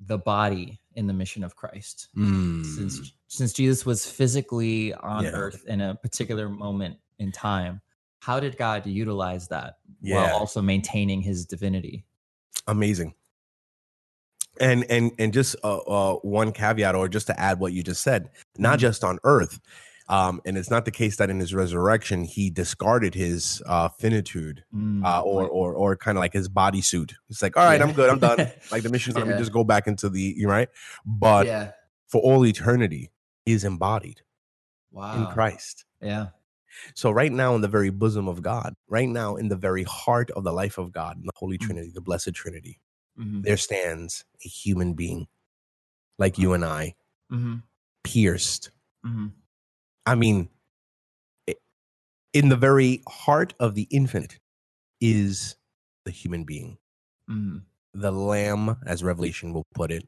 the 0.05 0.17
body 0.17 0.81
in 0.95 1.07
the 1.07 1.13
mission 1.13 1.43
of 1.45 1.55
Christ? 1.55 2.09
Mm. 2.15 2.65
Since 2.65 3.13
since 3.27 3.53
Jesus 3.53 3.85
was 3.85 4.05
physically 4.05 4.93
on 4.93 5.23
Yeah. 5.23 5.31
earth 5.33 5.63
in 5.65 5.79
a 5.79 5.95
particular 5.95 6.49
moment 6.49 6.97
in 7.19 7.31
time, 7.31 7.79
how 8.19 8.39
did 8.39 8.57
God 8.57 8.85
utilize 8.85 9.47
that 9.47 9.77
Yeah. 10.01 10.15
while 10.15 10.35
also 10.35 10.61
maintaining 10.61 11.21
his 11.21 11.45
divinity? 11.45 12.03
amazing 12.67 13.13
and 14.59 14.83
and 14.89 15.11
and 15.19 15.31
just 15.31 15.55
uh, 15.63 15.77
uh 15.77 16.15
one 16.15 16.51
caveat 16.51 16.95
or 16.95 17.07
just 17.07 17.27
to 17.27 17.39
add 17.39 17.59
what 17.59 17.71
you 17.71 17.81
just 17.81 18.01
said 18.01 18.29
not 18.57 18.77
Mhm. 18.77 18.81
just 18.81 19.03
on 19.05 19.19
earth 19.23 19.59
um 20.09 20.41
and 20.45 20.57
it's 20.57 20.69
not 20.69 20.85
the 20.85 20.91
case 20.91 21.17
that 21.17 21.29
in 21.29 21.39
his 21.39 21.53
resurrection 21.53 22.23
he 22.23 22.49
discarded 22.49 23.13
his 23.13 23.61
uh 23.65 23.89
finitude 23.89 24.63
Mm, 24.73 25.03
uh 25.05 25.21
or 25.21 25.41
right. 25.43 25.49
or 25.51 25.73
or 25.73 25.95
kind 25.97 26.17
of 26.17 26.21
like 26.21 26.33
his 26.33 26.47
bodysuit 26.49 27.13
it's 27.29 27.41
like 27.41 27.57
all 27.57 27.63
right 27.65 27.79
Yeah. 27.79 27.85
i'm 27.87 27.93
good 27.93 28.09
i'm 28.09 28.19
done 28.19 28.37
like 28.71 28.83
the 28.83 28.89
mission's 28.89 29.15
let 29.17 29.25
me 29.27 29.33
Yeah. 29.33 29.39
just 29.39 29.51
go 29.51 29.63
back 29.63 29.87
into 29.87 30.09
the 30.09 30.33
you 30.37 30.47
right 30.49 30.69
but 31.05 31.45
yeah. 31.47 31.71
for 32.07 32.21
all 32.21 32.45
eternity 32.45 33.11
he 33.45 33.53
is 33.53 33.63
embodied 33.63 34.21
Wow. 34.91 35.15
in 35.27 35.33
christ 35.33 35.85
Yeah. 36.01 36.27
so 36.95 37.11
right 37.11 37.31
now 37.31 37.55
in 37.55 37.61
the 37.61 37.67
very 37.67 37.89
bosom 37.89 38.27
of 38.27 38.41
god 38.41 38.75
right 38.87 39.09
now 39.09 39.35
in 39.35 39.47
the 39.49 39.55
very 39.57 39.83
heart 39.83 40.31
of 40.31 40.43
the 40.43 40.53
life 40.53 40.77
of 40.77 40.91
god 40.91 41.17
in 41.17 41.23
the 41.25 41.31
holy 41.35 41.57
Mhm. 41.57 41.61
trinity 41.65 41.91
the 41.93 42.01
blessed 42.01 42.33
trinity 42.33 42.79
Mhm. 43.19 43.43
there 43.43 43.57
stands 43.57 44.25
a 44.45 44.47
human 44.47 44.93
being 44.93 45.27
like 46.19 46.37
you 46.39 46.53
and 46.53 46.65
I, 46.65 46.95
Mhm. 47.31 47.61
pierced. 48.03 48.71
I 50.07 50.15
mean, 50.15 50.47
in 52.31 52.47
the 52.47 52.55
very 52.55 53.03
heart 53.09 53.53
of 53.59 53.75
the 53.75 53.87
infinite 53.91 54.39
is 55.01 55.57
the 56.05 56.11
human 56.11 56.45
being, 56.45 56.77
Mhm. 57.29 57.65
the 57.93 58.11
lamb, 58.11 58.77
as 58.85 59.03
Revelation 59.03 59.53
will 59.53 59.65
put 59.75 59.91
it, 59.91 60.07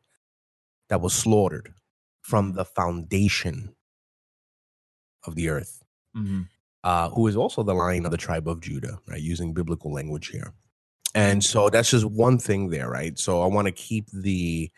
that 0.87 1.01
was 1.01 1.13
slaughtered 1.13 1.75
from 2.21 2.53
the 2.53 2.63
foundation 2.63 3.75
of 5.25 5.35
the 5.35 5.49
earth, 5.49 5.83
Mhm. 6.15 6.47
uh, 6.85 7.09
who 7.09 7.27
is 7.27 7.35
also 7.35 7.61
the 7.61 7.73
lion 7.73 8.05
of 8.05 8.11
the 8.11 8.17
tribe 8.17 8.47
of 8.47 8.61
Judah, 8.61 9.01
right? 9.05 9.21
Using 9.21 9.53
biblical 9.53 9.91
language 9.91 10.27
here. 10.27 10.53
And 11.13 11.43
so 11.43 11.69
that's 11.69 11.91
just 11.91 12.05
one 12.05 12.37
thing 12.39 12.69
there, 12.69 12.89
right? 12.89 13.19
So 13.19 13.41
I 13.41 13.47
want 13.47 13.65
to 13.65 13.73
keep 13.73 14.09
the 14.11 14.71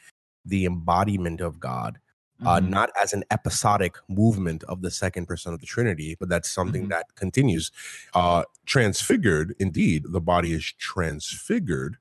the 0.46 0.66
embodiment 0.66 1.42
of 1.42 1.60
God 1.60 2.00
uh, 2.46 2.60
Mhm. 2.60 2.70
not 2.70 2.90
as 3.02 3.14
an 3.14 3.24
episodic 3.32 3.98
movement 4.10 4.64
of 4.66 4.82
the 4.82 4.92
second 4.92 5.28
person 5.28 5.54
of 5.54 5.60
the 5.60 5.66
Trinity, 5.66 6.16
but 6.20 6.30
that's 6.30 6.50
something 6.50 6.86
Mhm. 6.86 6.90
that 6.90 7.16
continues. 7.16 7.72
Uh, 8.14 8.44
transfigured, 8.66 9.56
indeed, 9.60 10.06
the 10.10 10.22
body 10.22 10.54
is 10.54 10.64
transfigured, 10.80 11.98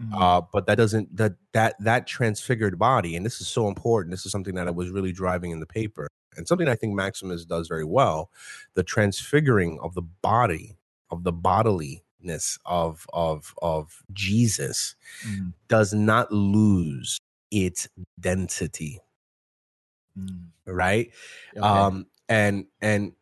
Mhm. 0.00 0.20
uh, 0.20 0.40
but 0.52 0.66
that 0.66 0.76
doesn't 0.76 1.16
that 1.16 1.36
that 1.52 1.76
that 1.80 2.06
transfigured 2.06 2.78
body, 2.78 3.16
and 3.16 3.26
this 3.26 3.40
is 3.40 3.48
so 3.48 3.68
important. 3.68 4.10
This 4.12 4.26
is 4.26 4.32
something 4.32 4.54
that 4.56 4.68
I 4.68 4.70
was 4.72 4.90
really 4.90 5.12
driving 5.12 5.50
in 5.52 5.60
the 5.60 5.66
paper, 5.66 6.08
and 6.36 6.48
something 6.48 6.68
I 6.68 6.76
think 6.76 6.94
Maximus 6.94 7.44
does 7.44 7.68
very 7.68 7.84
well. 7.84 8.30
The 8.74 8.82
transfiguring 8.84 9.78
of 9.80 9.94
the 9.94 10.02
body, 10.02 10.76
of 11.10 11.24
the 11.24 11.32
bodilyness 11.32 12.58
of 12.66 13.06
of 13.12 13.54
of 13.62 14.02
Jesus, 14.12 14.96
Mhm. 15.26 15.52
does 15.68 15.92
not 15.94 16.32
lose 16.32 17.18
its 17.50 17.88
density 18.20 19.00
Mhm. 20.18 20.46
right 20.66 21.10
Okay. 21.56 21.60
um 21.66 22.06
and 22.28 22.66
and 22.80 23.12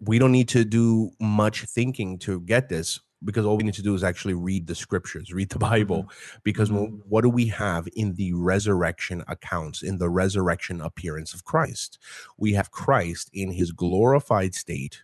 we 0.00 0.18
don't 0.18 0.32
need 0.32 0.48
to 0.48 0.64
do 0.64 1.10
much 1.20 1.64
thinking 1.66 2.18
to 2.20 2.40
get 2.40 2.68
this 2.68 2.98
because 3.24 3.46
all 3.46 3.56
we 3.56 3.62
need 3.62 3.74
to 3.74 3.82
do 3.82 3.94
is 3.94 4.02
actually 4.02 4.34
read 4.34 4.66
the 4.66 4.74
scriptures 4.74 5.32
read 5.32 5.48
the 5.50 5.58
bible 5.58 6.10
because 6.42 6.70
Mhm. 6.70 6.88
wh- 7.02 7.10
what 7.12 7.20
do 7.22 7.28
we 7.28 7.46
have 7.46 7.86
in 7.94 8.14
the 8.14 8.32
resurrection 8.32 9.22
accounts 9.28 9.82
in 9.82 9.98
the 9.98 10.10
resurrection 10.10 10.80
appearance 10.80 11.32
of 11.34 11.44
christ 11.44 11.98
we 12.36 12.52
have 12.54 12.70
christ 12.72 13.30
in 13.32 13.52
his 13.52 13.70
glorified 13.70 14.54
state 14.54 15.02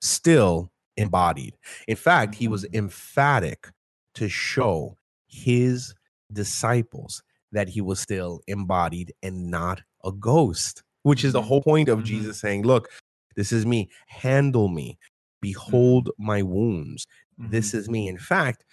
still 0.00 0.70
embodied 0.96 1.56
in 1.88 1.96
fact 1.96 2.36
he 2.36 2.46
was 2.48 2.64
Mhm. 2.66 2.74
emphatic 2.76 3.72
to 4.14 4.28
show 4.28 4.96
his 5.26 5.94
disciples 6.32 7.22
that 7.52 7.68
he 7.68 7.80
was 7.80 7.98
still 8.00 8.40
embodied 8.46 9.12
and 9.22 9.50
not 9.50 9.82
a 10.04 10.12
ghost, 10.12 10.82
which 11.02 11.24
is 11.24 11.32
the 11.32 11.40
Mhm. 11.40 11.44
whole 11.46 11.62
point 11.62 11.88
of 11.88 12.00
Mhm. 12.00 12.04
Jesus 12.04 12.38
saying, 12.40 12.62
Look, 12.64 12.88
this 13.36 13.52
is 13.52 13.64
me, 13.66 13.88
handle 14.08 14.68
me, 14.68 14.98
behold 15.40 16.10
my 16.18 16.42
wounds. 16.42 17.06
This 17.38 17.72
is 17.74 17.88
me. 17.88 18.08
In 18.08 18.18
fact, 18.18 18.64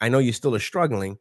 I 0.00 0.08
know 0.08 0.18
you 0.18 0.32
still 0.32 0.54
are 0.54 0.58
struggling. 0.60 1.18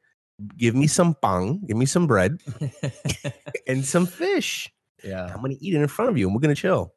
Give 0.57 0.75
me 0.75 0.87
some 0.87 1.15
pang, 1.21 1.61
give 1.65 1.77
me 1.77 1.85
some 1.85 2.07
bread 2.07 2.39
and 3.67 3.85
some 3.85 4.05
fish. 4.05 4.71
yeah. 5.03 5.25
I'm 5.33 5.41
gonna 5.41 5.55
eat 5.59 5.73
it 5.73 5.81
in 5.81 5.87
front 5.87 6.11
of 6.11 6.17
you 6.17 6.27
and 6.27 6.35
we're 6.35 6.41
gonna 6.41 6.55
chill. 6.55 6.93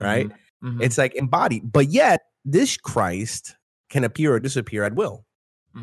Right? 0.00 0.30
Mhm. 0.62 0.82
It's 0.82 0.96
like 0.98 1.14
embodied, 1.14 1.70
but 1.72 1.88
yet 1.90 2.22
this 2.44 2.76
Christ 2.76 3.54
can 3.90 4.04
appear 4.04 4.32
or 4.34 4.40
disappear 4.40 4.84
at 4.84 4.94
will. 4.94 5.26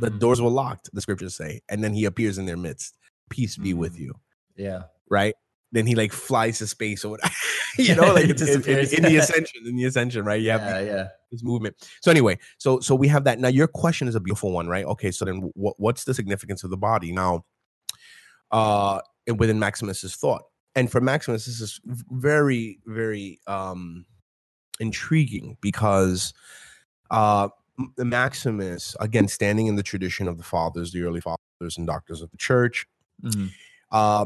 The 0.01 0.09
doors 0.09 0.41
were 0.41 0.49
locked, 0.49 0.89
the 0.91 0.99
scriptures 1.01 1.35
say, 1.35 1.61
and 1.69 1.81
then 1.81 1.93
he 1.93 2.03
appears 2.05 2.37
in 2.37 2.45
their 2.45 2.57
midst. 2.57 2.96
Peace 3.29 3.57
be 3.57 3.73
with 3.73 3.95
Mhm. 3.95 3.99
you. 3.99 4.13
Yeah. 4.55 4.83
right? 5.09 5.35
Then 5.71 5.85
he 5.85 5.95
like 5.95 6.11
flies 6.13 6.57
to 6.59 6.67
space 6.67 7.03
or 7.05 7.09
whatever. 7.11 7.33
you 7.77 7.93
know, 7.95 8.13
like 8.13 8.25
it's 8.29 8.41
in, 8.41 8.63
in, 8.63 8.79
in 8.95 9.03
the 9.03 9.17
ascension, 9.21 9.61
in 9.67 9.75
the 9.75 9.85
ascension, 9.85 10.25
right? 10.25 10.39
You 10.41 10.47
Yeah. 10.47 10.57
the- 10.79 10.85
Yeah. 10.85 11.07
this 11.31 11.43
movement. 11.43 11.75
So 12.01 12.09
anyway, 12.11 12.39
so 12.57 12.79
so 12.79 12.95
we 12.95 13.07
have 13.09 13.23
that. 13.25 13.39
Now 13.39 13.49
your 13.49 13.67
question 13.67 14.07
is 14.07 14.15
a 14.15 14.19
beautiful 14.19 14.51
one, 14.51 14.67
right? 14.67 14.85
Okay, 14.85 15.11
so 15.11 15.25
then 15.25 15.51
what 15.55 15.75
what's 15.79 16.03
the 16.05 16.13
significance 16.13 16.63
of 16.63 16.69
the 16.69 16.77
body 16.77 17.11
now? 17.11 17.45
Uh, 18.51 19.01
within 19.37 19.59
Maximus's 19.59 20.15
thought, 20.15 20.43
and 20.75 20.89
for 20.89 21.01
Maximus, 21.01 21.45
this 21.45 21.59
is 21.59 21.81
very 22.11 22.79
very 22.85 23.39
um 23.47 24.05
intriguing 24.79 25.57
because 25.59 26.33
uh 27.11 27.49
Maximus 27.97 28.95
again 29.01 29.27
standing 29.27 29.67
in 29.67 29.75
the 29.75 29.83
tradition 29.83 30.27
of 30.29 30.37
the 30.37 30.43
fathers, 30.43 30.91
the 30.93 31.03
early 31.03 31.19
fathers 31.21 31.77
and 31.77 31.85
doctors 31.87 32.21
of 32.21 32.31
the 32.31 32.37
church, 32.37 32.85
Mhm. 33.23 33.55
uh, 33.91 34.25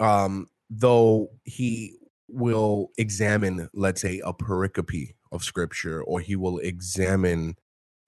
um, 0.00 0.48
though 0.70 1.30
he 1.44 1.98
will 2.28 2.90
examine, 2.98 3.68
let's 3.74 4.00
say, 4.02 4.20
a 4.24 4.32
pericope 4.32 5.14
of 5.32 5.44
scripture, 5.44 6.02
or 6.04 6.20
he 6.20 6.36
will 6.36 6.58
examine 6.58 7.56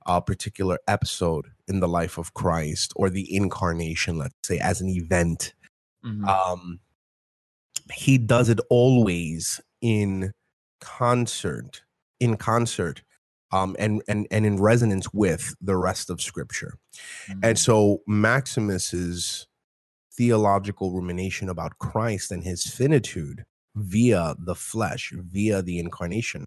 a 0.07 0.23
particular 0.23 0.79
episode 0.89 1.47
in 1.69 1.81
the 1.81 1.89
life 1.89 2.19
of 2.19 2.35
Christ 2.35 2.93
or 2.97 3.11
the 3.11 3.35
incarnation, 3.35 4.19
let's 4.19 4.35
say, 4.45 4.59
as 4.59 4.81
an 4.81 4.89
event. 4.89 5.55
Mhm. 6.03 6.25
Um, 6.29 6.81
he 7.93 8.19
does 8.19 8.49
it 8.49 8.61
always 8.71 9.61
in 9.81 10.33
concert, 10.81 11.83
in 12.21 12.37
concert, 12.37 13.03
um, 13.53 13.77
and 13.79 14.03
and 14.09 14.27
and 14.31 14.47
in 14.47 14.61
resonance 14.61 15.13
with 15.13 15.55
the 15.61 15.77
rest 15.77 16.11
of 16.11 16.21
Scripture. 16.21 16.79
And 17.43 17.57
Mhm. 17.57 17.59
so 17.59 18.03
Maximus's 18.07 19.47
theological 20.17 20.93
rumination 20.93 21.49
about 21.49 21.79
Christ 21.79 22.31
and 22.31 22.45
his 22.45 22.65
finitude 22.67 23.45
via 23.75 24.35
the 24.39 24.55
flesh, 24.55 25.13
via 25.15 25.63
the 25.63 25.79
incarnation, 25.79 26.45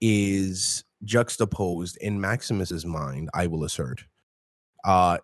is 0.00 0.84
juxtaposed 1.04 1.96
in 1.98 2.20
Maximus's 2.20 2.84
mind, 2.84 3.30
I 3.34 3.46
will 3.46 3.64
assert, 3.64 4.04
uh, 4.84 5.18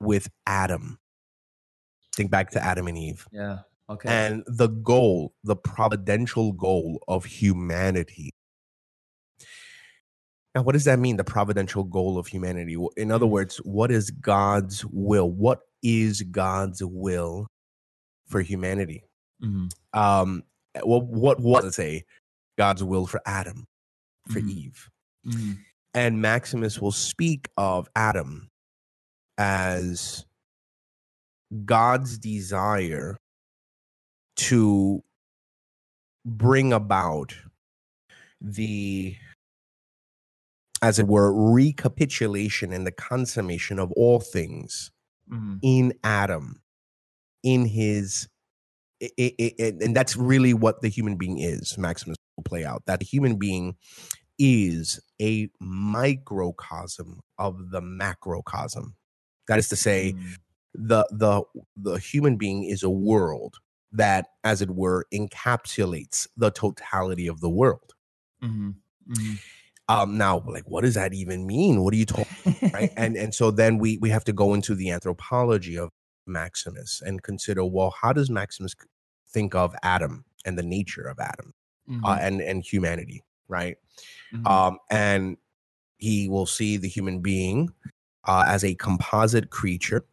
with 0.00 0.28
Adam. 0.46 0.98
Think 2.16 2.30
back 2.30 2.50
to 2.50 2.62
Adam 2.62 2.86
and 2.86 2.96
Eve. 2.96 3.26
Yeah. 3.32 3.58
Okay. 3.90 4.08
And 4.08 4.44
the 4.46 4.68
goal, 4.68 5.34
the 5.44 5.56
providential 5.56 6.52
goal 6.52 7.02
of 7.06 7.24
humanity. 7.26 8.30
Now, 10.54 10.62
what 10.62 10.72
does 10.72 10.84
that 10.84 10.98
mean? 11.00 11.16
The 11.16 11.24
providential 11.24 11.82
goal 11.84 12.16
of 12.16 12.28
humanity. 12.28 12.76
In 12.96 13.10
other 13.10 13.26
Mhm. 13.26 13.30
words, 13.30 13.56
what 13.58 13.90
is 13.90 14.10
God's 14.10 14.84
will? 14.86 15.30
What 15.30 15.60
is 15.84 16.22
God's 16.22 16.82
will 16.84 17.46
for 18.26 18.42
humanity? 18.42 19.04
Mhm. 19.42 19.70
Um, 19.92 20.44
well, 20.84 21.02
what 21.02 21.40
was 21.40 21.76
say 21.76 22.04
God's 22.58 22.82
will 22.84 23.06
for 23.06 23.20
Adam, 23.26 23.66
for 24.28 24.40
Mhm. 24.40 24.50
Eve? 24.50 24.90
Mhm. 25.26 25.64
And 25.94 26.20
Maximus 26.22 26.80
will 26.80 26.92
speak 26.92 27.48
of 27.56 27.88
Adam 27.96 28.50
as 29.38 30.26
God's 31.64 32.18
desire 32.18 33.16
to 34.36 35.04
bring 36.24 36.72
about 36.72 37.36
the, 38.40 39.16
as 40.82 40.98
it 40.98 41.06
were, 41.06 41.32
recapitulation 41.52 42.72
and 42.72 42.86
the 42.86 42.92
consummation 42.92 43.78
of 43.78 43.92
all 43.92 44.20
things 44.20 44.90
Mhm. 45.30 45.58
in 45.62 45.94
Adam, 46.04 46.62
in 47.42 47.66
his, 47.66 48.28
i 49.02 49.08
i 49.20 49.34
i- 49.60 49.74
and 49.82 49.96
that's 49.96 50.16
really 50.16 50.54
what 50.54 50.82
the 50.82 50.88
human 50.88 51.16
being 51.16 51.38
is. 51.38 51.76
Maximus 51.78 52.16
will 52.36 52.44
play 52.44 52.64
out 52.64 52.84
that 52.86 53.00
the 53.00 53.06
human 53.06 53.36
being 53.38 53.76
is 54.38 55.00
a 55.22 55.48
microcosm 55.60 57.20
of 57.38 57.70
the 57.70 57.80
macrocosm. 57.82 58.96
That 59.48 59.58
is 59.58 59.68
to 59.70 59.76
say, 59.76 60.14
Mm. 60.14 60.36
the 60.74 61.06
the 61.12 61.42
the 61.76 61.94
human 61.96 62.36
being 62.36 62.64
is 62.64 62.82
a 62.82 62.90
world 62.90 63.56
that, 63.92 64.28
as 64.44 64.62
it 64.62 64.70
were, 64.70 65.06
encapsulates 65.14 66.28
the 66.36 66.50
totality 66.50 67.26
of 67.28 67.40
the 67.40 67.50
world. 67.50 67.94
Mhm. 68.42 68.76
Um, 69.88 70.16
now, 70.16 70.42
like, 70.46 70.64
what 70.68 70.82
does 70.82 70.94
that 70.94 71.12
even 71.12 71.46
mean? 71.46 71.82
What 71.82 71.92
are 71.92 71.96
you 71.96 72.06
talking? 72.06 72.70
Right? 72.72 72.90
and 72.96 73.16
and 73.16 73.34
so 73.34 73.50
then 73.50 73.78
we 73.78 73.98
we 73.98 74.08
have 74.10 74.24
to 74.24 74.32
go 74.32 74.54
into 74.54 74.74
the 74.74 74.90
anthropology 74.90 75.76
of 75.76 75.90
Maximus 76.26 77.02
and 77.04 77.22
consider, 77.22 77.64
well, 77.64 77.94
how 78.00 78.12
does 78.12 78.30
Maximus 78.30 78.74
think 79.28 79.54
of 79.54 79.74
Adam 79.82 80.24
and 80.46 80.56
the 80.58 80.62
nature 80.62 81.02
of 81.02 81.18
Adam 81.18 81.52
uh, 82.04 82.16
Mhm. 82.16 82.18
and 82.22 82.40
and 82.40 82.64
humanity, 82.64 83.22
right? 83.48 83.76
Mhm. 84.32 84.46
um, 84.50 84.78
and 84.90 85.36
he 85.98 86.28
will 86.28 86.46
see 86.46 86.76
the 86.78 86.88
human 86.88 87.20
being 87.20 87.68
uh, 88.26 88.44
as 88.46 88.64
a 88.64 88.74
composite 88.76 89.50
creature, 89.50 90.04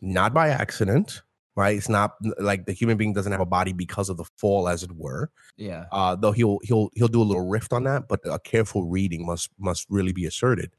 not 0.00 0.32
by 0.32 0.48
accident, 0.48 1.22
right? 1.58 1.76
It's 1.76 1.88
not 1.88 2.14
like 2.38 2.66
the 2.66 2.72
human 2.72 2.96
being 2.96 3.12
doesn't 3.12 3.32
have 3.32 3.40
a 3.40 3.46
body 3.58 3.72
because 3.72 4.08
of 4.08 4.16
the 4.16 4.24
fall, 4.36 4.68
as 4.68 4.84
it 4.84 4.92
were. 4.92 5.30
yeah. 5.56 5.86
Uh, 5.90 6.14
though 6.14 6.30
he'll 6.32 6.58
he'll 6.62 6.88
he'll 6.94 7.08
do 7.08 7.20
a 7.20 7.24
little 7.30 7.48
rift 7.48 7.72
on 7.72 7.82
that, 7.84 8.06
but 8.08 8.20
a 8.24 8.38
careful 8.38 8.84
reading 8.88 9.26
must 9.26 9.50
must 9.58 9.84
really 9.90 10.12
be 10.12 10.24
asserted 10.24 10.70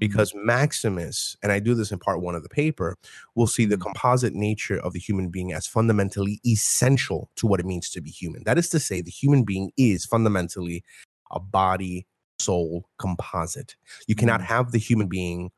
because 0.00 0.32
Maximus, 0.34 1.36
and 1.42 1.52
I 1.52 1.60
do 1.60 1.74
this 1.74 1.92
in 1.92 1.98
part 2.00 2.20
one 2.20 2.34
of 2.34 2.42
the 2.42 2.48
paper, 2.48 2.96
will 3.36 3.46
see 3.46 3.66
the 3.66 3.76
Mhm. 3.76 3.82
composite 3.82 4.34
nature 4.34 4.78
of 4.78 4.92
the 4.94 4.98
human 4.98 5.28
being 5.30 5.52
as 5.52 5.66
fundamentally 5.68 6.40
essential 6.44 7.30
to 7.36 7.46
what 7.46 7.60
it 7.60 7.66
means 7.66 7.88
to 7.90 8.00
be 8.00 8.10
human. 8.10 8.42
That 8.44 8.58
is 8.58 8.68
to 8.70 8.80
say, 8.80 9.00
the 9.02 9.10
human 9.22 9.44
being 9.44 9.70
is 9.76 10.04
fundamentally 10.04 10.82
a 11.30 11.38
body 11.40 12.06
soul 12.40 12.88
composite. 12.98 13.76
You 14.08 14.14
cannot 14.16 14.40
Mhm. 14.40 14.44
have 14.54 14.72
the 14.72 14.78
human 14.78 15.06
being, 15.06 15.50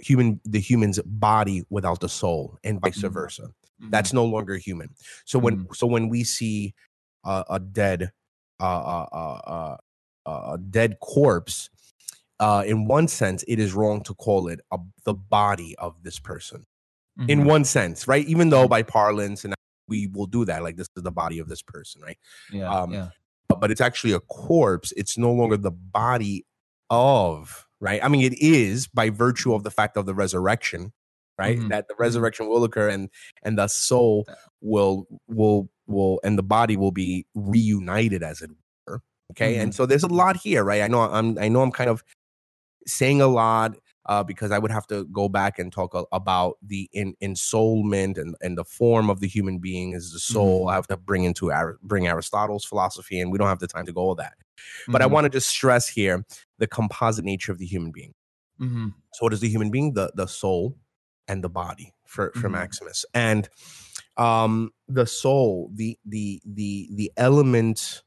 human 0.00 0.40
the 0.44 0.60
human's 0.60 1.00
body 1.06 1.64
without 1.70 2.00
the 2.00 2.08
soul, 2.08 2.58
and 2.64 2.80
vice 2.80 2.98
versa. 2.98 3.52
That's 3.90 4.12
no 4.12 4.24
longer 4.24 4.56
human. 4.56 4.94
So 5.24 5.38
when 5.38 5.66
Mm. 5.66 5.76
so 5.76 5.86
when 5.86 6.08
we 6.08 6.24
see 6.24 6.74
uh, 7.24 7.44
a 7.50 7.58
dead 7.60 8.12
uh, 8.60 8.64
uh, 8.64 9.06
uh, 9.12 9.76
uh, 10.26 10.52
a 10.54 10.58
dead 10.58 10.98
corpse, 11.00 11.68
uh, 12.40 12.62
in 12.66 12.86
one 12.86 13.08
sense, 13.08 13.44
it 13.48 13.58
is 13.58 13.72
wrong 13.74 14.02
to 14.04 14.14
call 14.14 14.48
it 14.48 14.60
a, 14.72 14.78
the 15.04 15.14
body 15.14 15.74
of 15.78 16.02
this 16.02 16.18
person. 16.18 16.64
In 17.28 17.40
Mhm. 17.40 17.46
one 17.46 17.64
sense, 17.64 18.08
right? 18.08 18.26
Even 18.26 18.50
though 18.50 18.66
Mhm. 18.66 18.70
by 18.70 18.82
parlance 18.82 19.44
and 19.44 19.54
we 19.88 20.06
will 20.08 20.26
do 20.26 20.44
that, 20.46 20.62
like 20.62 20.76
this 20.76 20.88
is 20.96 21.02
the 21.02 21.12
body 21.12 21.38
of 21.38 21.48
this 21.48 21.62
person, 21.62 22.02
right? 22.02 22.18
yeah. 22.50 22.68
um, 22.68 22.92
yeah. 22.92 23.10
But, 23.48 23.60
but 23.60 23.70
it's 23.70 23.80
actually 23.80 24.12
a 24.14 24.20
corpse. 24.20 24.92
It's 24.96 25.18
no 25.18 25.32
longer 25.32 25.56
the 25.56 25.70
body 25.70 26.46
of, 26.90 27.66
right? 27.80 28.02
I 28.02 28.08
mean, 28.08 28.22
it 28.22 28.38
is 28.40 28.86
by 28.88 29.10
virtue 29.10 29.54
of 29.54 29.62
the 29.62 29.70
fact 29.70 29.96
of 29.96 30.06
the 30.06 30.14
resurrection, 30.14 30.92
right? 31.42 31.58
Mhm. 31.58 31.68
That 31.68 31.88
the 31.88 31.94
Mhm. 31.94 32.00
resurrection 32.06 32.48
will 32.48 32.64
occur 32.64 32.88
and 32.88 33.08
and 33.42 33.58
the 33.58 33.68
soul 33.68 34.26
will 34.60 35.06
will 35.28 35.68
will 35.86 36.20
and 36.24 36.38
the 36.38 36.42
body 36.56 36.76
will 36.76 36.92
be 36.92 37.26
reunited 37.34 38.22
as 38.22 38.40
it 38.42 38.50
were. 38.86 39.02
Okay. 39.32 39.56
And 39.58 39.72
Mhm. 39.72 39.74
so 39.76 39.86
there's 39.86 40.04
a 40.04 40.08
lot 40.22 40.36
here, 40.36 40.62
right? 40.64 40.82
I 40.82 40.88
know 40.88 41.00
I'm 41.02 41.38
I 41.38 41.48
know 41.48 41.62
I'm 41.62 41.72
kind 41.72 41.90
of 41.90 42.02
saying 42.86 43.20
a 43.20 43.26
lot 43.28 43.76
uh, 44.06 44.24
because 44.24 44.50
I 44.50 44.58
would 44.58 44.72
have 44.72 44.86
to 44.88 45.04
go 45.04 45.28
back 45.28 45.60
and 45.60 45.72
talk 45.72 45.94
a- 45.94 46.04
about 46.10 46.58
the 46.60 46.88
in, 46.92 47.14
ensoulment 47.22 48.18
and, 48.18 48.34
and 48.40 48.58
the 48.58 48.64
form 48.64 49.08
of 49.08 49.20
the 49.20 49.28
human 49.28 49.58
being 49.60 49.92
is 49.92 50.12
the 50.12 50.18
soul. 50.18 50.68
I 50.68 50.74
have 50.74 50.88
to 50.88 50.96
bring 50.96 51.22
into 51.22 51.52
Ar- 51.52 51.78
bring 51.84 52.08
Aristotle's 52.08 52.64
philosophy, 52.64 53.20
and 53.20 53.30
we 53.30 53.38
don't 53.38 53.46
have 53.46 53.60
the 53.60 53.68
time 53.68 53.86
to 53.86 53.92
go 53.92 54.00
all 54.00 54.16
that. 54.16 54.34
But 54.88 55.02
I 55.02 55.06
Mhm. 55.06 55.10
want 55.12 55.24
to 55.26 55.30
just 55.30 55.48
stress 55.48 55.86
here 55.88 56.24
the 56.58 56.66
composite 56.66 57.24
nature 57.24 57.52
of 57.52 57.58
the 57.58 57.66
human 57.66 57.92
being. 57.92 58.14
Mhm. 58.60 58.94
So, 59.14 59.24
what 59.24 59.32
is 59.32 59.38
the 59.40 59.48
human 59.48 59.70
being? 59.70 59.94
The 59.94 60.10
the 60.16 60.26
soul 60.26 60.76
and 61.28 61.42
the 61.44 61.48
body 61.48 61.92
for 62.06 62.32
for 62.34 62.48
Mhm. 62.48 62.52
Maximus, 62.52 63.04
and 63.14 63.48
um, 64.16 64.70
the 64.88 65.06
soul, 65.06 65.70
the 65.74 65.98
the 66.04 66.40
the 66.44 66.88
the 66.94 67.12
element, 67.16 68.02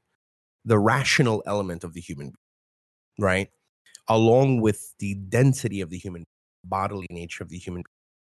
the 0.66 0.80
rational 0.80 1.44
element 1.48 1.84
of 1.84 1.94
the 1.94 2.02
human 2.02 2.28
being, 2.28 3.28
right? 3.28 3.50
Along 4.10 4.62
with 4.62 4.94
the 5.00 5.16
density 5.16 5.82
of 5.82 5.90
the 5.90 5.98
human 5.98 6.26
bodily 6.64 7.08
nature 7.12 7.44
of 7.44 7.50
the 7.50 7.58
human, 7.60 7.84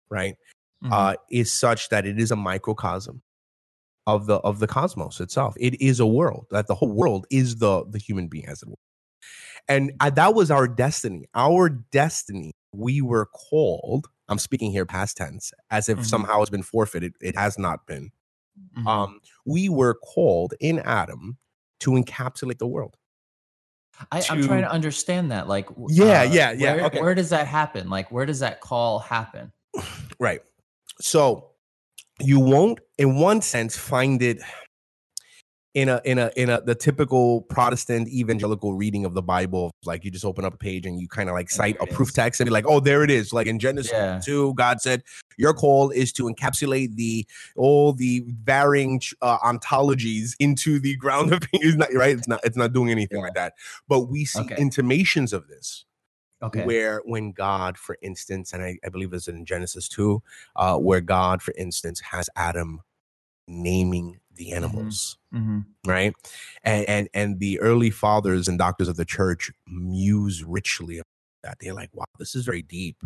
right? 0.10 0.36
Mhm. 0.84 0.92
uh, 0.94 1.16
is 1.32 1.54
such 1.54 1.90
that 1.90 2.06
it 2.06 2.20
is 2.20 2.32
a 2.32 2.36
microcosm 2.36 3.22
of 4.08 4.28
the 4.28 4.36
of 4.38 4.60
the 4.60 4.68
cosmos 4.68 5.20
itself. 5.20 5.56
It 5.60 5.82
is 5.82 6.00
a 6.00 6.08
world 6.08 6.48
that 6.52 6.68
the 6.68 6.76
whole 6.76 6.92
world 6.94 7.28
is 7.32 7.58
the 7.58 7.86
the 7.90 8.00
human 8.00 8.28
being 8.30 8.48
as 8.48 8.62
it 8.64 8.70
were, 8.70 8.76
and 9.68 9.92
uh, 10.00 10.10
that 10.12 10.34
was 10.36 10.52
our 10.52 10.68
destiny. 10.68 11.26
Our 11.36 11.70
destiny. 11.70 12.54
We 12.74 13.02
were 13.02 13.28
called. 13.28 14.08
I'm 14.30 14.38
speaking 14.40 14.72
here 14.72 14.86
past 14.86 15.18
tense, 15.18 15.52
as 15.72 15.88
if 15.90 16.00
Mhm. 16.00 16.06
somehow 16.06 16.42
it's 16.42 16.50
been 16.50 16.64
forfeited. 16.64 17.14
It 17.22 17.36
has 17.36 17.58
not 17.58 17.86
been. 17.88 18.12
Mhm. 18.78 18.86
Um, 18.88 19.22
we 19.46 19.70
were 19.70 19.94
called 19.96 20.54
in 20.60 20.80
Adam 20.80 21.38
to 21.82 21.92
encapsulate 21.92 22.58
the 22.58 22.68
world. 22.68 22.98
I, 24.12 24.18
I'm 24.30 24.44
trying 24.44 24.62
to- 24.62 24.68
to 24.68 24.72
understand 24.72 25.32
that. 25.32 25.48
Like, 25.48 25.70
Yeah, 25.90 26.22
uh, 26.22 26.24
yeah, 26.24 26.52
yeah, 26.52 26.76
Where, 26.76 26.86
okay. 26.86 27.02
where 27.02 27.16
does 27.16 27.30
that 27.30 27.48
happen? 27.48 27.90
Like, 27.90 28.12
where 28.12 28.26
does 28.26 28.40
that 28.40 28.62
call 28.62 29.00
happen? 29.00 29.52
Right. 30.20 30.42
So 31.00 31.52
you 32.20 32.40
won't, 32.40 32.80
in 32.98 33.18
one 33.20 33.42
sense, 33.42 33.78
find 33.78 34.22
it 34.22 34.42
in 35.78 35.90
a 35.90 36.02
in 36.06 36.18
a 36.18 36.32
in 36.36 36.50
a 36.50 36.60
the 36.60 36.74
typical 36.74 37.42
Protestant 37.44 38.08
evangelical 38.08 38.74
reading 38.74 39.06
of 39.06 39.14
the 39.14 39.22
Bible. 39.22 39.70
Like 39.86 40.04
you 40.04 40.10
just 40.10 40.26
open 40.26 40.44
up 40.44 40.56
a 40.56 40.58
page 40.58 40.88
and 40.88 41.00
you 41.00 41.08
kind 41.08 41.30
of 41.30 41.36
like 41.36 41.52
cite 41.52 41.78
a 41.80 41.86
proof 41.86 42.12
text 42.12 42.42
and 42.42 42.48
be 42.48 42.52
like, 42.52 42.66
oh, 42.68 42.80
there 42.80 43.04
it 43.04 43.12
is. 43.12 43.32
Like 43.32 43.46
in 43.46 43.60
Genesis 43.60 43.92
Yeah. 43.92 44.20
2, 44.26 44.56
God 44.56 44.82
said, 44.82 45.04
Your 45.38 45.54
call 45.54 45.92
is 45.92 46.12
to 46.14 46.24
encapsulate 46.24 46.96
the 46.96 47.28
all 47.56 47.94
the 47.94 48.24
varying 48.44 49.00
uh, 49.22 49.38
ontologies 49.38 50.32
into 50.40 50.80
the 50.80 50.96
ground 50.96 51.32
of 51.32 51.44
it's 51.54 51.78
not 51.78 51.94
right. 51.94 52.18
It's 52.18 52.28
not 52.28 52.40
it's 52.44 52.58
not 52.58 52.74
doing 52.74 52.90
anything 52.90 53.20
Yeah. 53.20 53.26
like 53.26 53.36
that. 53.36 53.54
But 53.88 54.10
we 54.10 54.26
see 54.26 54.42
Okay. 54.42 54.56
intimations 54.58 55.32
of 55.32 55.48
this 55.48 55.86
Okay. 56.42 56.66
where 56.66 57.02
when 57.06 57.34
God, 57.34 57.78
for 57.78 58.00
instance, 58.02 58.52
and 58.52 58.64
I, 58.64 58.80
I 58.84 58.90
believe 58.90 59.14
it's 59.14 59.28
in 59.28 59.46
Genesis 59.46 59.88
2, 59.90 60.24
uh, 60.56 60.78
where 60.78 61.02
God, 61.02 61.44
for 61.44 61.54
instance, 61.56 62.00
has 62.00 62.32
Adam 62.36 62.82
naming 63.48 64.20
the 64.38 64.54
animals, 64.54 65.18
Mhm. 65.34 65.66
right? 65.86 66.14
And, 66.64 66.88
and 66.90 67.10
and 67.14 67.40
the 67.40 67.60
early 67.60 67.90
fathers 67.90 68.48
and 68.48 68.58
doctors 68.58 68.88
of 68.88 68.96
the 68.98 69.06
church 69.06 69.52
muse 69.68 70.44
richly 70.44 70.98
about 71.00 71.06
that. 71.44 71.58
They're 71.60 71.74
like, 71.74 71.90
wow, 71.94 72.06
this 72.20 72.36
is 72.36 72.46
very 72.46 72.62
deep, 72.62 73.04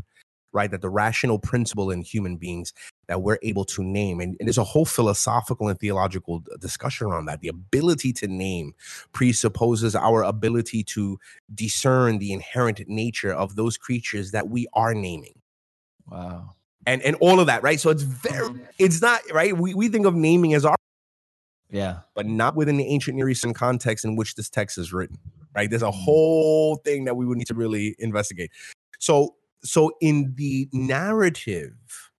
right? 0.54 0.70
That 0.72 0.82
the 0.82 0.90
rational 0.90 1.40
principle 1.40 1.92
in 1.92 2.02
human 2.02 2.38
beings 2.38 2.74
that 3.08 3.22
we're 3.22 3.40
able 3.44 3.66
to 3.66 3.84
name, 3.84 4.22
and, 4.22 4.38
and 4.40 4.48
there's 4.48 4.58
a 4.58 4.64
whole 4.64 4.86
philosophical 4.86 5.68
and 5.68 5.78
theological 5.80 6.44
discussion 6.60 7.08
around 7.08 7.26
that. 7.26 7.42
The 7.42 7.50
ability 7.50 8.14
to 8.14 8.28
name 8.28 8.74
presupposes 9.12 9.96
our 9.96 10.24
ability 10.24 10.84
to 10.86 11.20
discern 11.54 12.20
the 12.20 12.32
inherent 12.34 12.82
nature 12.88 13.34
of 13.34 13.56
those 13.56 13.78
creatures 13.78 14.32
that 14.32 14.50
we 14.50 14.68
are 14.74 14.94
naming 14.94 15.34
Wow. 16.10 16.56
and 16.86 17.02
and 17.04 17.16
all 17.22 17.40
of 17.40 17.48
that 17.48 17.64
right 17.64 17.80
so 17.80 17.90
it's 17.90 18.02
very 18.04 18.50
it's 18.80 19.02
not 19.02 19.22
right 19.32 19.56
we, 19.56 19.74
we 19.74 19.88
think 19.88 20.06
of 20.06 20.16
naming 20.16 20.54
as 20.54 20.66
our 20.66 20.76
Yeah. 21.72 22.00
but 22.16 22.26
not 22.26 22.56
within 22.56 22.78
the 22.78 22.86
ancient 22.86 23.16
near 23.18 23.30
eastern 23.30 23.54
context 23.54 24.06
in 24.06 24.16
which 24.16 24.36
this 24.36 24.50
text 24.50 24.78
is 24.78 24.92
written 24.94 25.18
right 25.56 25.70
there's 25.70 25.82
a 25.82 25.88
Mhm. 25.88 26.04
whole 26.04 26.76
thing 26.78 27.06
that 27.06 27.16
we 27.16 27.26
would 27.26 27.38
need 27.38 27.48
to 27.48 27.54
really 27.56 27.96
investigate 28.00 28.52
so 29.00 29.36
so 29.64 29.92
in 30.02 30.34
the 30.36 30.68
narrative 30.74 32.12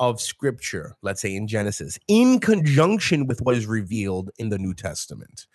of 0.00 0.20
scripture 0.20 0.96
let's 1.02 1.20
say 1.20 1.34
in 1.34 1.46
genesis 1.46 1.98
in 2.08 2.40
conjunction 2.40 3.26
with 3.26 3.40
what 3.42 3.54
is 3.56 3.66
revealed 3.66 4.30
in 4.38 4.48
the 4.48 4.58
new 4.58 4.74
testament 4.74 5.46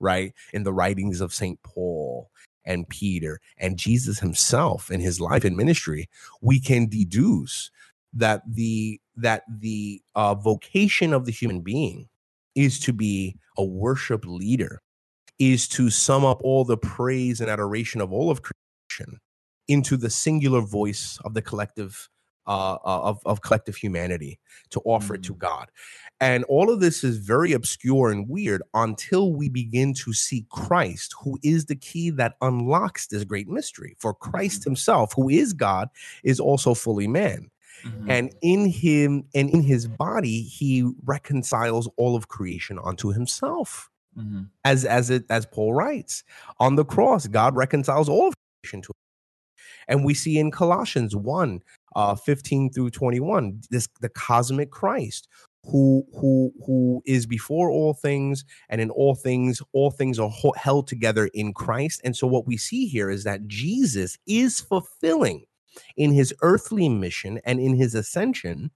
right 0.00 0.34
in 0.52 0.64
the 0.64 0.72
writings 0.72 1.20
of 1.20 1.32
saint 1.32 1.62
paul 1.62 2.30
and 2.66 2.88
peter 2.90 3.40
and 3.58 3.78
jesus 3.78 4.18
himself 4.18 4.90
in 4.90 5.00
his 5.00 5.20
life 5.20 5.44
and 5.44 5.56
ministry 5.56 6.08
we 6.42 6.60
can 6.60 6.86
deduce 6.88 7.70
that 8.12 8.42
the 8.46 9.00
that 9.16 9.44
the 9.48 10.02
uh, 10.14 10.34
vocation 10.34 11.12
of 11.14 11.24
the 11.26 11.32
human 11.32 11.60
being 11.62 12.08
is 12.56 12.80
to 12.80 12.92
be 12.92 13.36
a 13.56 13.64
worship 13.64 14.24
leader 14.26 14.80
is 15.38 15.68
to 15.68 15.90
sum 15.90 16.24
up 16.24 16.40
all 16.42 16.64
the 16.64 16.78
praise 16.78 17.40
and 17.40 17.50
adoration 17.50 18.00
of 18.00 18.12
all 18.12 18.30
of 18.30 18.40
creation 18.42 19.20
into 19.68 19.96
the 19.96 20.10
singular 20.10 20.60
voice 20.60 21.18
of 21.24 21.34
the 21.34 21.42
collective 21.42 22.08
uh, 22.48 22.74
uh, 22.74 23.00
of, 23.02 23.18
of 23.26 23.42
collective 23.42 23.74
humanity 23.74 24.38
to 24.70 24.80
offer 24.84 25.16
it 25.16 25.22
to 25.24 25.34
god. 25.34 25.68
And 26.20 26.44
all 26.44 26.72
of 26.72 26.78
this 26.78 27.02
is 27.02 27.18
very 27.18 27.52
obscure 27.52 28.10
and 28.10 28.28
weird 28.28 28.62
until 28.72 29.34
we 29.34 29.48
begin 29.48 29.92
to 29.94 30.12
see 30.12 30.46
christ 30.50 31.12
who 31.20 31.38
is 31.42 31.66
the 31.66 31.74
key 31.74 32.10
that 32.10 32.36
unlocks 32.40 33.08
this 33.08 33.24
great 33.24 33.48
mystery. 33.48 33.96
For 33.98 34.14
christ 34.14 34.62
himself 34.62 35.12
who 35.16 35.28
is 35.28 35.52
god 35.52 35.88
is 36.22 36.38
also 36.38 36.72
fully 36.72 37.08
man 37.08 37.50
Mhm. 37.84 38.10
and 38.10 38.34
in 38.42 38.66
him 38.66 39.24
and 39.34 39.50
in 39.50 39.62
his 39.62 39.86
body 39.88 40.42
he 40.42 40.88
reconciles 41.04 41.88
all 41.96 42.16
of 42.16 42.28
creation 42.28 42.78
unto 42.82 43.12
himself 43.12 43.90
Mhm. 44.16 44.48
as 44.64 44.84
as 44.84 45.10
it 45.10 45.24
as 45.30 45.46
paul 45.46 45.74
writes 45.74 46.24
on 46.60 46.76
the 46.76 46.84
cross 46.84 47.26
god 47.26 47.56
reconciles 47.56 48.08
all 48.08 48.28
of 48.28 48.34
creation 48.62 48.82
to 48.82 48.88
him. 48.88 48.92
and 49.88 50.04
we 50.04 50.14
see 50.14 50.38
in 50.38 50.50
colossians 50.50 51.14
1 51.16 51.62
uh, 51.94 52.14
15 52.14 52.70
through 52.70 52.90
21. 52.90 53.62
This 53.70 53.88
the 54.00 54.10
cosmic 54.10 54.70
Christ 54.70 55.28
who 55.64 56.04
who 56.14 56.52
who 56.66 57.02
is 57.06 57.26
before 57.26 57.70
all 57.70 57.94
things 57.94 58.44
and 58.68 58.80
in 58.80 58.90
all 58.90 59.14
things 59.14 59.62
all 59.72 59.90
things 59.90 60.18
are 60.18 60.30
held 60.56 60.86
together 60.88 61.26
in 61.34 61.52
Christ 61.54 62.00
and 62.04 62.14
so 62.16 62.26
what 62.26 62.46
we 62.46 62.56
see 62.58 62.86
here 62.86 63.08
is 63.10 63.24
that 63.24 63.46
Jesus 63.48 64.18
is 64.26 64.60
fulfilling 64.60 65.44
in 65.96 66.12
his 66.12 66.34
earthly 66.42 66.88
mission 66.88 67.40
and 67.44 67.60
in 67.60 67.74
his 67.74 67.94
ascension 67.94 68.70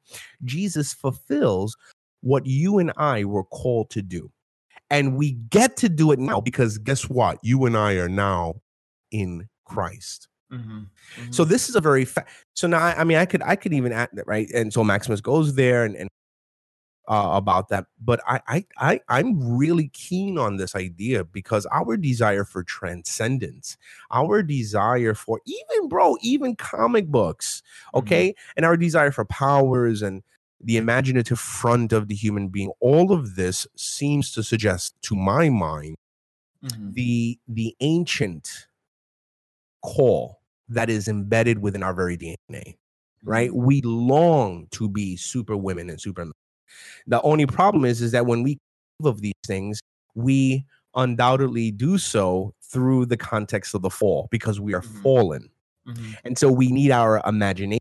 Jesus 0.44 0.92
fulfills 0.92 1.76
what 2.22 2.46
you 2.46 2.78
and 2.78 2.92
I 2.96 3.24
were 3.24 3.44
called 3.44 3.90
to 3.90 4.02
do 4.02 4.30
and 4.90 5.16
we 5.16 5.32
get 5.32 5.76
to 5.78 5.88
do 5.88 6.12
it 6.12 6.18
now 6.18 6.40
because 6.40 6.78
guess 6.78 7.08
what 7.08 7.38
you 7.42 7.64
and 7.66 7.76
I 7.76 7.94
are 7.94 8.08
now 8.08 8.56
in 9.10 9.48
Christ 9.64 10.28
Mm-hmm. 10.52 10.78
Mm-hmm. 10.78 11.30
So 11.30 11.44
this 11.44 11.68
is 11.68 11.76
a 11.76 11.80
very 11.80 12.04
fa- 12.04 12.26
so 12.54 12.66
now 12.66 12.80
I, 12.80 13.00
I, 13.00 13.04
mean 13.04 13.18
I 13.18 13.24
could 13.24 13.42
I 13.42 13.54
could 13.54 13.72
even 13.72 13.92
add 13.92 14.08
that 14.14 14.26
right 14.26 14.50
and 14.50 14.72
so 14.72 14.82
Maximus 14.82 15.20
goes 15.20 15.54
there 15.54 15.84
and, 15.84 15.94
and 15.94 16.10
uh, 17.08 17.30
about 17.32 17.68
that. 17.68 17.86
But 18.00 18.20
I, 18.26 18.40
I, 18.46 18.64
I, 18.78 19.00
I'm 19.08 19.56
really 19.56 19.88
keen 19.88 20.38
on 20.38 20.56
this 20.56 20.74
idea 20.74 21.24
because 21.24 21.66
our 21.66 21.96
desire 21.96 22.44
for 22.44 22.62
transcendence, 22.62 23.76
our 24.10 24.42
desire 24.42 25.14
for 25.14 25.40
even, 25.46 25.88
bro, 25.88 26.16
even 26.22 26.56
comic 26.56 27.08
books, 27.08 27.62
mm-hmm. 27.88 27.98
okay, 27.98 28.28
mm-hmm. 28.30 28.52
and 28.56 28.66
our 28.66 28.76
desire 28.76 29.10
for 29.10 29.24
powers 29.24 30.02
and 30.02 30.22
the 30.62 30.76
imaginative 30.76 31.38
front 31.40 31.92
of 31.92 32.08
the 32.08 32.14
human 32.14 32.48
being, 32.48 32.70
all 32.80 33.12
of 33.12 33.34
this 33.34 33.66
seems 33.76 34.32
to 34.32 34.42
suggest, 34.42 34.94
to 35.02 35.14
my 35.14 35.48
mind, 35.48 35.96
mm-hmm. 36.62 36.92
the 36.92 37.38
the 37.48 37.74
ancient 37.80 38.66
call 39.82 40.40
that 40.68 40.90
is 40.90 41.08
embedded 41.08 41.60
within 41.60 41.82
our 41.82 41.94
very 41.94 42.16
DNA 42.16 42.76
right? 43.24 43.50
Mm-hmm. 43.50 43.64
We 43.64 43.80
long 43.82 44.66
to 44.72 44.88
be 44.88 45.16
super 45.16 45.56
women 45.56 45.90
and 45.90 46.00
super 46.00 46.26
the 47.06 47.20
only 47.22 47.46
problem 47.46 47.84
is, 47.84 48.00
is 48.02 48.12
that 48.12 48.26
when 48.26 48.42
we 48.42 48.58
of 49.04 49.20
these 49.20 49.32
things, 49.46 49.80
we 50.14 50.64
undoubtedly 50.94 51.70
do 51.70 51.98
so 51.98 52.54
through 52.62 53.06
the 53.06 53.16
context 53.16 53.74
of 53.74 53.82
the 53.82 53.90
fall 53.90 54.28
because 54.30 54.60
we 54.60 54.74
are 54.74 54.82
mm-hmm. 54.82 55.02
fallen. 55.02 55.48
Mm-hmm. 55.88 56.12
And 56.24 56.38
so 56.38 56.50
we 56.50 56.70
need 56.70 56.90
our 56.90 57.22
imagination 57.26 57.80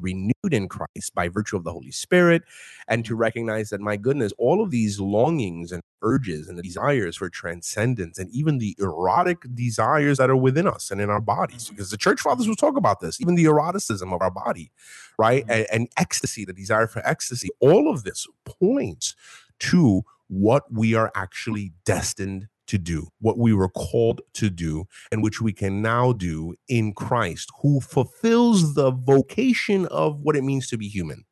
renewed 0.00 0.32
in 0.52 0.68
Christ 0.68 1.14
by 1.14 1.28
virtue 1.28 1.56
of 1.56 1.64
the 1.64 1.72
Holy 1.72 1.90
Spirit, 1.90 2.42
and 2.86 3.04
to 3.04 3.14
recognize 3.14 3.70
that, 3.70 3.80
my 3.80 3.96
goodness, 3.96 4.32
all 4.38 4.62
of 4.62 4.70
these 4.70 5.00
longings 5.00 5.72
and 5.72 5.82
urges 6.02 6.48
and 6.48 6.58
the 6.58 6.62
desires 6.62 7.16
for 7.16 7.28
transcendence, 7.28 8.18
and 8.18 8.30
even 8.30 8.58
the 8.58 8.76
erotic 8.78 9.38
desires 9.54 10.18
that 10.18 10.30
are 10.30 10.36
within 10.36 10.66
us 10.66 10.90
and 10.90 11.00
in 11.00 11.10
our 11.10 11.20
bodies, 11.20 11.64
mm-hmm. 11.64 11.74
because 11.74 11.90
the 11.90 11.96
church 11.96 12.20
fathers 12.20 12.48
will 12.48 12.56
talk 12.56 12.76
about 12.76 13.00
this, 13.00 13.20
even 13.20 13.34
the 13.34 13.46
eroticism 13.46 14.12
of 14.12 14.22
our 14.22 14.30
body, 14.30 14.70
right? 15.18 15.42
Mm-hmm. 15.42 15.52
And, 15.52 15.66
and 15.72 15.88
ecstasy, 15.96 16.44
the 16.44 16.52
desire 16.52 16.86
for 16.86 17.06
ecstasy, 17.06 17.48
all 17.60 17.92
of 17.92 18.04
this 18.04 18.26
points 18.44 19.16
to 19.60 20.02
what 20.28 20.72
we 20.72 20.94
are 20.94 21.10
actually 21.14 21.72
destined 21.84 22.48
to 22.68 22.78
do, 22.78 23.08
what 23.20 23.38
we 23.38 23.52
were 23.52 23.68
called 23.68 24.20
to 24.34 24.48
do, 24.50 24.86
and 25.10 25.22
which 25.22 25.40
we 25.40 25.52
can 25.52 25.82
now 25.82 26.12
do 26.12 26.54
in 26.68 26.92
Christ, 26.92 27.50
who 27.60 27.80
fulfills 27.80 28.74
the 28.74 28.90
vocation 28.90 29.86
of 29.86 30.20
what 30.20 30.36
it 30.36 30.44
means 30.44 30.68
to 30.68 30.78
be 30.78 30.88
human. 30.88 31.24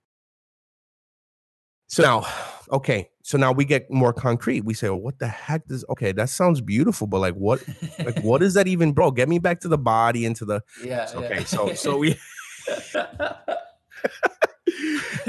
So 1.88 2.02
now, 2.02 2.26
okay, 2.72 3.10
so 3.22 3.38
now 3.38 3.52
we 3.52 3.64
get 3.64 3.90
more 3.90 4.12
concrete. 4.12 4.64
We 4.64 4.74
say, 4.74 4.88
well, 4.88 5.00
what 5.00 5.18
the 5.18 5.28
heck 5.28 5.66
does 5.66 5.84
okay, 5.90 6.12
that 6.12 6.30
sounds 6.30 6.60
beautiful, 6.60 7.06
but 7.06 7.20
like 7.20 7.34
what 7.34 7.62
like 7.98 8.20
what 8.22 8.42
is 8.42 8.54
that 8.54 8.66
even, 8.66 8.92
bro? 8.92 9.12
Get 9.12 9.28
me 9.28 9.38
back 9.38 9.60
to 9.60 9.68
the 9.68 9.78
body 9.78 10.24
into 10.24 10.44
the 10.44 10.62
yeah. 10.84 11.08
Okay, 11.14 11.38
yeah. 11.38 11.44
so 11.44 11.74
so 11.74 11.96
we 12.02 12.16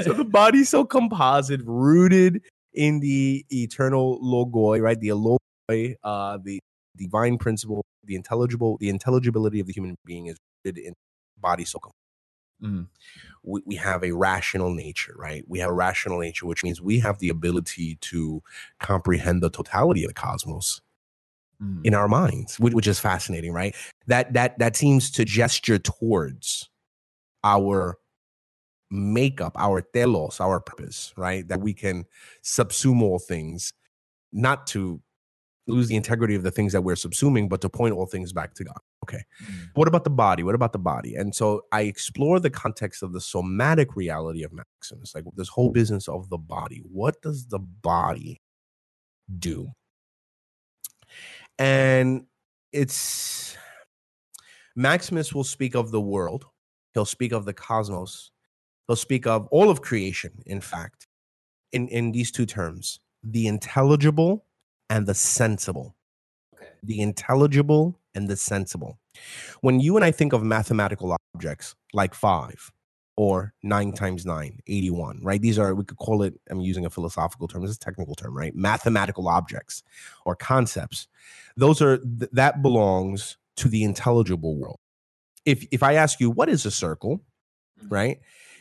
so 0.02 0.12
the 0.12 0.26
body's 0.28 0.68
so 0.68 0.84
composite, 0.84 1.60
rooted 1.64 2.42
in 2.74 3.00
the 3.00 3.44
eternal 3.50 4.20
logoi, 4.20 4.80
right? 4.80 4.98
The 4.98 5.08
uh, 5.68 6.38
the 6.42 6.60
divine 6.96 7.38
principle, 7.38 7.84
the 8.04 8.14
intelligible, 8.14 8.78
the 8.80 8.88
intelligibility 8.88 9.60
of 9.60 9.66
the 9.66 9.72
human 9.72 9.96
being 10.04 10.26
is 10.26 10.36
rooted 10.64 10.82
in 10.82 10.94
body, 11.38 11.64
soul. 11.64 11.92
Mm. 12.62 12.88
We, 13.44 13.62
we 13.64 13.74
have 13.76 14.02
a 14.02 14.12
rational 14.12 14.72
nature, 14.74 15.14
right? 15.16 15.44
We 15.46 15.60
have 15.60 15.70
a 15.70 15.74
rational 15.74 16.18
nature, 16.18 16.46
which 16.46 16.64
means 16.64 16.80
we 16.80 16.98
have 17.00 17.18
the 17.18 17.28
ability 17.28 17.96
to 18.00 18.42
comprehend 18.80 19.42
the 19.42 19.50
totality 19.50 20.04
of 20.04 20.08
the 20.08 20.14
cosmos 20.14 20.80
mm. 21.62 21.80
in 21.84 21.94
our 21.94 22.08
minds, 22.08 22.58
which, 22.58 22.74
which 22.74 22.88
is 22.88 22.98
fascinating, 22.98 23.52
right? 23.52 23.76
That 24.06 24.32
that 24.32 24.58
that 24.58 24.74
seems 24.74 25.10
to 25.12 25.24
gesture 25.24 25.78
towards 25.78 26.68
our 27.44 27.98
makeup, 28.90 29.52
our 29.56 29.80
telos, 29.80 30.40
our 30.40 30.60
purpose, 30.60 31.12
right? 31.16 31.46
That 31.46 31.60
we 31.60 31.74
can 31.74 32.06
subsume 32.42 33.02
all 33.02 33.18
things, 33.20 33.72
not 34.32 34.66
to 34.68 35.00
lose 35.68 35.88
the 35.88 35.96
integrity 35.96 36.34
of 36.34 36.42
the 36.42 36.50
things 36.50 36.72
that 36.72 36.82
we're 36.82 36.94
subsuming, 36.94 37.48
but 37.48 37.60
to 37.60 37.68
point 37.68 37.94
all 37.94 38.06
things 38.06 38.32
back 38.32 38.54
to 38.54 38.64
God. 38.64 38.78
Okay. 39.04 39.22
Mm. 39.44 39.70
What 39.74 39.88
about 39.88 40.04
the 40.04 40.10
body? 40.10 40.42
What 40.42 40.54
about 40.54 40.72
the 40.72 40.78
body? 40.78 41.14
And 41.14 41.34
so 41.34 41.62
I 41.72 41.82
explore 41.82 42.40
the 42.40 42.50
context 42.50 43.02
of 43.02 43.12
the 43.12 43.20
somatic 43.20 43.96
reality 43.96 44.42
of 44.42 44.52
Maximus, 44.52 45.14
like 45.14 45.24
this 45.36 45.48
whole 45.48 45.70
business 45.70 46.08
of 46.08 46.28
the 46.30 46.38
body. 46.38 46.82
What 46.90 47.20
does 47.22 47.46
the 47.46 47.58
body 47.58 48.40
do? 49.38 49.68
And 51.58 52.26
it's 52.72 53.56
Maximus 54.76 55.34
will 55.34 55.44
speak 55.44 55.74
of 55.74 55.90
the 55.90 56.00
world, 56.00 56.44
he'll 56.94 57.04
speak 57.04 57.32
of 57.32 57.44
the 57.44 57.54
cosmos, 57.54 58.30
he'll 58.86 58.96
speak 58.96 59.26
of 59.26 59.48
all 59.48 59.70
of 59.70 59.82
creation, 59.82 60.30
in 60.46 60.60
fact, 60.60 61.06
in, 61.72 61.88
in 61.88 62.12
these 62.12 62.30
two 62.30 62.46
terms 62.46 63.00
the 63.22 63.46
intelligible 63.46 64.44
and 64.90 65.06
the 65.06 65.14
sensible. 65.14 65.94
Okay. 66.54 66.70
The 66.82 67.00
intelligible 67.00 67.98
and 68.14 68.28
the 68.28 68.36
sensible. 68.36 68.98
When 69.60 69.80
you 69.80 69.96
and 69.96 70.04
I 70.04 70.10
think 70.10 70.32
of 70.32 70.42
mathematical 70.42 71.16
objects 71.34 71.74
like 71.92 72.14
five 72.14 72.70
or 73.16 73.52
nine 73.64 73.92
times 73.92 74.24
nine, 74.24 74.60
81, 74.68 75.20
right? 75.22 75.42
These 75.42 75.58
are, 75.58 75.74
we 75.74 75.84
could 75.84 75.98
call 75.98 76.22
it, 76.22 76.34
I'm 76.50 76.60
using 76.60 76.86
a 76.86 76.90
philosophical 76.90 77.48
term, 77.48 77.62
this 77.62 77.72
is 77.72 77.76
a 77.76 77.80
technical 77.80 78.14
term, 78.14 78.36
right? 78.36 78.54
Mathematical 78.54 79.26
objects 79.28 79.82
or 80.24 80.36
concepts. 80.36 81.08
Those 81.56 81.82
are, 81.82 81.98
th- 81.98 82.30
that 82.32 82.62
belongs 82.62 83.36
to 83.56 83.68
the 83.68 83.82
intelligible 83.82 84.56
world. 84.56 84.78
If, 85.44 85.66
if 85.72 85.82
I 85.82 85.94
ask 85.94 86.20
you, 86.20 86.30
what 86.30 86.48
is 86.48 86.64
a 86.64 86.70
circle, 86.70 87.20
mm-hmm. 87.80 87.88
right? 87.88 88.20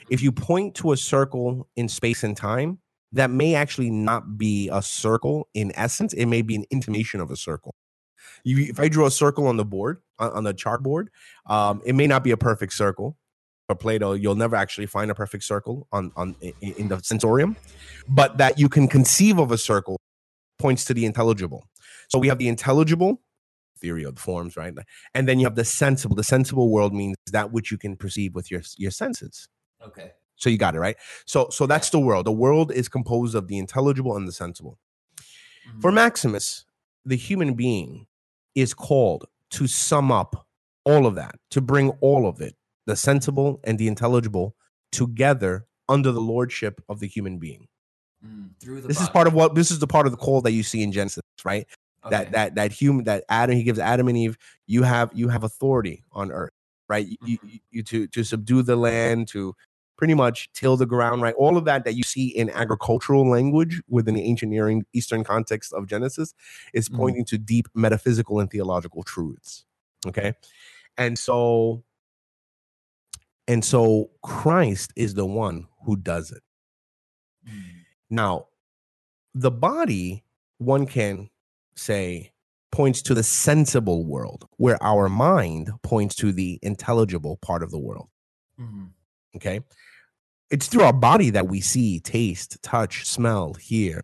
If 0.09 0.23
you 0.23 0.31
point 0.31 0.73
to 0.75 0.91
a 0.91 0.97
circle 0.97 1.67
in 1.75 1.87
space 1.87 2.23
and 2.23 2.35
time, 2.35 2.79
that 3.11 3.29
may 3.29 3.55
actually 3.55 3.89
not 3.89 4.37
be 4.37 4.69
a 4.71 4.81
circle 4.81 5.47
in 5.53 5.71
essence. 5.75 6.13
It 6.13 6.25
may 6.25 6.41
be 6.41 6.55
an 6.55 6.65
intimation 6.69 7.19
of 7.19 7.31
a 7.31 7.35
circle. 7.35 7.75
You, 8.43 8.65
if 8.69 8.79
I 8.79 8.89
draw 8.89 9.07
a 9.07 9.11
circle 9.11 9.47
on 9.47 9.57
the 9.57 9.65
board, 9.65 10.01
on, 10.19 10.31
on 10.31 10.43
the 10.43 10.53
chalkboard, 10.53 11.07
um, 11.47 11.81
it 11.85 11.95
may 11.95 12.07
not 12.07 12.23
be 12.23 12.31
a 12.31 12.37
perfect 12.37 12.73
circle. 12.73 13.17
For 13.67 13.75
Plato, 13.75 14.13
you'll 14.13 14.35
never 14.35 14.55
actually 14.55 14.85
find 14.85 15.11
a 15.11 15.15
perfect 15.15 15.43
circle 15.43 15.87
on, 15.91 16.13
on 16.15 16.37
in, 16.39 16.53
in 16.61 16.87
the 16.87 16.99
sensorium, 16.99 17.57
but 18.07 18.37
that 18.37 18.57
you 18.57 18.69
can 18.69 18.87
conceive 18.87 19.39
of 19.39 19.51
a 19.51 19.57
circle 19.57 19.99
points 20.57 20.85
to 20.85 20.93
the 20.93 21.05
intelligible. 21.05 21.65
So 22.07 22.17
we 22.17 22.29
have 22.29 22.37
the 22.37 22.47
intelligible 22.47 23.21
theory 23.77 24.03
of 24.03 24.15
the 24.15 24.21
forms, 24.21 24.55
right? 24.55 24.73
And 25.13 25.27
then 25.27 25.39
you 25.39 25.45
have 25.45 25.55
the 25.55 25.65
sensible. 25.65 26.15
The 26.15 26.23
sensible 26.23 26.69
world 26.69 26.93
means 26.93 27.17
that 27.31 27.51
which 27.51 27.69
you 27.69 27.77
can 27.77 27.97
perceive 27.97 28.35
with 28.35 28.49
your 28.49 28.61
your 28.77 28.91
senses. 28.91 29.49
Okay. 29.85 30.11
So 30.37 30.49
you 30.49 30.57
got 30.57 30.75
it 30.75 30.79
right. 30.79 30.95
So 31.25 31.49
so 31.49 31.65
that's 31.65 31.89
the 31.89 31.99
world. 31.99 32.25
The 32.25 32.31
world 32.31 32.71
is 32.71 32.87
composed 32.87 33.35
of 33.35 33.47
the 33.47 33.57
intelligible 33.57 34.15
and 34.15 34.27
the 34.27 34.31
sensible. 34.31 34.77
Mm-hmm. 35.67 35.81
For 35.81 35.91
Maximus, 35.91 36.65
the 37.05 37.15
human 37.15 37.53
being 37.53 38.07
is 38.55 38.73
called 38.73 39.25
to 39.51 39.67
sum 39.67 40.11
up 40.11 40.47
all 40.85 41.05
of 41.05 41.15
that, 41.15 41.35
to 41.51 41.61
bring 41.61 41.89
all 42.01 42.27
of 42.27 42.41
it, 42.41 42.55
the 42.85 42.95
sensible 42.95 43.59
and 43.63 43.77
the 43.77 43.87
intelligible, 43.87 44.55
together 44.91 45.67
under 45.89 46.11
the 46.11 46.21
lordship 46.21 46.81
of 46.87 46.99
the 46.99 47.07
human 47.07 47.37
being. 47.37 47.67
Mm, 48.25 48.49
through 48.59 48.81
the 48.81 48.87
this 48.87 48.97
body. 48.97 49.03
is 49.03 49.09
part 49.09 49.27
of 49.27 49.33
what 49.33 49.55
this 49.55 49.69
is 49.69 49.79
the 49.79 49.87
part 49.87 50.05
of 50.05 50.11
the 50.11 50.17
call 50.17 50.41
that 50.41 50.51
you 50.51 50.63
see 50.63 50.81
in 50.81 50.91
Genesis, 50.91 51.23
right? 51.43 51.67
Okay. 52.05 52.15
That 52.15 52.31
that 52.31 52.55
that 52.55 52.71
human 52.71 53.05
that 53.05 53.23
Adam 53.29 53.55
he 53.55 53.63
gives 53.63 53.79
Adam 53.79 54.07
and 54.07 54.17
Eve, 54.17 54.37
you 54.65 54.83
have 54.83 55.11
you 55.13 55.27
have 55.29 55.43
authority 55.43 56.03
on 56.11 56.31
earth, 56.31 56.53
right? 56.87 57.05
Mm-hmm. 57.05 57.27
You, 57.27 57.37
you, 57.43 57.59
you 57.69 57.83
to 57.83 58.07
to 58.07 58.23
subdue 58.23 58.63
the 58.63 58.75
land, 58.75 59.27
to 59.29 59.53
pretty 59.97 60.13
much 60.13 60.49
till 60.53 60.77
the 60.77 60.85
ground, 60.85 61.21
right? 61.21 61.35
All 61.35 61.57
of 61.57 61.65
that 61.65 61.83
that 61.85 61.95
you 61.95 62.03
see 62.03 62.27
in 62.27 62.49
agricultural 62.51 63.27
language 63.27 63.81
within 63.89 64.15
the 64.15 64.23
ancient 64.23 64.51
Near 64.51 64.81
Eastern 64.93 65.23
context 65.23 65.73
of 65.73 65.87
Genesis 65.87 66.33
is 66.73 66.87
mm-hmm. 66.87 66.97
pointing 66.97 67.23
mm. 67.23 67.27
to 67.27 67.37
deep 67.37 67.67
metaphysical 67.73 68.39
and 68.39 68.49
theological 68.49 69.03
truths. 69.03 69.65
Okay. 70.05 70.33
And 70.97 71.17
so, 71.17 71.83
and 73.47 73.63
so 73.63 74.11
Christ 74.23 74.93
is 74.95 75.15
the 75.15 75.25
one 75.25 75.67
who 75.85 75.95
does 75.95 76.31
it. 76.31 76.43
Mm. 77.47 77.61
Now, 78.09 78.47
the 79.33 79.51
body, 79.51 80.23
one 80.57 80.85
can 80.85 81.29
say, 81.75 82.31
points 82.71 83.01
to 83.03 83.13
the 83.13 83.23
sensible 83.23 84.05
world, 84.05 84.47
where 84.57 84.81
our 84.83 85.09
mind 85.09 85.71
points 85.83 86.15
to 86.15 86.31
the 86.31 86.59
intelligible 86.61 87.37
part 87.37 87.63
of 87.63 87.71
the 87.71 87.79
world. 87.79 88.09
Mhm. 88.59 88.91
Okay. 89.35 89.61
It's 90.49 90.67
through 90.67 90.83
our 90.83 90.93
body 90.93 91.29
that 91.31 91.47
we 91.47 91.59
see, 91.61 91.99
taste, 91.99 92.57
touch, 92.63 93.05
smell, 93.05 93.53
hear, 93.55 94.03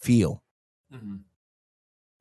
feel. 0.00 0.42
Mhm. 0.92 1.22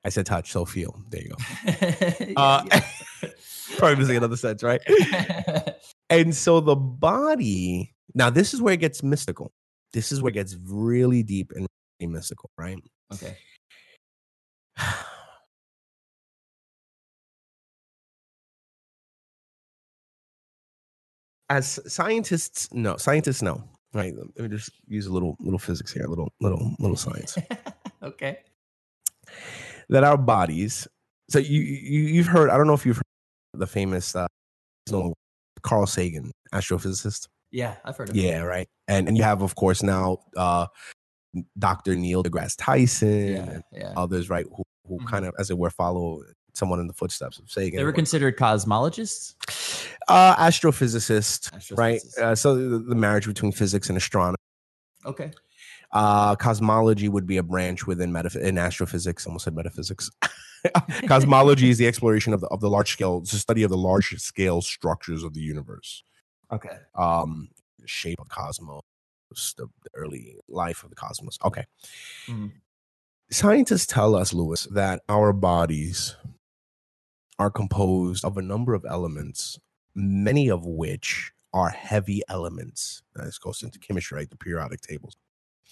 I 0.03 0.09
said 0.09 0.25
touch, 0.25 0.51
so 0.51 0.65
feel. 0.65 0.99
There 1.09 1.21
you 1.21 1.29
go. 1.29 1.35
Yeah, 1.65 2.33
Uh, 2.37 2.63
yeah. 2.71 3.29
Probably 3.77 3.95
missing 3.97 4.17
another 4.17 4.37
sense, 4.37 4.63
right? 4.63 4.81
And 6.09 6.35
so 6.35 6.59
the 6.59 6.75
body, 6.75 7.95
now 8.13 8.29
this 8.29 8.53
is 8.53 8.61
where 8.61 8.73
it 8.73 8.81
gets 8.81 9.01
mystical. 9.01 9.53
This 9.93 10.11
is 10.11 10.21
where 10.21 10.29
it 10.31 10.33
gets 10.33 10.57
really 10.65 11.23
deep 11.23 11.53
and 11.55 11.65
really 12.01 12.11
mystical, 12.11 12.49
right? 12.57 12.77
okay. 13.13 13.37
As 21.51 21.79
scientists 21.85 22.71
know, 22.73 22.95
scientists 22.95 23.41
know, 23.41 23.61
right? 23.93 24.13
Let 24.37 24.39
me 24.39 24.47
just 24.47 24.71
use 24.87 25.05
a 25.05 25.11
little 25.11 25.35
little 25.41 25.59
physics 25.59 25.91
here, 25.91 26.05
a 26.05 26.09
little 26.09 26.31
little 26.39 26.73
little 26.79 26.95
science. 26.95 27.37
okay. 28.03 28.39
that 29.89 30.03
our 30.05 30.17
bodies. 30.17 30.87
So 31.29 31.39
you, 31.39 31.59
you 31.61 31.99
you've 32.15 32.27
heard. 32.27 32.49
I 32.49 32.57
don't 32.57 32.67
know 32.67 32.73
if 32.73 32.85
you've 32.85 32.97
heard 32.97 33.59
the 33.59 33.67
famous 33.67 34.15
uh, 34.15 34.27
no, 34.89 35.13
Carl 35.61 35.85
Sagan, 35.87 36.31
astrophysicist. 36.53 37.27
Yeah, 37.51 37.75
I've 37.83 37.97
heard 37.97 38.09
of 38.09 38.15
Yeah, 38.15 38.43
right. 38.43 38.67
And 38.87 39.09
and 39.09 39.17
you 39.17 39.23
have, 39.23 39.41
of 39.41 39.55
course, 39.55 39.83
now 39.83 40.19
uh, 40.37 40.67
Dr. 41.59 41.95
Neil 41.97 42.23
deGrasse 42.23 42.55
Tyson 42.57 43.27
Yeah, 43.27 43.49
and 43.49 43.63
yeah. 43.73 43.93
others, 43.97 44.29
right? 44.29 44.45
Who 44.55 44.63
who 44.87 44.99
Mhm. 44.99 45.07
kind 45.07 45.25
of, 45.25 45.33
as 45.37 45.49
it 45.49 45.57
were, 45.57 45.69
follow 45.69 46.21
someone 46.53 46.79
in 46.79 46.87
the 46.87 46.93
footsteps 46.93 47.39
of 47.39 47.49
Sagan. 47.49 47.77
They 47.77 47.83
were 47.83 47.91
considered 47.93 48.37
cosmologists. 48.37 49.35
uh, 50.07 50.35
astrophysicist, 50.35 51.77
right? 51.77 52.01
Uh, 52.19 52.35
so 52.35 52.55
the, 52.55 52.79
the 52.79 52.95
marriage 52.95 53.27
between 53.27 53.51
physics 53.51 53.89
and 53.89 53.97
astronomy. 53.97 54.35
Okay. 55.05 55.31
Uh, 55.93 56.35
cosmology 56.35 57.09
would 57.09 57.27
be 57.27 57.37
a 57.37 57.43
branch 57.43 57.85
within 57.85 58.11
metaph- 58.11 58.39
in 58.41 58.57
astrophysics. 58.57 59.25
Almost 59.25 59.45
said 59.45 59.55
metaphysics. 59.55 60.09
cosmology 61.07 61.69
is 61.69 61.77
the 61.77 61.87
exploration 61.87 62.33
of 62.33 62.41
the 62.41 62.47
of 62.47 62.61
the 62.61 62.69
large 62.69 62.91
scale, 62.91 63.19
it's 63.21 63.31
the 63.31 63.39
study 63.39 63.63
of 63.63 63.69
the 63.71 63.77
large 63.77 64.15
scale 64.19 64.61
structures 64.61 65.23
of 65.23 65.33
the 65.33 65.41
universe. 65.41 66.03
Okay. 66.51 66.77
Um, 66.95 67.49
shape 67.85 68.19
of 68.21 68.29
cosmos, 68.29 68.81
the, 69.57 69.67
the 69.83 69.89
early 69.95 70.35
life 70.47 70.83
of 70.83 70.89
the 70.91 70.95
cosmos. 70.95 71.37
Okay. 71.43 71.65
Mhm. 72.27 72.51
Scientists 73.31 73.85
tell 73.85 74.13
us, 74.15 74.33
Lewis, 74.33 74.67
that 74.71 75.01
our 75.09 75.31
bodies 75.33 76.15
are 77.41 77.49
composed 77.49 78.23
of 78.23 78.37
a 78.37 78.41
number 78.41 78.75
of 78.75 78.85
elements, 78.87 79.57
many 79.95 80.47
of 80.47 80.63
which 80.63 81.31
are 81.53 81.69
heavy 81.69 82.21
elements. 82.29 83.01
Now, 83.17 83.25
This 83.25 83.39
goes 83.39 83.63
into 83.63 83.79
chemistry, 83.79 84.15
right? 84.15 84.29
The 84.29 84.37
periodic 84.37 84.81
tables. 84.81 85.17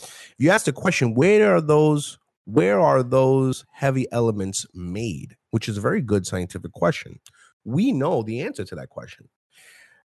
If 0.01 0.35
you 0.39 0.49
ask 0.49 0.65
the 0.65 0.73
question, 0.73 1.13
where 1.13 1.55
are 1.55 1.61
those? 1.61 2.17
Where 2.45 2.79
are 2.79 3.03
those 3.03 3.65
heavy 3.71 4.07
elements 4.11 4.65
made? 4.73 5.35
Which 5.51 5.69
is 5.69 5.77
a 5.77 5.81
very 5.81 6.01
good 6.01 6.25
scientific 6.25 6.71
question. 6.71 7.19
We 7.63 7.91
know 7.91 8.23
the 8.23 8.41
answer 8.41 8.65
to 8.65 8.75
that 8.75 8.89
question. 8.89 9.29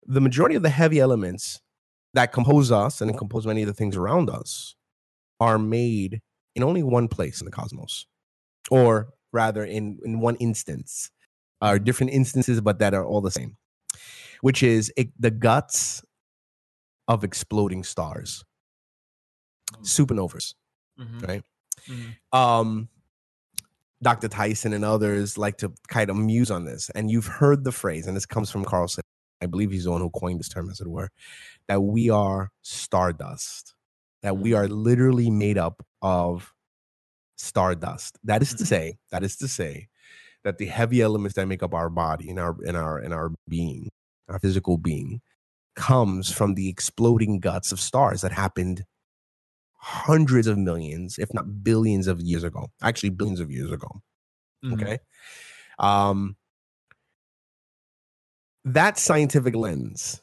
The 0.05 0.19
majority 0.19 0.55
of 0.55 0.63
the 0.63 0.69
heavy 0.69 0.99
elements 0.99 1.61
that 2.13 2.33
compose 2.33 2.69
us 2.69 2.99
and 2.99 3.17
compose 3.17 3.47
many 3.47 3.61
of 3.61 3.67
the 3.67 3.73
things 3.73 3.95
around 3.95 4.29
us 4.29 4.75
are 5.39 5.57
made 5.57 6.21
in 6.53 6.63
only 6.63 6.83
one 6.83 7.07
place 7.07 7.39
in 7.39 7.45
the 7.45 7.51
cosmos, 7.51 8.07
or 8.69 9.13
rather, 9.31 9.63
in, 9.63 9.99
in 10.03 10.19
one 10.19 10.35
instance, 10.35 11.11
are 11.61 11.79
different 11.79 12.11
instances, 12.13 12.61
but 12.61 12.79
that 12.79 12.93
are 12.93 13.05
all 13.05 13.21
the 13.21 13.31
same, 13.31 13.57
which 14.41 14.61
is 14.63 14.91
it, 14.97 15.09
the 15.19 15.31
guts 15.31 16.03
of 17.07 17.23
exploding 17.23 17.83
stars, 17.83 18.43
supernovas. 19.81 20.53
Mhm. 20.99 21.27
Right. 21.27 21.43
Mhm. 21.87 22.15
Um, 22.37 22.89
Dr. 24.01 24.27
Tyson 24.27 24.73
and 24.73 24.83
others 24.85 25.37
like 25.37 25.57
to 25.57 25.73
kind 25.87 26.09
of 26.09 26.17
muse 26.17 26.51
on 26.51 26.65
this, 26.65 26.89
and 26.91 27.09
you've 27.09 27.25
heard 27.27 27.63
the 27.63 27.71
phrase, 27.71 28.07
and 28.07 28.15
this 28.15 28.25
comes 28.25 28.51
from 28.51 28.65
Carl 28.65 28.87
Sagan. 28.87 29.03
I 29.41 29.47
believe 29.47 29.71
he's 29.71 29.83
the 29.85 29.91
one 29.91 30.01
who 30.01 30.09
coined 30.09 30.39
this 30.39 30.49
term, 30.49 30.69
as 30.69 30.79
it 30.79 30.87
were, 30.87 31.09
that 31.67 31.81
we 31.81 32.09
are 32.09 32.51
stardust, 32.61 33.75
that 34.21 34.37
we 34.37 34.53
are 34.53 34.67
literally 34.67 35.29
made 35.29 35.57
up 35.57 35.85
of 36.01 36.53
stardust. 37.37 38.17
That 38.23 38.41
is 38.41 38.53
to 38.55 38.63
Mhm. 38.63 38.67
say, 38.67 38.97
that 39.11 39.23
is 39.23 39.35
to 39.37 39.47
say, 39.47 39.89
that 40.45 40.57
the 40.59 40.67
heavy 40.67 41.01
elements 41.01 41.35
that 41.35 41.47
make 41.47 41.61
up 41.63 41.73
our 41.73 41.89
body 41.89 42.29
in 42.29 42.39
our 42.39 42.55
in 42.63 42.77
our 42.77 43.01
in 43.01 43.11
our 43.11 43.31
being, 43.49 43.89
our 44.29 44.39
physical 44.39 44.77
being, 44.77 45.19
comes 45.75 46.31
from 46.31 46.53
the 46.53 46.69
exploding 46.69 47.41
guts 47.41 47.73
of 47.73 47.79
stars 47.81 48.21
that 48.21 48.31
happened 48.31 48.85
hundreds 49.79 50.47
of 50.47 50.57
millions, 50.57 51.19
if 51.19 51.33
not 51.33 51.63
billions 51.63 52.07
of 52.07 52.21
years 52.21 52.43
ago. 52.45 52.67
Actually, 52.81 53.09
billions 53.09 53.41
of 53.41 53.51
years 53.51 53.71
ago. 53.71 53.89
Mhm. 54.63 54.73
Okay. 54.81 54.99
Um, 55.79 56.37
that 58.63 58.97
scientific 58.97 59.55
lens, 59.55 60.21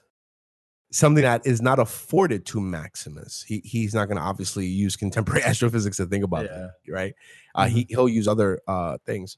something 0.91 1.23
that 1.23 1.47
is 1.47 1.63
not 1.63 1.79
afforded 1.79 2.45
to 2.47 2.61
Maximus. 2.61 3.45
He 3.47 3.61
he's 3.65 3.95
not 3.95 4.07
going 4.07 4.17
to 4.17 4.23
obviously 4.23 4.67
use 4.67 4.97
contemporary 4.97 5.43
astrophysics 5.45 5.97
to 5.99 6.07
think 6.07 6.25
about 6.25 6.47
Yeah. 6.47 6.69
it, 6.87 6.93
right? 6.93 7.15
Uh, 7.55 7.67
he 7.69 7.87
he'll 7.89 8.09
use 8.09 8.27
other 8.29 8.61
uh, 8.67 8.99
things. 9.07 9.37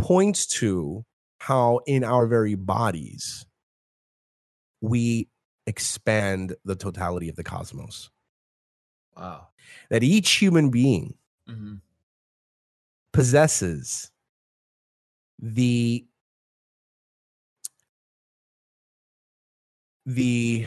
Points 0.00 0.46
to 0.46 1.04
how 1.40 1.80
in 1.86 2.04
our 2.04 2.26
very 2.26 2.54
bodies 2.54 3.44
we 4.82 5.28
expand 5.66 6.56
the 6.64 6.74
totality 6.74 7.28
of 7.28 7.36
the 7.36 7.44
cosmos. 7.44 8.10
Wow. 9.16 9.48
That 9.90 10.02
each 10.02 10.30
human 10.32 10.70
being 10.70 11.14
Mhm. 11.46 11.80
possesses 13.14 14.10
the 15.38 16.04
the 20.06 20.66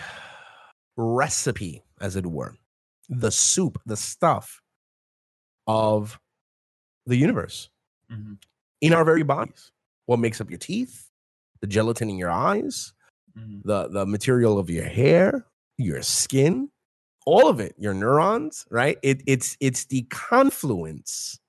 recipe 0.97 1.83
as 2.01 2.15
it 2.15 2.25
were 2.25 2.55
the 3.09 3.31
soup 3.31 3.81
the 3.85 3.97
stuff 3.97 4.61
of 5.67 6.19
the 7.05 7.15
universe 7.17 7.69
Mhm. 8.09 8.39
In 8.83 8.93
our 8.93 9.05
very 9.05 9.23
bodies 9.23 9.71
what 10.05 10.19
makes 10.19 10.39
up 10.41 10.49
your 10.49 10.59
teeth 10.59 11.09
the 11.61 11.67
gelatin 11.67 12.09
in 12.09 12.17
your 12.17 12.29
eyes 12.31 12.93
Mhm. 13.37 13.63
the 13.63 13.87
the 13.87 14.05
material 14.05 14.59
of 14.59 14.69
your 14.69 14.85
hair 14.85 15.47
your 15.77 16.01
skin 16.03 16.69
all 17.25 17.47
of 17.49 17.59
it 17.59 17.73
your 17.79 17.93
neurons 17.95 18.65
right 18.69 18.97
it, 19.01 19.23
it's 19.25 19.57
it's 19.59 19.85
the 19.85 20.03
confluence 20.11 21.39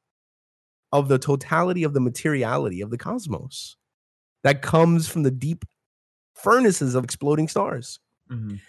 of 0.92 1.08
the 1.08 1.18
totality 1.18 1.82
of 1.84 1.92
the 1.92 2.00
materiality 2.00 2.80
of 2.80 2.90
the 2.90 2.96
cosmos 2.96 3.76
that 4.44 4.62
comes 4.62 5.08
from 5.08 5.24
the 5.24 5.30
deep 5.30 5.64
furnaces 6.34 6.94
of 6.94 7.04
exploding 7.04 7.48
stars 7.48 7.98
Mhm. 8.30 8.60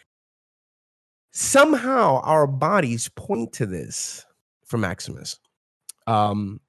somehow 1.32 2.20
our 2.22 2.47
bodies 2.47 3.09
point 3.16 3.53
to 3.53 3.66
this 3.66 4.26
for 4.66 4.78
maximus 4.78 5.39
um 6.07 6.59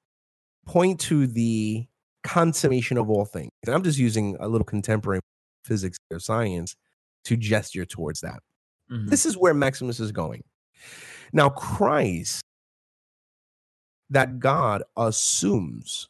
point 0.67 0.99
to 0.99 1.27
the 1.27 1.85
consummation 2.23 2.97
of 2.97 3.09
all 3.09 3.25
things 3.25 3.51
and 3.65 3.73
i'm 3.73 3.83
just 3.83 3.97
using 3.97 4.35
a 4.39 4.47
little 4.47 4.65
contemporary 4.65 5.21
physics 5.63 5.97
or 6.11 6.19
science 6.19 6.75
to 7.23 7.37
gesture 7.37 7.85
towards 7.85 8.19
that 8.21 8.39
Mhm. 8.91 9.09
this 9.09 9.25
is 9.25 9.37
where 9.37 9.53
Maximus 9.53 9.99
is 9.99 10.11
going. 10.13 10.43
Now, 11.33 11.49
Christ, 11.49 12.41
that 14.09 14.39
God 14.39 14.83
assumes, 14.95 16.07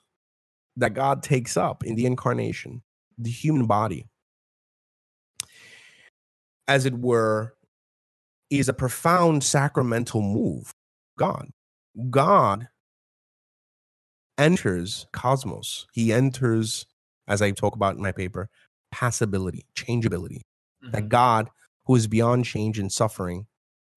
that 0.75 0.93
God 0.93 1.23
takes 1.23 1.57
up 1.57 1.83
in 1.83 1.95
the 1.95 2.05
incarnation, 2.05 2.83
the 3.17 3.31
human 3.31 3.65
body, 3.65 4.07
as 6.67 6.85
it 6.85 6.93
were, 6.93 7.55
is 8.51 8.69
a 8.69 8.73
profound 8.73 9.43
sacramental 9.43 10.21
move. 10.21 10.71
God. 11.17 11.49
God 12.11 12.67
enters 14.37 15.07
cosmos. 15.13 15.87
He 15.93 16.13
enters, 16.13 16.85
as 17.27 17.41
I 17.41 17.51
talk 17.51 17.75
about 17.75 17.95
in 17.95 18.01
my 18.03 18.11
paper, 18.11 18.49
passibility, 18.91 19.65
changeability 19.75 20.43
that 20.91 21.05
Mhm. 21.05 21.09
God, 21.09 21.49
who 21.85 21.95
is 21.95 22.07
beyond 22.07 22.45
change 22.45 22.79
and 22.79 22.91
suffering, 22.91 23.47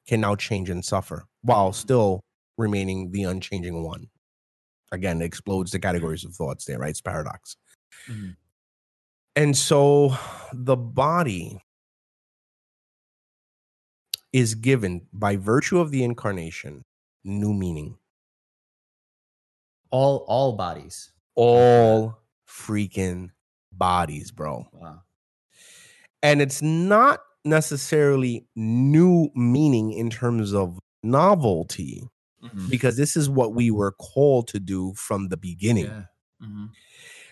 can 0.06 0.20
now 0.22 0.36
change 0.36 0.70
and 0.70 0.84
suffer 0.84 1.26
while 1.42 1.72
still 1.72 2.24
remaining 2.58 3.12
the 3.12 3.24
unchanging 3.24 3.82
one. 3.84 4.10
Again, 4.92 5.22
it 5.22 5.26
explodes 5.26 5.72
the 5.72 5.80
categories 5.80 6.24
of 6.24 6.34
thoughts 6.34 6.64
there, 6.66 6.78
right? 6.78 6.90
It's 6.90 7.00
paradox. 7.00 7.56
Mhm. 8.08 8.36
And 9.36 9.56
so 9.56 10.16
the 10.52 10.76
body 10.76 11.62
is 14.32 14.54
given 14.56 15.06
by 15.12 15.36
virtue 15.36 15.78
of 15.78 15.90
the 15.92 16.02
incarnation 16.02 16.82
new 17.24 17.52
meaning. 17.54 17.99
All 19.90 20.24
all 20.28 20.52
bodies. 20.52 21.10
All 21.34 22.18
freaking 22.48 23.30
bodies, 23.72 24.30
bro. 24.30 24.66
Wow. 24.72 25.02
And 26.22 26.42
it's 26.42 26.60
not 26.60 27.20
necessarily 27.44 28.46
new 28.54 29.30
meaning 29.34 29.92
in 29.92 30.10
terms 30.10 30.52
of 30.52 30.78
novelty 31.02 32.02
Mhm. 32.44 32.68
because 32.70 32.96
this 32.96 33.16
is 33.16 33.30
what 33.30 33.54
we 33.54 33.70
were 33.70 33.92
called 33.92 34.48
to 34.48 34.60
do 34.60 34.92
from 34.94 35.28
the 35.28 35.36
beginning. 35.36 35.86
Yeah. 35.86 36.04
Mhm. 36.42 36.70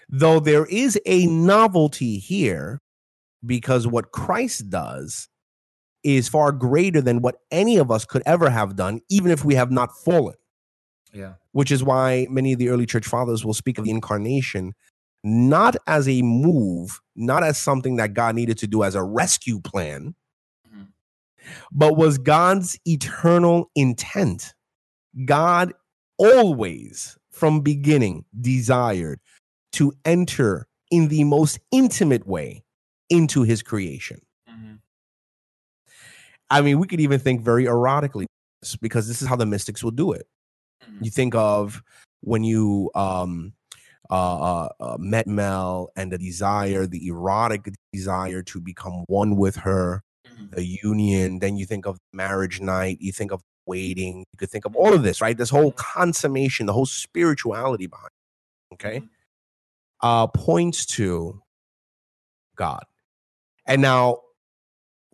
Though 0.09 0.41
there 0.41 0.65
is 0.67 0.99
a 1.05 1.27
novelty 1.27 2.19
here 2.19 2.81
because 3.45 3.87
what 3.87 4.13
Christ 4.13 4.71
does 4.71 5.29
is 6.03 6.29
far 6.29 6.53
greater 6.53 7.03
than 7.03 7.21
what 7.21 7.37
any 7.51 7.77
of 7.77 7.91
us 7.91 8.05
could 8.07 8.23
ever 8.25 8.49
have 8.51 8.77
done, 8.77 9.01
even 9.11 9.31
if 9.31 9.45
we 9.45 9.55
have 9.55 9.71
not 9.71 9.91
fallen. 10.05 10.37
Yeah. 11.13 11.35
which 11.53 11.71
is 11.73 11.83
why 11.83 12.27
many 12.31 12.53
of 12.53 12.59
the 12.59 12.69
early 12.69 12.87
church 12.87 13.07
fathers 13.07 13.45
will 13.45 13.55
speak 13.55 13.79
of 13.79 13.85
the 13.85 13.91
incarnation 13.91 14.75
not 15.25 15.75
as 15.87 16.09
a 16.09 16.23
move, 16.23 17.01
not 17.17 17.43
as 17.43 17.59
something 17.59 17.97
that 17.97 18.15
God 18.15 18.35
needed 18.37 18.59
to 18.59 18.67
do 18.69 18.85
as 18.85 18.95
a 18.95 19.03
rescue 19.03 19.61
plan, 19.61 20.15
Mhm. 20.73 20.89
but 21.73 21.97
was 21.97 22.19
God's 22.19 22.79
eternal 22.85 23.71
intent. 23.75 24.55
God 25.25 25.73
always, 26.19 27.19
from 27.31 27.63
beginning, 27.63 28.27
desired 28.41 29.21
to 29.73 29.93
enter 30.05 30.69
in 30.91 31.09
the 31.09 31.25
most 31.25 31.59
intimate 31.73 32.27
way 32.27 32.63
into 33.11 33.43
his 33.43 33.63
creation. 33.63 34.21
Mhm. 34.49 34.81
I 36.51 36.61
mean, 36.61 36.79
we 36.79 36.87
could 36.87 37.01
even 37.01 37.19
think 37.19 37.43
very 37.43 37.65
erotically 37.65 38.27
because 38.81 39.09
this 39.09 39.21
is 39.21 39.29
how 39.29 39.37
the 39.37 39.47
mystics 39.47 39.83
will 39.83 39.91
do 39.91 40.13
it. 40.13 40.29
Mhm. 40.89 41.05
you 41.05 41.11
think 41.11 41.35
of 41.35 41.83
when 42.21 42.45
you 42.45 42.91
um 42.95 43.53
uh, 44.11 44.15
uh, 44.41 44.69
uh 44.81 44.97
met 44.99 45.27
Mel 45.27 45.91
and 45.95 46.11
the 46.11 46.17
desire, 46.19 46.87
the 46.87 47.07
erotic 47.09 47.69
desire 47.93 48.43
to 48.43 48.61
become 48.61 49.05
one 49.07 49.37
with 49.37 49.57
her, 49.57 50.03
Mhm. 50.27 50.51
the 50.53 50.65
union. 50.65 51.39
Then 51.41 51.57
you 51.59 51.67
think 51.67 51.87
of 51.87 51.99
marriage 52.13 52.61
night. 52.61 52.99
You 53.01 53.13
think 53.13 53.33
of 53.33 53.43
waiting. 53.67 54.21
You 54.21 54.39
could 54.39 54.51
think 54.51 54.65
of 54.65 54.75
all 54.75 54.95
of 54.95 55.03
this, 55.03 55.21
right? 55.21 55.37
This 55.37 55.51
whole 55.51 55.73
consummation, 55.73 56.65
the 56.67 56.73
whole 56.73 56.87
spirituality 56.87 57.87
behind. 57.87 58.09
It, 58.71 58.75
okay, 58.75 59.01
Mhm. 59.01 59.09
uh, 60.01 60.27
points 60.29 60.87
to 60.87 61.43
God. 62.57 62.85
And 63.67 63.83
now 63.83 64.21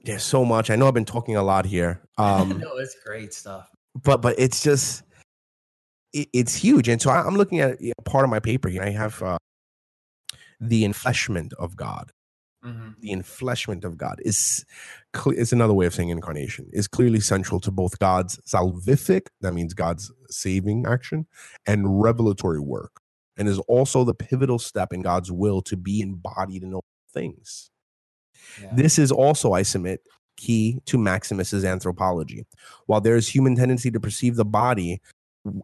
there's 0.05 0.23
so 0.23 0.45
much. 0.45 0.71
I 0.71 0.77
know 0.77 0.87
I've 0.87 0.95
been 0.95 1.05
talking 1.05 1.35
a 1.37 1.43
lot 1.43 1.67
here. 1.67 2.01
Um, 2.19 2.61
no, 2.61 2.77
it's 2.77 2.95
great 3.05 3.35
stuff. 3.35 3.69
but 4.05 4.23
but 4.23 4.39
it's 4.39 4.63
just 4.63 5.03
it, 6.15 6.29
it's 6.33 6.55
huge 6.55 6.89
and 6.89 7.03
so 7.03 7.11
I, 7.11 7.23
i'm 7.23 7.37
looking 7.37 7.61
at 7.61 7.79
part 8.07 8.25
of 8.25 8.31
my 8.31 8.41
paper 8.41 8.69
here 8.71 8.83
i 8.83 8.91
have 8.91 9.23
uh, 9.23 9.39
the 10.61 10.85
enfleshment 10.85 11.53
of 11.55 11.77
god 11.77 12.11
Mhm. 12.65 12.95
the 13.01 13.11
enfleshment 13.11 13.85
of 13.85 13.99
god 13.99 14.21
is 14.25 14.65
is 15.27 15.53
another 15.53 15.75
way 15.75 15.85
of 15.85 15.93
saying 15.95 16.09
incarnation 16.09 16.71
is 16.73 16.89
clearly 16.89 17.21
central 17.21 17.61
to 17.61 17.71
both 17.71 17.99
god's 17.99 18.39
salvific 18.47 19.27
that 19.43 19.53
means 19.53 19.75
god's 19.75 20.11
saving 20.31 20.87
action 20.87 21.27
and 21.67 22.03
revelatory 22.03 22.61
work 22.61 22.93
and 23.37 23.49
is 23.49 23.59
also 23.69 24.03
the 24.05 24.15
pivotal 24.15 24.59
step 24.59 24.95
in 24.95 25.03
god's 25.03 25.31
will 25.31 25.61
to 25.61 25.77
be 25.77 26.01
embodied 26.01 26.63
in 26.63 26.73
all 26.73 26.85
things 27.13 27.71
Yeah. 28.63 28.73
this 28.75 28.99
is 28.99 29.13
also, 29.13 29.53
I 29.53 29.63
submit, 29.63 30.01
key 30.37 30.81
to 30.87 30.99
Maximus's 30.99 31.65
anthropology. 31.65 32.47
While 32.87 33.01
there 33.01 33.17
is 33.17 33.29
human 33.29 33.57
tendency 33.57 33.91
to 33.91 34.01
perceive 34.01 34.37
the 34.37 34.45
body 34.45 35.01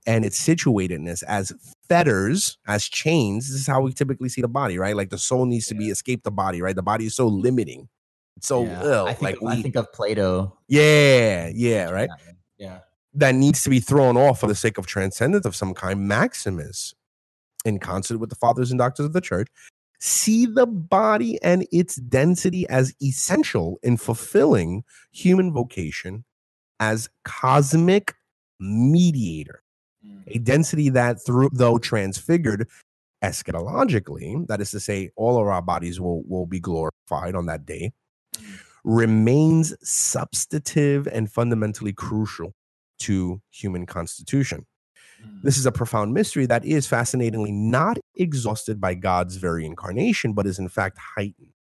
and 0.06 0.24
its 0.24 0.40
situatedness 0.46 1.22
as 1.24 1.52
fetters, 1.88 2.58
as 2.66 2.84
chains, 2.84 3.48
this 3.50 3.60
is 3.62 3.66
how 3.66 3.80
we 3.80 3.92
typically 3.92 4.28
see 4.28 4.40
the 4.42 4.48
body, 4.48 4.78
right? 4.78 4.94
Like 4.96 5.10
the 5.10 5.18
soul 5.18 5.46
needs 5.46 5.66
to 5.68 5.74
be 5.74 5.88
escape 5.88 6.22
the 6.22 6.30
body, 6.30 6.60
right? 6.60 6.76
The 6.76 6.82
body 6.82 7.06
is 7.06 7.14
so 7.14 7.26
limiting. 7.26 7.88
It's 8.36 8.48
so 8.48 8.64
Yeah. 8.64 8.82
ill. 8.84 9.06
I 9.06 9.14
think 9.14 9.22
like 9.22 9.36
of, 9.36 9.42
we, 9.42 9.48
I 9.52 9.62
think 9.62 9.76
of 9.76 9.92
Plato. 9.92 10.58
yeah, 10.68 11.50
yeah, 11.54 11.90
right. 11.90 12.10
Yeah. 12.58 12.80
That 13.14 13.34
needs 13.34 13.62
to 13.64 13.70
be 13.70 13.80
thrown 13.80 14.16
off 14.16 14.40
for 14.40 14.46
the 14.46 14.54
sake 14.54 14.78
of 14.78 14.86
transcendence 14.86 15.44
of 15.46 15.56
some 15.56 15.74
kind. 15.74 16.06
Maximus, 16.06 16.94
in 17.64 17.78
concert 17.78 18.18
with 18.18 18.30
the 18.30 18.36
fathers 18.36 18.70
and 18.70 18.78
doctors 18.78 19.06
of 19.06 19.12
the 19.14 19.20
church, 19.20 19.48
see 19.98 20.46
the 20.46 20.66
body 20.66 21.42
and 21.42 21.66
its 21.72 21.96
density 21.96 22.68
as 22.68 22.94
essential 23.02 23.78
in 23.82 23.96
fulfilling 23.96 24.84
human 25.10 25.52
vocation 25.52 26.24
as 26.78 27.08
cosmic 27.24 28.14
mediator. 28.60 29.62
A 30.26 30.38
density 30.38 30.88
that, 30.90 31.24
through 31.24 31.50
though 31.52 31.78
transfigured 31.78 32.68
eschatologically, 33.22 34.46
that 34.48 34.60
is 34.60 34.70
to 34.70 34.80
say, 34.80 35.10
all 35.16 35.40
of 35.40 35.46
our 35.46 35.62
bodies 35.62 36.00
will 36.00 36.22
will 36.26 36.46
be 36.46 36.60
glorified 36.60 37.34
on 37.34 37.46
that 37.46 37.66
day, 37.66 37.92
Mhm. 38.34 38.60
remains 38.84 39.74
substantive 39.82 41.06
and 41.08 41.30
fundamentally 41.30 41.92
crucial 41.92 42.54
to 43.00 43.40
human 43.50 43.86
constitution. 43.86 44.66
This 45.42 45.58
is 45.58 45.66
a 45.66 45.72
profound 45.72 46.14
mystery 46.14 46.46
that 46.46 46.64
is 46.64 46.86
fascinatingly 46.86 47.52
not 47.52 47.98
exhausted 48.14 48.80
by 48.80 48.94
God's 48.94 49.36
very 49.36 49.66
incarnation, 49.66 50.32
but 50.32 50.46
is 50.46 50.58
in 50.58 50.68
fact 50.68 50.98
heightened. 51.16 51.52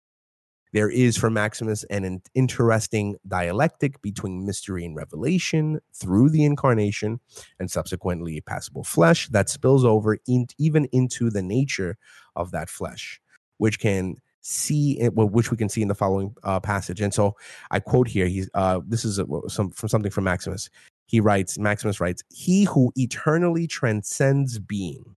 There 0.72 0.90
is 0.90 1.18
for 1.18 1.30
Maximus 1.30 1.84
an 1.86 2.22
interesting 2.36 3.18
dialectic 3.28 4.02
between 4.02 4.46
mystery 4.46 4.86
and 4.86 4.96
revelation 4.96 5.80
through 5.94 6.30
the 6.30 6.44
incarnation 6.44 7.20
and 7.60 7.72
subsequently 7.72 8.42
passible 8.42 8.84
flesh 8.84 9.28
that 9.30 9.50
spills 9.50 9.84
over 9.84 10.18
in, 10.28 10.48
even 10.58 10.86
into 10.92 11.30
the 11.30 11.42
nature 11.42 11.98
of 12.36 12.52
that 12.52 12.70
flesh, 12.70 13.20
which 13.58 13.80
can 13.80 14.16
see 14.42 15.04
which 15.10 15.52
we 15.52 15.58
can 15.58 15.70
see 15.70 15.82
in 15.82 15.88
the 15.88 15.96
following 15.96 16.34
uh, 16.44 16.60
passage. 16.60 17.02
And 17.02 17.14
so 17.14 17.36
I 17.72 17.80
quote 17.80 18.08
here. 18.08 18.28
He's 18.28 18.50
uh, 18.54 18.80
this 18.88 19.04
is 19.04 19.20
a, 19.20 19.26
some 19.48 19.72
from 19.72 19.90
something 19.90 20.12
from 20.12 20.24
Maximus 20.24 20.70
he 21.10 21.20
writes, 21.20 21.58
Maximus 21.58 22.00
writes, 22.00 22.24
He 22.30 22.66
who 22.66 22.94
eternally 22.96 23.66
transcends 23.66 24.60
being 24.60 25.16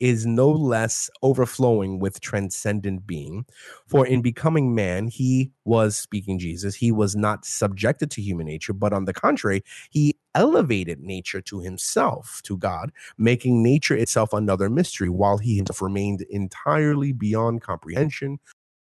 is 0.00 0.26
no 0.26 0.50
less 0.50 1.08
overflowing 1.22 1.98
with 1.98 2.20
transcendent 2.20 3.06
being. 3.06 3.44
For 3.86 4.04
mm-hmm. 4.04 4.14
in 4.14 4.22
becoming 4.22 4.74
man, 4.74 5.08
he 5.08 5.52
was 5.64 5.96
speaking 5.96 6.38
Jesus, 6.38 6.74
he 6.74 6.92
was 6.92 7.14
not 7.14 7.44
subjected 7.44 8.10
to 8.12 8.22
human 8.22 8.46
nature, 8.46 8.72
but 8.72 8.92
on 8.92 9.04
the 9.04 9.14
contrary, 9.14 9.62
he 9.90 10.14
elevated 10.34 11.00
nature 11.00 11.40
to 11.40 11.60
himself, 11.60 12.40
to 12.44 12.56
God, 12.56 12.90
making 13.16 13.62
nature 13.62 13.96
itself 13.96 14.32
another 14.32 14.68
mystery, 14.68 15.08
while 15.08 15.38
he 15.38 15.56
himself 15.56 15.80
remained 15.80 16.22
entirely 16.22 17.12
beyond 17.12 17.62
comprehension, 17.62 18.38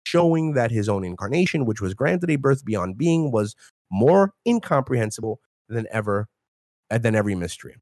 showing 0.04 0.54
that 0.54 0.70
his 0.70 0.88
own 0.88 1.04
incarnation, 1.04 1.66
which 1.66 1.80
was 1.80 1.94
granted 1.94 2.30
a 2.30 2.36
birth 2.36 2.64
beyond 2.64 2.96
being, 2.96 3.32
was 3.32 3.56
more 3.90 4.34
incomprehensible 4.46 5.40
than 5.68 5.86
ever 5.90 6.28
than 6.90 7.14
every 7.14 7.34
mystery. 7.34 7.76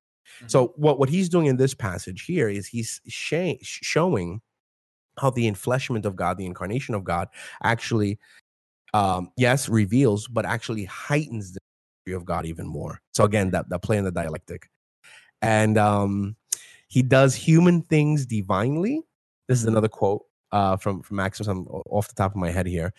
So 0.47 0.72
what 0.76 0.99
what 0.99 1.09
he's 1.09 1.28
doing 1.28 1.47
in 1.47 1.57
this 1.57 1.74
passage 1.74 2.24
here 2.24 2.49
is 2.49 2.66
he's 2.66 3.01
sha- 3.09 3.59
showing 3.62 4.41
how 5.18 5.30
the 5.30 5.51
enfleshment 5.51 6.05
of 6.05 6.16
God, 6.16 6.38
the 6.38 6.47
incarnation 6.47 6.95
of 6.95 7.05
God, 7.05 7.28
actually, 7.62 8.18
um, 8.95 9.30
yes, 9.36 9.68
reveals, 9.68 10.26
but 10.28 10.47
actually 10.47 10.84
heightens 10.84 11.53
the 11.53 11.61
mystery 12.07 12.16
of 12.16 12.24
God 12.24 12.47
even 12.47 12.66
more. 12.66 13.01
So 13.12 13.24
again, 13.24 13.51
that 13.51 13.68
that 13.68 13.82
play 13.82 13.99
in 13.99 14.05
the 14.05 14.12
dialectic, 14.12 14.70
and 15.43 15.76
um, 15.78 16.36
he 16.88 17.03
does 17.03 17.34
human 17.34 17.82
things 17.82 18.26
divinely. 18.26 19.03
This 19.49 19.61
is 19.61 19.66
another 19.66 19.88
quote 19.88 20.24
uh, 20.53 20.76
from 20.76 21.03
from 21.03 21.16
Maximus. 21.16 21.49
I'm 21.49 21.66
off 21.68 22.09
the 22.09 22.14
top 22.14 22.32
of 22.32 22.36
my 22.36 22.51
head 22.51 22.66
here. 22.66 22.93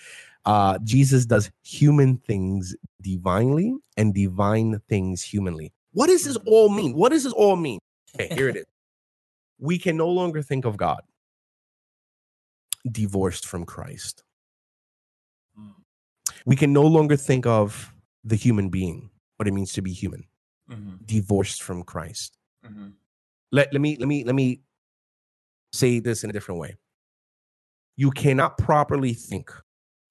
Uh, 0.45 0.79
Jesus 0.83 1.25
does 1.25 1.51
human 1.63 2.17
things 2.17 2.75
divinely 3.01 3.75
and 3.97 4.13
divine 4.13 4.81
things 4.89 5.21
humanly. 5.21 5.71
What 5.93 6.07
does 6.07 6.23
this 6.23 6.37
all 6.45 6.69
mean? 6.69 6.93
What 6.95 7.09
does 7.11 7.23
this 7.23 7.33
all 7.33 7.55
mean? 7.55 7.79
Okay, 8.15 8.33
here 8.33 8.49
it 8.49 8.55
is. 8.57 8.65
We 9.59 9.77
can 9.77 9.97
no 9.97 10.09
longer 10.09 10.41
think 10.41 10.65
of 10.65 10.77
God 10.77 11.01
divorced 12.89 13.45
from 13.45 13.65
Christ. 13.65 14.23
Mm. 15.59 15.73
We 16.45 16.55
can 16.55 16.73
no 16.73 16.83
longer 16.83 17.15
think 17.15 17.45
of 17.45 17.93
the 18.23 18.35
human 18.35 18.69
being, 18.69 19.09
what 19.37 19.47
it 19.47 19.53
means 19.53 19.73
to 19.73 19.81
be 19.81 19.93
human, 19.93 20.25
Mhm. 20.69 21.05
divorced 21.05 21.61
from 21.61 21.83
Christ. 21.83 22.37
Mhm. 22.65 22.93
Let, 23.51 23.71
let 23.73 23.81
me 23.81 23.97
let 23.97 24.07
me 24.07 24.23
let 24.23 24.33
me 24.35 24.61
say 25.73 25.99
this 25.99 26.23
in 26.23 26.29
a 26.29 26.33
different 26.33 26.59
way. 26.59 26.75
You 27.97 28.11
cannot 28.11 28.57
properly 28.57 29.13
think 29.13 29.51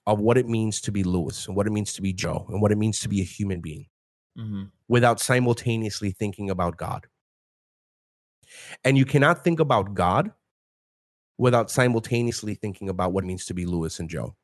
of 0.07 0.19
what 0.21 0.37
it 0.39 0.47
means 0.49 0.81
to 0.83 0.93
be 0.93 1.03
Lewis 1.03 1.47
and 1.47 1.57
what 1.57 1.67
it 1.67 1.71
means 1.71 1.93
to 1.95 2.03
be 2.03 2.13
Joe 2.13 2.47
and 2.51 2.61
what 2.63 2.71
it 2.73 2.77
means 2.79 3.01
to 3.01 3.09
be 3.09 3.21
a 3.21 3.25
human 3.25 3.61
being 3.61 3.87
Mhm. 4.39 4.71
Without 4.91 5.21
simultaneously 5.21 6.11
thinking 6.11 6.51
about 6.51 6.77
God. 6.77 7.07
And 8.83 8.99
you 8.99 9.05
cannot 9.05 9.45
think 9.45 9.61
about 9.61 9.95
God 9.95 10.33
without 11.39 11.71
simultaneously 11.71 12.55
thinking 12.57 12.89
about 12.89 13.13
what 13.13 13.23
it 13.23 13.29
means 13.29 13.47
to 13.47 13.55
be 13.55 13.65
Lewis 13.67 14.01
and 14.01 14.11
Joe. 14.11 14.35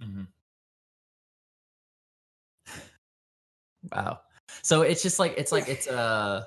Mhm. 0.00 0.28
Wow. 3.92 4.20
So 4.62 4.82
it's 4.82 5.02
just 5.02 5.18
like 5.18 5.34
it's 5.36 5.50
like 5.50 5.68
it's 5.68 5.88
uh 5.88 6.44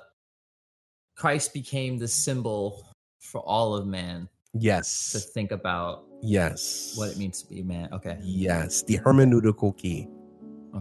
Christ 1.16 1.52
became 1.52 1.98
the 1.98 2.08
symbol 2.08 2.86
for 3.20 3.42
all 3.42 3.74
of 3.74 3.86
man 3.86 4.30
Yes. 4.54 5.12
to 5.12 5.18
think 5.18 5.50
about 5.52 6.06
Yes. 6.22 6.94
what 6.96 7.10
it 7.10 7.18
means 7.18 7.42
to 7.42 7.48
be 7.50 7.62
man. 7.62 7.92
Okay. 7.92 8.18
Yes. 8.22 8.82
The 8.82 8.98
hermeneutical 8.98 9.76
key. 9.76 10.08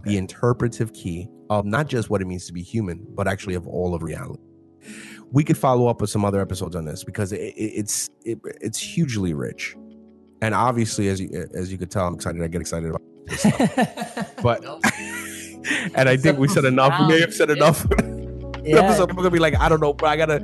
The 0.05 0.17
interpretive 0.17 0.93
key 0.93 1.27
of 1.49 1.65
not 1.65 1.87
just 1.87 2.09
what 2.09 2.21
it 2.21 2.25
means 2.25 2.45
to 2.47 2.53
be 2.53 2.61
human, 2.61 3.05
but 3.13 3.27
actually 3.27 3.55
of 3.55 3.67
all 3.67 3.93
of 3.93 4.03
reality. 4.03 4.41
We 5.31 5.43
could 5.43 5.57
follow 5.57 5.87
up 5.87 6.01
with 6.01 6.09
some 6.09 6.25
other 6.25 6.41
episodes 6.41 6.75
on 6.75 6.85
this 6.85 7.03
because 7.03 7.31
it, 7.31 7.41
it, 7.41 7.53
it's 7.55 8.09
it, 8.25 8.39
it's 8.61 8.79
hugely 8.79 9.33
rich, 9.33 9.75
and 10.41 10.55
obviously, 10.55 11.07
as 11.07 11.21
you 11.21 11.47
as 11.53 11.71
you 11.71 11.77
could 11.77 11.91
tell, 11.91 12.07
I'm 12.07 12.15
excited. 12.15 12.41
I 12.41 12.47
get 12.47 12.61
excited 12.61 12.89
about 12.89 13.01
this 13.27 13.39
stuff. 13.39 14.35
but 14.43 14.65
and 15.95 16.09
I 16.09 16.17
think 16.17 16.37
we 16.39 16.47
said 16.47 16.65
enough. 16.65 16.99
We 16.99 17.07
may 17.07 17.21
have 17.21 17.33
said 17.33 17.49
enough. 17.49 17.85
Yeah. 18.63 18.79
episode, 18.83 19.07
people 19.07 19.23
gonna 19.23 19.31
be 19.31 19.39
like, 19.39 19.55
I 19.59 19.69
don't 19.69 19.81
know, 19.81 19.93
but 19.93 20.07
I 20.07 20.17
gotta. 20.17 20.41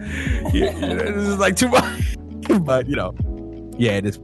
Yeah, 0.54 0.72
this 0.80 1.28
is 1.28 1.38
like 1.38 1.56
too 1.56 1.70
much. 1.70 2.16
but 2.62 2.88
you 2.88 2.96
know, 2.96 3.14
yeah, 3.78 3.94
it 3.94 4.06
is 4.06 4.20